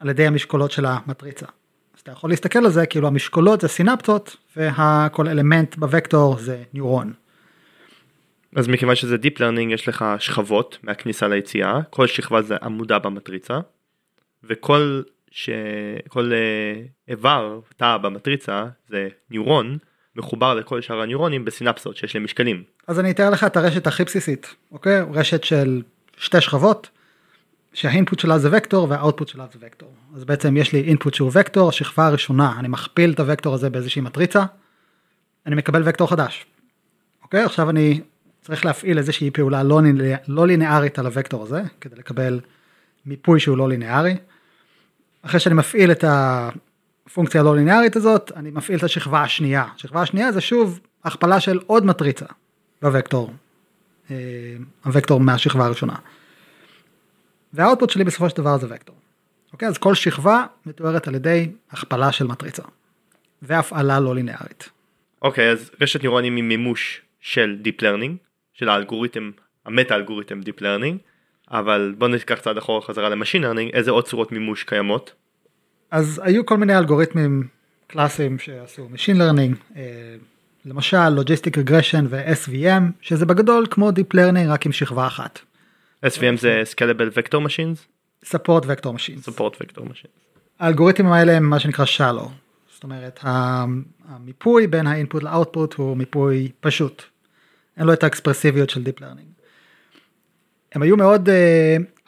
על 0.00 0.08
ידי 0.08 0.26
המשקולות 0.26 0.70
של 0.70 0.86
המטריצה. 0.86 1.46
אז 1.94 2.00
אתה 2.00 2.12
יכול 2.12 2.30
להסתכל 2.30 2.58
על 2.58 2.70
זה 2.70 2.86
כאילו 2.86 3.08
המשקולות 3.08 3.60
זה 3.60 3.68
סינפטות 3.68 4.36
וכל 4.56 5.28
אלמנט 5.28 5.76
בוקטור 5.76 6.38
זה 6.38 6.62
ניורון. 6.74 7.12
אז 8.58 8.68
מכיוון 8.68 8.94
שזה 8.94 9.16
Deep 9.16 9.38
Learning 9.38 9.72
יש 9.72 9.88
לך 9.88 10.04
שכבות 10.18 10.78
מהכניסה 10.82 11.28
ליציאה, 11.28 11.78
כל 11.90 12.06
שכבה 12.06 12.42
זה 12.42 12.56
עמודה 12.62 12.98
במטריצה, 12.98 13.58
וכל 14.44 15.02
ש... 15.30 15.50
כל 16.08 16.32
אה, 16.32 16.82
איבר, 17.08 17.60
תא 17.76 17.96
במטריצה, 17.96 18.66
זה 18.88 19.08
ניורון, 19.30 19.78
מחובר 20.16 20.54
לכל 20.54 20.80
שאר 20.80 21.00
הניורונים 21.00 21.44
בסינפסות 21.44 21.96
שיש 21.96 22.14
להם 22.14 22.24
משקלים. 22.24 22.62
אז 22.86 23.00
אני 23.00 23.10
אתאר 23.10 23.30
לך 23.30 23.44
את 23.44 23.56
הרשת 23.56 23.86
הכי 23.86 24.04
בסיסית, 24.04 24.54
אוקיי? 24.72 25.00
רשת 25.12 25.44
של 25.44 25.82
שתי 26.16 26.40
שכבות, 26.40 26.88
שהאינפוט 27.72 28.18
שלה 28.18 28.38
זה 28.38 28.48
וקטור 28.52 28.86
והאוטפוט 28.90 29.28
שלה 29.28 29.46
זה 29.52 29.58
וקטור. 29.62 29.92
אז 30.14 30.24
בעצם 30.24 30.56
יש 30.56 30.72
לי 30.72 30.80
אינפוט 30.80 31.14
שהוא 31.14 31.30
וקטור, 31.34 31.68
השכבה 31.68 32.06
הראשונה, 32.06 32.52
אני 32.58 32.68
מכפיל 32.68 33.12
את 33.12 33.20
הוקטור 33.20 33.54
הזה 33.54 33.70
באיזושהי 33.70 34.02
מטריצה, 34.02 34.44
אני 35.46 35.56
מקבל 35.56 35.82
וקטור 35.84 36.10
חדש. 36.10 36.46
אוקיי? 37.22 37.42
עכשיו 37.42 37.70
אני 37.70 38.00
צריך 38.48 38.64
להפעיל 38.64 38.98
איזושהי 38.98 39.30
פעולה 39.30 39.62
לא, 39.62 39.80
לא 40.28 40.46
לינארית 40.46 40.98
על 40.98 41.06
הוקטור 41.06 41.42
הזה, 41.42 41.62
כדי 41.80 41.96
לקבל 41.96 42.40
מיפוי 43.06 43.40
שהוא 43.40 43.58
לא 43.58 43.68
לינארי. 43.68 44.16
אחרי 45.22 45.40
שאני 45.40 45.54
מפעיל 45.54 45.90
את 45.90 46.04
הפונקציה 46.06 47.40
הלא 47.40 47.56
לינארית 47.56 47.96
הזאת, 47.96 48.32
אני 48.36 48.50
מפעיל 48.50 48.78
את 48.78 48.82
השכבה 48.82 49.22
השנייה. 49.22 49.64
השכבה 49.76 50.02
השנייה 50.02 50.32
זה 50.32 50.40
שוב 50.40 50.80
הכפלה 51.04 51.40
של 51.40 51.58
עוד 51.66 51.86
מטריצה 51.86 52.26
בוקטור, 52.82 53.32
אה, 54.10 54.16
הוקטור 54.84 55.20
מהשכבה 55.20 55.66
הראשונה. 55.66 55.94
והאוטפוט 57.52 57.90
שלי 57.90 58.04
בסופו 58.04 58.30
של 58.30 58.36
דבר 58.36 58.58
זה 58.58 58.66
וקטור. 58.70 58.96
אוקיי, 59.52 59.68
אז 59.68 59.78
כל 59.78 59.94
שכבה 59.94 60.44
מתוארת 60.66 61.08
על 61.08 61.14
ידי 61.14 61.50
הכפלה 61.70 62.12
של 62.12 62.26
מטריצה. 62.26 62.62
והפעלה 63.42 64.00
לא 64.00 64.14
לינארית. 64.14 64.68
אוקיי, 65.22 65.50
אז 65.50 65.70
רשת 65.80 66.02
ניורונים 66.02 66.36
היא 66.36 66.44
מימוש 66.44 67.02
של 67.20 67.56
Deep 67.64 67.82
Learning, 67.82 68.27
של 68.58 68.68
האלגוריתם, 68.68 69.30
המטה 69.66 69.94
אלגוריתם 69.94 70.40
Deep 70.40 70.60
Learning, 70.60 70.96
אבל 71.50 71.94
בוא 71.98 72.08
ניקח 72.08 72.40
צעד 72.40 72.56
אחורה 72.56 72.80
חזרה 72.80 73.08
למשין 73.08 73.44
Learning, 73.44 73.70
איזה 73.72 73.90
עוד 73.90 74.04
צורות 74.04 74.32
מימוש 74.32 74.64
קיימות? 74.64 75.12
אז 75.90 76.20
היו 76.24 76.46
כל 76.46 76.56
מיני 76.56 76.78
אלגוריתמים 76.78 77.48
קלאסיים 77.86 78.38
שעשו 78.38 78.88
Machine 78.94 79.18
Learning, 79.18 79.76
אה, 79.76 80.16
למשל 80.64 81.20
Logistic 81.20 81.56
Regression 81.56 82.04
ו-SVM, 82.08 82.82
שזה 83.00 83.26
בגדול 83.26 83.66
כמו 83.70 83.90
Deep 83.90 84.14
Learning 84.14 84.48
רק 84.48 84.66
עם 84.66 84.72
שכבה 84.72 85.06
אחת. 85.06 85.40
SVM 86.06 86.36
זה 86.36 86.62
Scalable 86.74 87.14
Vector 87.18 87.38
Machines? 87.38 87.86
Support 88.24 88.64
Vector 88.64 88.88
Machines. 88.88 89.28
Support 89.28 89.54
Vector 89.54 89.80
Machines. 89.80 90.18
האלגוריתמים 90.58 91.12
האלה 91.12 91.32
הם 91.32 91.50
מה 91.50 91.58
שנקרא 91.60 91.84
shallow. 91.84 92.28
זאת 92.74 92.84
אומרת 92.84 93.20
המיפוי 94.08 94.66
בין 94.66 94.86
ה 94.86 94.92
input 94.92 95.22
ל 95.22 95.29
output 95.29 95.74
הוא 95.74 95.96
מיפוי 95.96 96.48
פשוט. 96.60 97.02
אין 97.78 97.86
לו 97.86 97.92
את 97.92 98.02
האקספרסיביות 98.04 98.70
של 98.70 98.82
Deep 98.82 99.00
Learning. 99.00 99.42
הם 100.72 100.82
היו 100.82 100.96
מאוד 100.96 101.28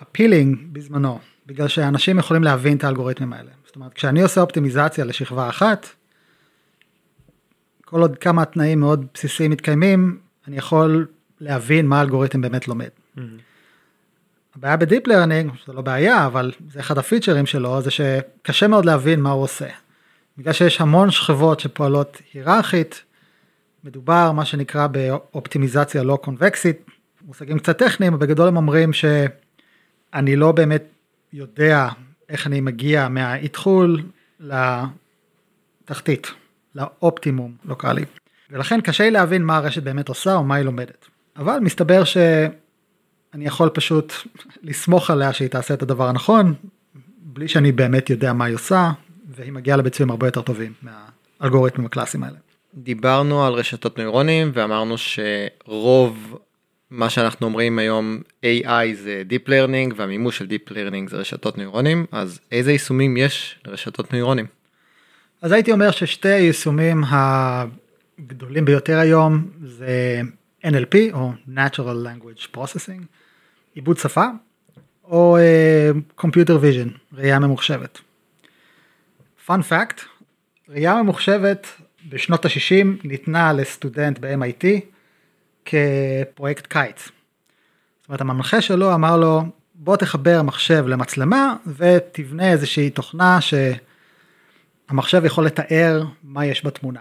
appealing 0.03 0.57
uh, 0.57 0.61
בזמנו, 0.73 1.19
בגלל 1.47 1.69
שאנשים 1.69 2.19
יכולים 2.19 2.45
להבין 2.45 2.77
את 2.77 2.85
האלגוריתמים 2.85 3.33
האלה. 3.33 3.51
זאת 3.67 3.77
אומרת, 3.77 3.95
כשאני 3.95 4.23
עושה 4.23 4.41
אופטימיזציה 4.41 5.05
לשכבה 5.05 5.49
אחת, 5.49 5.87
כל 7.85 8.01
עוד 8.01 8.19
כמה 8.19 8.45
תנאים 8.45 8.81
מאוד 8.81 9.07
בסיסיים 9.15 9.51
מתקיימים, 9.51 10.19
אני 10.49 10.57
יכול 10.57 11.07
להבין 11.41 11.87
מה 11.87 11.99
האלגוריתם 11.99 12.41
באמת 12.41 12.69
לומד. 12.69 12.89
הבעיה 14.57 14.77
ב 14.77 14.83
deep 14.83 15.07
learning, 15.07 15.53
זה 15.67 15.73
לא 15.73 15.83
בעיה, 15.83 16.27
אבל 16.27 16.53
זה 16.73 16.81
אחד 16.81 16.99
הפיצ'רים 16.99 17.47
שלו, 17.47 17.83
זה 17.83 17.91
שקשה 17.91 18.69
מאוד 18.69 18.85
להבין 18.85 19.21
מה 19.21 19.31
הוא 19.31 19.43
עושה. 19.43 19.67
בגלל 20.39 20.53
שיש 20.53 20.81
המון 20.81 21.11
שכבות 21.11 21.61
שפועלות 21.61 22.23
היררכית, 22.33 23.03
מדובר 23.85 24.33
מה 24.33 24.45
שנקרא 24.45 24.87
באופטימיזציה 24.87 26.03
לא 26.03 26.19
קונבקסית, 26.23 26.85
מושגים 27.27 27.59
קצת 27.59 27.79
טכניים, 27.79 28.15
אבל 28.15 28.27
בגדול 28.27 28.49
הם 28.49 28.57
אומרים 28.57 28.93
שאני 28.93 30.37
לא 30.37 30.53
באמת 30.53 30.83
יודע 31.33 31.89
איך 32.29 32.47
אני 32.47 32.61
מגיע 32.61 33.09
מהאתחול 33.09 34.03
לתחתית, 35.85 36.33
לאופטימום 36.75 37.55
לוקאלי. 37.65 38.05
ולכן 38.51 38.81
קשה 38.81 39.05
לי 39.05 39.11
להבין 39.11 39.43
מה 39.43 39.57
הרשת 39.57 39.83
באמת 39.83 40.09
עושה 40.09 40.35
או 40.35 40.45
מה 40.45 40.55
היא 40.55 40.65
לומדת. 40.65 41.07
אבל 41.37 41.59
מסתבר 41.61 42.05
שאני 42.05 43.47
יכול 43.47 43.69
פשוט 43.69 44.13
לסמוך 44.63 45.11
עליה 45.11 45.33
שהיא 45.33 45.49
תעשה 45.49 45.75
את 45.75 45.83
הדבר 45.83 46.09
הנכון, 46.09 46.55
בלי 47.23 47.49
שאני 47.49 47.73
באמת 47.73 48.11
יודע 48.11 48.33
מה 48.33 48.45
היא 48.45 48.55
עושה, 48.55 48.93
והיא 49.29 49.53
מגיעה 49.53 49.77
לביצועים 49.77 50.11
הרבה 50.11 50.27
יותר 50.27 50.43
טובים 50.43 50.73
מהאלגוריתמים 50.83 51.87
הקלאסיים 51.87 52.25
האלה. 52.25 52.37
דיברנו 52.75 53.47
על 53.47 53.53
רשתות 53.53 53.99
נוירונים 53.99 54.51
ואמרנו 54.55 54.95
שרוב 54.99 56.39
מה 56.91 57.11
שאנחנו 57.11 57.47
אומרים 57.47 57.79
היום 57.79 58.21
AI 58.45 58.95
זה 58.95 59.23
Deep 59.31 59.49
Learning 59.49 59.95
והמימוש 59.97 60.39
של 60.39 60.47
Deep 60.47 60.71
Learning 60.71 61.11
זה 61.11 61.17
רשתות 61.17 61.59
נוירונים, 61.59 62.07
אז 62.13 62.41
איזה 62.53 62.73
יישומים 62.73 63.17
יש 63.17 63.59
לרשתות 63.67 64.13
נוירונים? 64.13 64.47
אז 65.43 65.53
הייתי 65.53 65.73
אומר 65.73 65.91
ששתי 65.91 66.29
היישומים 66.29 67.03
הגדולים 67.09 68.65
ביותר 68.65 68.99
היום 68.99 69.51
זה 69.63 70.21
NLP 70.67 70.97
או 71.13 71.33
Natural 71.49 72.07
Language 72.07 72.57
Processing, 72.57 73.03
עיבוד 73.75 73.99
שפה, 73.99 74.25
או 75.05 75.39
uh, 75.39 76.21
Computer 76.21 76.63
Vision, 76.63 76.89
ראייה 77.15 77.39
ממוחשבת. 77.39 77.99
Fun 79.47 79.61
fact, 79.71 80.01
ראייה 80.69 81.03
ממוחשבת 81.03 81.67
בשנות 82.11 82.45
ה-60 82.45 82.87
ניתנה 83.05 83.53
לסטודנט 83.53 84.19
ב-MIT 84.19 84.65
כפרויקט 85.65 86.67
קיץ. 86.67 87.09
זאת 88.01 88.09
אומרת 88.09 88.21
המנחה 88.21 88.61
שלו 88.61 88.95
אמר 88.95 89.17
לו 89.17 89.43
בוא 89.75 89.97
תחבר 89.97 90.43
מחשב 90.43 90.85
למצלמה 90.87 91.57
ותבנה 91.77 92.51
איזושהי 92.53 92.91
תוכנה 92.91 93.39
שהמחשב 94.91 95.23
יכול 95.25 95.47
לתאר 95.47 96.05
מה 96.23 96.47
יש 96.47 96.67
בתמונה. 96.67 97.01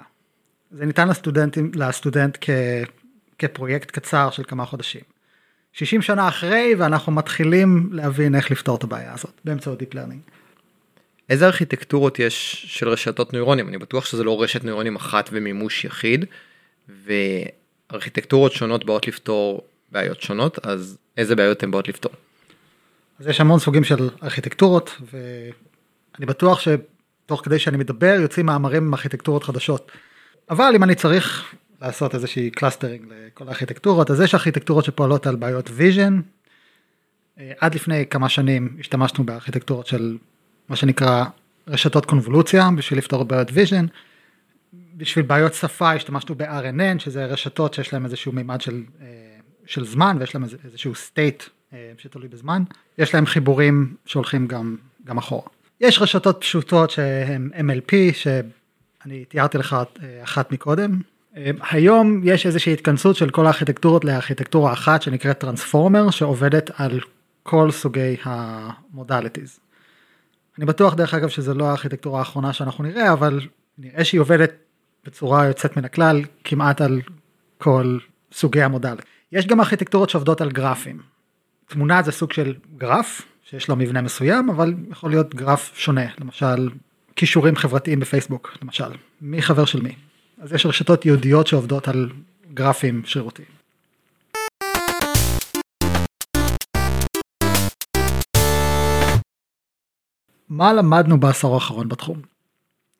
זה 0.72 0.86
ניתן 0.86 1.07
לסטודנטים, 1.07 1.72
לסטודנט 1.76 2.38
כ, 2.41 2.49
כפרויקט 3.39 3.91
קצר 3.91 4.30
של 4.30 4.43
כמה 4.43 4.66
חודשים. 4.66 5.01
60 5.74 6.01
שנה 6.01 6.28
אחרי 6.28 6.76
ואנחנו 6.78 7.12
מתחילים 7.12 7.89
להבין 7.91 8.36
איך 8.36 8.51
לפתור 8.51 8.76
את 8.76 8.84
הבעיה 8.84 9.14
הזאת 9.14 9.41
באמצעות 9.45 9.82
Deep 9.82 9.93
Learning. 9.93 10.38
איזה 11.30 11.45
ארכיטקטורות 11.45 12.19
יש 12.19 12.65
של 12.67 12.89
רשתות 12.89 13.34
נוירונים? 13.34 13.67
אני 13.67 13.77
בטוח 13.77 14.05
שזה 14.05 14.23
לא 14.23 14.41
רשת 14.41 14.63
נוירונים 14.63 14.95
אחת 14.95 15.30
ומימוש 15.34 15.86
יחיד, 15.86 16.25
וארכיטקטורות 17.91 18.51
שונות 18.51 18.86
באות 18.86 19.07
לפתור 19.07 19.63
בעיות 19.91 20.21
שונות, 20.21 20.65
אז 20.65 20.97
איזה 21.17 21.36
בעיות 21.36 21.63
הן 21.63 21.71
באות 21.71 21.88
לפתור? 21.88 22.11
אז 23.19 23.27
יש 23.27 23.41
המון 23.41 23.59
סוגים 23.59 23.84
של 23.84 24.09
ארכיטקטורות 24.23 25.01
ואני 25.11 26.25
בטוח 26.25 26.59
שתוך 26.59 27.41
כדי 27.45 27.59
שאני 27.59 27.77
מדבר 27.77 28.17
יוצאים 28.21 28.45
מאמרים 28.45 28.84
עם 28.84 28.93
ארכיטקטורות 28.93 29.43
חדשות. 29.43 29.91
אבל 30.49 30.71
אם 30.75 30.84
אני 30.84 30.95
צריך 30.95 31.55
לעשות 31.82 32.15
איזושהי 32.15 32.51
clustering 32.51 33.05
לכל 33.09 33.47
הארכיטקטורות 33.47 34.11
אז 34.11 34.21
יש 34.21 34.34
ארכיטקטורות 34.34 34.86
שפועלות 34.86 35.27
על 35.27 35.36
בעיות 35.36 35.69
vision. 35.73 36.21
עד 37.59 37.75
לפני 37.75 38.05
כמה 38.09 38.30
שנים 38.30 38.77
השתמשנו 38.80 39.23
בארכיטקטורות 39.23 39.88
של 39.88 40.17
מה 40.70 40.76
שנקרא 40.76 41.26
רשתות 41.67 42.05
קונבולוציה 42.05 42.70
בשביל 42.76 42.99
לפתור 42.99 43.24
בעיות 43.24 43.47
vision. 43.53 43.86
בשביל 44.97 45.26
בעיות 45.26 45.53
שפה 45.53 45.91
השתמשנו 45.91 46.36
ב-RNN 46.36 46.99
שזה 46.99 47.26
רשתות 47.26 47.74
שיש 47.74 47.93
להם 47.93 48.05
איזשהו 48.05 48.32
מימד 48.32 48.61
של, 48.61 48.84
אה, 49.01 49.07
של 49.65 49.86
זמן 49.86 50.17
ויש 50.20 50.36
להם 50.36 50.43
איזשהו 50.65 50.93
state 50.93 51.49
אה, 51.74 51.91
שתלוי 51.97 52.28
בזמן. 52.28 52.63
יש 52.97 53.13
להם 53.13 53.26
חיבורים 53.26 53.95
שהולכים 54.05 54.47
גם, 54.47 54.76
גם 55.05 55.17
אחורה. 55.17 55.47
יש 55.82 56.01
רשתות 56.01 56.38
פשוטות 56.41 56.89
שהן 56.89 57.49
MLP 57.53 57.93
שאני 58.13 59.26
תיארתי 59.26 59.57
לך 59.57 59.74
אה, 59.74 60.24
אחת 60.24 60.51
מקודם. 60.51 60.99
היום 61.72 62.22
יש 62.24 62.45
איזושהי 62.45 62.74
התכנסות 62.74 63.15
של 63.15 63.30
כל 63.30 63.45
הארכיטקטורות 63.45 64.05
לארכיטקטורה 64.05 64.74
אחת 64.74 65.01
שנקראת 65.01 65.38
טרנספורמר 65.38 66.09
שעובדת 66.09 66.72
על 66.76 66.99
כל 67.43 67.72
סוגי 67.72 68.15
המודליטיז. 68.24 69.59
אני 70.60 70.66
בטוח 70.66 70.93
דרך 70.93 71.14
אגב 71.14 71.30
שזה 71.30 71.53
לא 71.53 71.66
הארכיטקטורה 71.66 72.20
האחרונה 72.20 72.53
שאנחנו 72.53 72.84
נראה 72.84 73.14
אבל 73.14 73.39
נראה 73.78 74.05
שהיא 74.05 74.22
עובדת 74.22 74.51
בצורה 75.05 75.45
יוצאת 75.45 75.78
מן 75.78 75.86
הכלל 75.86 76.22
כמעט 76.43 76.82
על 76.82 77.01
כל 77.57 77.97
סוגי 78.32 78.62
המודל. 78.62 78.95
יש 79.32 79.47
גם 79.47 79.60
ארכיטקטורות 79.60 80.10
שעובדות 80.10 80.41
על 80.41 80.51
גרפים. 80.51 80.99
תמונה 81.68 82.01
זה 82.01 82.12
סוג 82.12 82.34
של 82.34 82.55
גרף 82.78 83.22
שיש 83.43 83.70
לו 83.70 83.76
מבנה 83.76 84.01
מסוים 84.01 84.49
אבל 84.49 84.74
יכול 84.89 85.10
להיות 85.10 85.36
גרף 85.36 85.72
שונה 85.76 86.05
למשל 86.20 86.70
כישורים 87.16 87.55
חברתיים 87.55 87.99
בפייסבוק 87.99 88.57
למשל 88.62 88.91
מי 89.22 89.41
חבר 89.41 89.66
של 89.66 89.82
מי. 89.82 89.95
אז 90.41 90.53
יש 90.53 90.66
רשתות 90.66 91.05
יהודיות 91.05 91.47
שעובדות 91.47 91.88
על 91.88 92.10
גרפים 92.53 93.01
שרירותיים. 93.05 93.59
מה 100.49 100.73
למדנו 100.73 101.19
בעשור 101.19 101.53
האחרון 101.53 101.89
בתחום? 101.89 102.21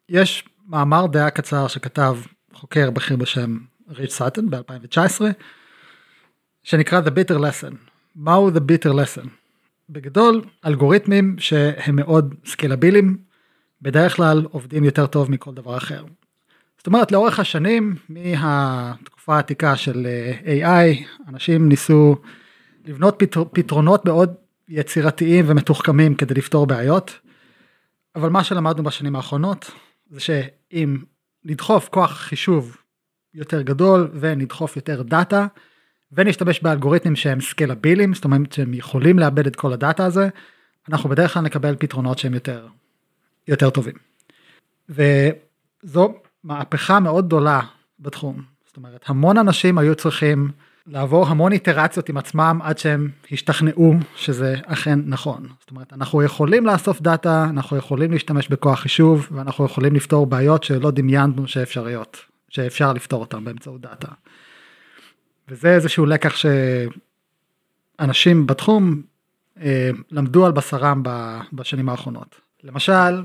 יש 0.09 0.43
מאמר 0.67 1.07
דעה 1.07 1.29
קצר 1.29 1.67
שכתב 1.67 2.17
חוקר 2.53 2.91
בכיר 2.91 3.17
בשם 3.17 3.57
ריץ' 3.89 4.13
סאטן 4.13 4.49
ב-2019 4.49 5.21
שנקרא 6.63 7.01
The 7.01 7.09
Bitter 7.09 7.37
Lesson. 7.37 7.75
מהו 8.15 8.49
The 8.49 8.59
Bitter 8.59 8.91
Lesson? 8.93 9.27
בגדול 9.89 10.41
אלגוריתמים 10.65 11.35
שהם 11.39 11.95
מאוד 11.95 12.35
סקלביליים 12.45 13.17
בדרך 13.81 14.15
כלל 14.15 14.45
עובדים 14.51 14.83
יותר 14.83 15.07
טוב 15.07 15.31
מכל 15.31 15.53
דבר 15.53 15.77
אחר. 15.77 16.03
זאת 16.77 16.87
אומרת 16.87 17.11
לאורך 17.11 17.39
השנים 17.39 17.95
מהתקופה 18.09 19.35
העתיקה 19.35 19.75
של 19.75 20.07
אה, 20.45 20.87
AI 20.87 21.03
אנשים 21.29 21.69
ניסו 21.69 22.15
לבנות 22.85 23.23
פתרונות 23.53 24.05
מאוד 24.05 24.33
יצירתיים 24.69 25.45
ומתוחכמים 25.47 26.15
כדי 26.15 26.33
לפתור 26.33 26.67
בעיות. 26.67 27.19
אבל 28.16 28.30
מה 28.30 28.43
שלמדנו 28.43 28.84
בשנים 28.84 29.16
האחרונות 29.16 29.72
זה 30.10 30.20
שאם 30.20 30.97
נדחוף 31.45 31.89
כוח 31.89 32.12
חישוב 32.12 32.78
יותר 33.34 33.62
גדול 33.62 34.12
ונדחוף 34.14 34.76
יותר 34.76 35.01
דאטה 35.01 35.47
ונשתמש 36.12 36.60
באלגוריתמים 36.64 37.16
שהם 37.16 37.41
סקלביליים 37.41 38.14
זאת 38.14 38.26
אומרת 38.26 38.51
שהם 38.51 38.74
יכולים 38.74 39.20
לעבד 39.19 39.47
את 39.47 39.55
כל 39.55 39.74
הדאטה 39.74 40.05
הזה 40.05 40.30
אנחנו 40.89 41.10
בדרך 41.10 41.34
כלל 41.34 41.43
נקבל 41.43 41.76
פתרונות 41.80 42.20
שהם 42.20 42.34
יותר 42.34 42.68
יותר 43.47 43.70
טובים. 43.70 43.95
וזו 44.89 46.14
מהפכה 46.43 46.99
מאוד 46.99 47.26
גדולה 47.28 47.60
בתחום 47.99 48.41
זאת 48.68 48.78
אומרת 48.78 49.03
המון 49.10 49.38
אנשים 49.38 49.78
היו 49.78 49.95
צריכים 49.95 50.51
לעבור 50.91 51.27
המון 51.27 51.51
איטרציות 51.51 52.09
עם 52.09 52.17
עצמם 52.17 52.59
עד 52.63 52.77
שהם 52.77 53.09
השתכנעו 53.31 53.93
שזה 54.15 54.55
אכן 54.65 54.99
נכון. 55.05 55.47
זאת 55.59 55.71
אומרת 55.71 55.93
אנחנו 55.93 56.23
יכולים 56.23 56.65
לאסוף 56.65 57.01
דאטה, 57.01 57.47
אנחנו 57.49 57.77
יכולים 57.77 58.11
להשתמש 58.11 58.47
בכוח 58.47 58.79
חישוב 58.79 59.27
ואנחנו 59.31 59.65
יכולים 59.65 59.95
לפתור 59.95 60.25
בעיות 60.25 60.63
שלא 60.63 60.91
דמיינו 60.91 61.47
שאפשריות, 61.47 62.17
שאפשר 62.49 62.93
לפתור 62.93 63.19
אותן 63.21 63.43
באמצעות 63.43 63.81
דאטה. 63.81 64.07
וזה 65.49 65.75
איזשהו 65.75 66.05
לקח 66.05 66.35
שאנשים 67.99 68.47
בתחום 68.47 69.01
אה, 69.61 69.89
למדו 70.11 70.45
על 70.45 70.51
בשרם 70.51 71.03
בשנים 71.53 71.89
האחרונות. 71.89 72.41
למשל 72.63 73.23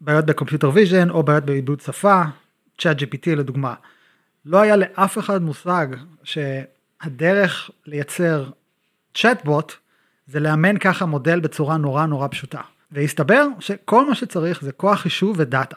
בעיות 0.00 0.26
ב 0.26 0.31
computer 0.31 0.70
vision 0.74 1.10
או 1.10 1.22
בעיות 1.22 1.44
בעיבוד 1.44 1.80
שפה, 1.80 2.22
ChatGPT 2.78 3.30
לדוגמה. 3.36 3.74
לא 4.44 4.60
היה 4.60 4.76
לאף 4.76 5.18
אחד 5.18 5.42
מושג 5.42 5.86
ש... 6.24 6.38
הדרך 7.00 7.70
לייצר 7.86 8.50
צ'טבוט 9.14 9.72
זה 10.26 10.40
לאמן 10.40 10.78
ככה 10.78 11.06
מודל 11.06 11.40
בצורה 11.40 11.76
נורא 11.76 12.06
נורא 12.06 12.28
פשוטה. 12.28 12.60
והסתבר 12.92 13.46
שכל 13.60 14.08
מה 14.08 14.14
שצריך 14.14 14.62
זה 14.64 14.72
כוח 14.72 15.00
חישוב 15.00 15.36
ודאטה. 15.38 15.76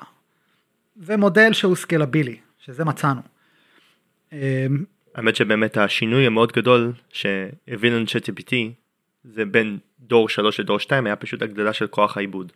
ומודל 0.98 1.54
שהוא 1.54 1.76
סקלבילי, 1.76 2.38
שזה 2.60 2.86
מצאנו. 2.86 3.22
אמ, 4.32 4.38
האמת 5.16 5.36
שבאמת 5.36 5.78
השינוי 5.78 6.26
המאוד 6.28 6.52
גדול 6.52 6.94
שהביא 7.10 7.92
לנו 7.92 8.06
ChatGPT 8.06 8.54
זה 9.24 9.46
בין 9.46 9.78
דור 10.00 10.30
3 10.30 10.60
לדור 10.60 10.80
2 10.80 11.06
היה 11.06 11.16
פשוט 11.16 11.42
הגדלה 11.42 11.74
של 11.74 11.88
כוח 11.88 12.18
העיבוד. 12.18 12.52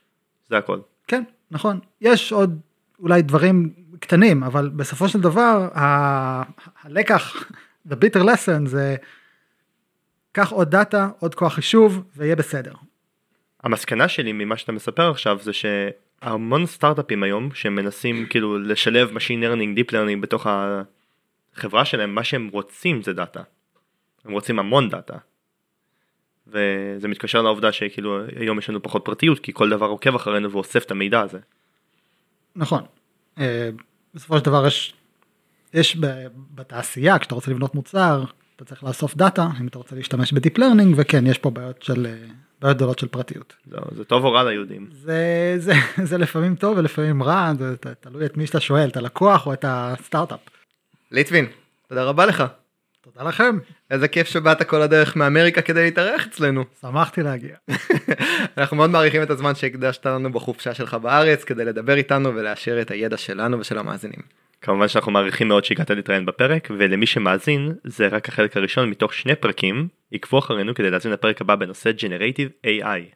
זה 0.49 0.57
הכל. 0.57 0.79
כן, 1.07 1.23
נכון. 1.51 1.79
יש 2.01 2.31
עוד 2.31 2.59
אולי 2.99 3.21
דברים 3.21 3.73
קטנים, 3.99 4.43
אבל 4.43 4.69
בסופו 4.69 5.09
של 5.09 5.21
דבר 5.21 5.69
ה... 5.75 6.43
הלקח 6.83 7.49
the 7.89 7.95
bitter 7.95 8.23
lesson 8.23 8.65
זה 8.65 8.95
קח 10.31 10.51
עוד 10.51 10.69
דאטה, 10.69 11.09
עוד 11.19 11.35
כוח 11.35 11.53
חישוב 11.53 12.03
ויהיה 12.15 12.35
בסדר. 12.35 12.73
המסקנה 13.63 14.07
שלי 14.07 14.31
ממה 14.33 14.57
שאתה 14.57 14.71
מספר 14.71 15.09
עכשיו 15.09 15.39
זה 15.41 15.51
שהמון 15.53 16.65
סטארט-אפים 16.65 17.23
היום 17.23 17.49
שמנסים 17.53 18.25
כאילו 18.29 18.59
לשלב 18.59 19.09
Machine 19.17 19.43
Learning, 19.43 19.79
Deep 19.79 19.91
Learning 19.91 20.21
בתוך 20.21 20.47
החברה 21.55 21.85
שלהם, 21.85 22.15
מה 22.15 22.23
שהם 22.23 22.49
רוצים 22.53 23.01
זה 23.01 23.13
דאטה. 23.13 23.41
הם 24.25 24.31
רוצים 24.31 24.59
המון 24.59 24.89
דאטה. 24.89 25.17
וזה 26.47 27.07
מתקשר 27.07 27.41
לעובדה 27.41 27.71
שכאילו 27.71 28.25
היום 28.35 28.59
יש 28.59 28.69
לנו 28.69 28.81
פחות 28.83 29.01
פרטיות 29.05 29.39
כי 29.39 29.53
כל 29.53 29.69
דבר 29.69 29.85
עוקב 29.85 30.15
אחרינו 30.15 30.51
ואוסף 30.51 30.85
את 30.85 30.91
המידע 30.91 31.21
הזה. 31.21 31.39
נכון. 32.55 32.83
אה, 33.39 33.69
בסופו 34.13 34.37
של 34.37 34.45
דבר 34.45 34.67
יש 34.67 34.93
יש 35.75 35.97
בתעשייה 36.55 37.19
כשאתה 37.19 37.35
רוצה 37.35 37.51
לבנות 37.51 37.75
מוצר 37.75 38.23
אתה 38.55 38.65
צריך 38.65 38.83
לאסוף 38.83 39.15
דאטה 39.15 39.47
אם 39.61 39.67
אתה 39.67 39.77
רוצה 39.77 39.95
להשתמש 39.95 40.33
ב 40.33 40.38
deep 40.38 40.57
learning 40.57 40.95
וכן 40.97 41.27
יש 41.27 41.37
פה 41.37 41.49
בעיות 41.49 41.83
של 41.83 42.07
בעיות 42.61 42.77
גדולות 42.77 42.99
של 42.99 43.07
פרטיות. 43.07 43.53
זה, 43.65 43.77
זה 43.95 44.03
טוב 44.03 44.25
או 44.25 44.31
רע 44.31 44.43
ליהודים? 44.43 44.87
זה, 44.91 45.55
זה, 45.57 45.73
זה 46.09 46.17
לפעמים 46.17 46.55
טוב 46.55 46.77
ולפעמים 46.77 47.23
רע 47.23 47.51
זה 47.59 47.75
תלוי 47.99 48.25
את 48.25 48.37
מי 48.37 48.47
שאתה 48.47 48.59
שואל 48.59 48.89
את 48.89 48.97
הלקוח 48.97 49.47
או 49.47 49.53
את 49.53 49.65
הסטארט-אפ. 49.67 50.39
ליטווין 51.11 51.45
תודה 51.87 52.03
רבה 52.03 52.25
לך. 52.25 52.43
תודה 53.01 53.23
לכם. 53.23 53.57
איזה 53.91 54.07
כיף 54.07 54.27
שבאת 54.27 54.63
כל 54.63 54.81
הדרך 54.81 55.15
מאמריקה 55.15 55.61
כדי 55.61 55.83
להתארח 55.83 56.25
אצלנו. 56.27 56.63
שמחתי 56.81 57.23
להגיע. 57.23 57.55
אנחנו 58.57 58.77
מאוד 58.77 58.89
מעריכים 58.89 59.23
את 59.23 59.29
הזמן 59.29 59.55
שהקדשת 59.55 60.05
לנו 60.05 60.31
בחופשה 60.31 60.73
שלך 60.73 60.93
בארץ 60.93 61.43
כדי 61.43 61.65
לדבר 61.65 61.95
איתנו 61.95 62.35
ולאשר 62.35 62.81
את 62.81 62.91
הידע 62.91 63.17
שלנו 63.17 63.59
ושל 63.59 63.77
המאזינים. 63.77 64.44
כמובן 64.65 64.87
שאנחנו 64.87 65.11
מעריכים 65.11 65.47
מאוד 65.47 65.65
שהגעת 65.65 65.91
להתראיין 65.91 66.25
בפרק 66.25 66.67
ולמי 66.77 67.05
שמאזין 67.05 67.71
זה 67.83 68.07
רק 68.07 68.29
החלק 68.29 68.57
הראשון 68.57 68.89
מתוך 68.89 69.13
שני 69.13 69.35
פרקים 69.35 69.87
עקבו 70.11 70.39
אחרינו 70.39 70.75
כדי 70.75 70.91
להאזין 70.91 71.11
לפרק 71.11 71.41
הבא 71.41 71.55
בנושא 71.55 71.91
Generative 71.97 72.67
AI. 72.67 73.15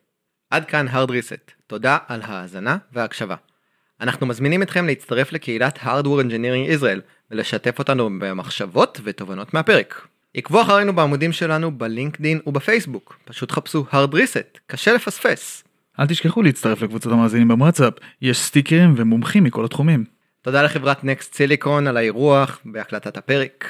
עד 0.50 0.66
כאן 0.66 0.88
hard 0.88 1.10
reset 1.10 1.52
תודה 1.68 1.98
על 2.08 2.22
ההאזנה 2.24 2.78
וההקשבה. 2.94 3.36
אנחנו 4.02 4.28
מזמינים 4.28 4.62
אתכם 4.62 4.86
להצטרף 4.86 5.34
לקהילת 5.34 5.78
Hardware 5.78 6.24
Engineering 6.24 6.80
Israel 6.80 7.00
ולשתף 7.32 7.80
אותנו 7.80 8.10
במחשבות 8.20 9.02
ותובנות 9.04 9.54
מהפרק. 9.54 10.08
עקבו 10.36 10.62
אחרינו 10.62 10.96
בעמודים 10.96 11.32
שלנו 11.32 11.78
בלינקדין 11.78 12.40
ובפייסבוק 12.48 13.20
פשוט 13.26 13.52
חפשו 13.52 13.86
hard 13.92 14.14
reset 14.14 14.60
קשה 14.68 14.94
לפספס. 14.94 15.64
אל 16.00 16.08
תשכחו 16.08 16.42
להצטרף 16.42 16.82
לקבוצת 16.82 17.12
המאזינים 17.12 17.48
בוואטסאפ 17.48 17.94
יש 18.22 18.38
סטיקרים 18.40 18.94
ומומחים 18.98 19.44
מכל 19.44 19.66
התחומים. 19.66 20.19
תודה 20.42 20.64
לחברת 20.64 21.04
נקסט 21.04 21.34
סיליקון 21.34 21.88
על 21.88 21.98
האירוח 21.98 22.60
בהקלטת 22.66 23.18
הפרק. 23.18 23.66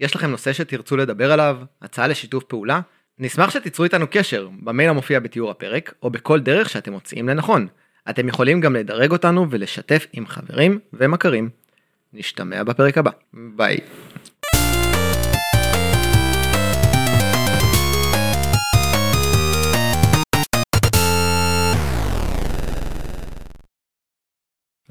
יש 0.00 0.16
לכם 0.16 0.30
נושא 0.30 0.52
שתרצו 0.52 0.96
לדבר 0.96 1.32
עליו, 1.32 1.58
הצעה 1.82 2.06
לשיתוף 2.06 2.44
פעולה? 2.44 2.80
נשמח 3.18 3.50
שתיצרו 3.50 3.84
איתנו 3.84 4.06
קשר 4.10 4.48
במייל 4.62 4.90
המופיע 4.90 5.20
בתיאור 5.20 5.50
הפרק 5.50 5.94
או 6.02 6.10
בכל 6.10 6.40
דרך 6.40 6.70
שאתם 6.70 6.92
מוצאים 6.92 7.28
לנכון. 7.28 7.66
אתם 8.10 8.28
יכולים 8.28 8.60
גם 8.60 8.76
לדרג 8.76 9.12
אותנו 9.12 9.50
ולשתף 9.50 10.06
עם 10.12 10.26
חברים 10.26 10.78
ומכרים. 10.92 11.50
נשתמע 12.12 12.62
בפרק 12.62 12.98
הבא. 12.98 13.10
ביי. 13.32 13.78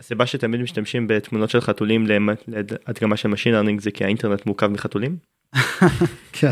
הסיבה 0.09 0.25
שתמיד 0.25 0.61
משתמשים 0.61 1.07
בתמונות 1.07 1.49
של 1.49 1.61
חתולים 1.61 2.07
להדגמה 2.47 3.17
של 3.17 3.29
Machine 3.31 3.53
Learning 3.53 3.81
זה 3.81 3.91
כי 3.91 4.03
האינטרנט 4.03 4.45
מורכב 4.45 4.67
מחתולים? 4.67 5.17
כן. 6.33 6.51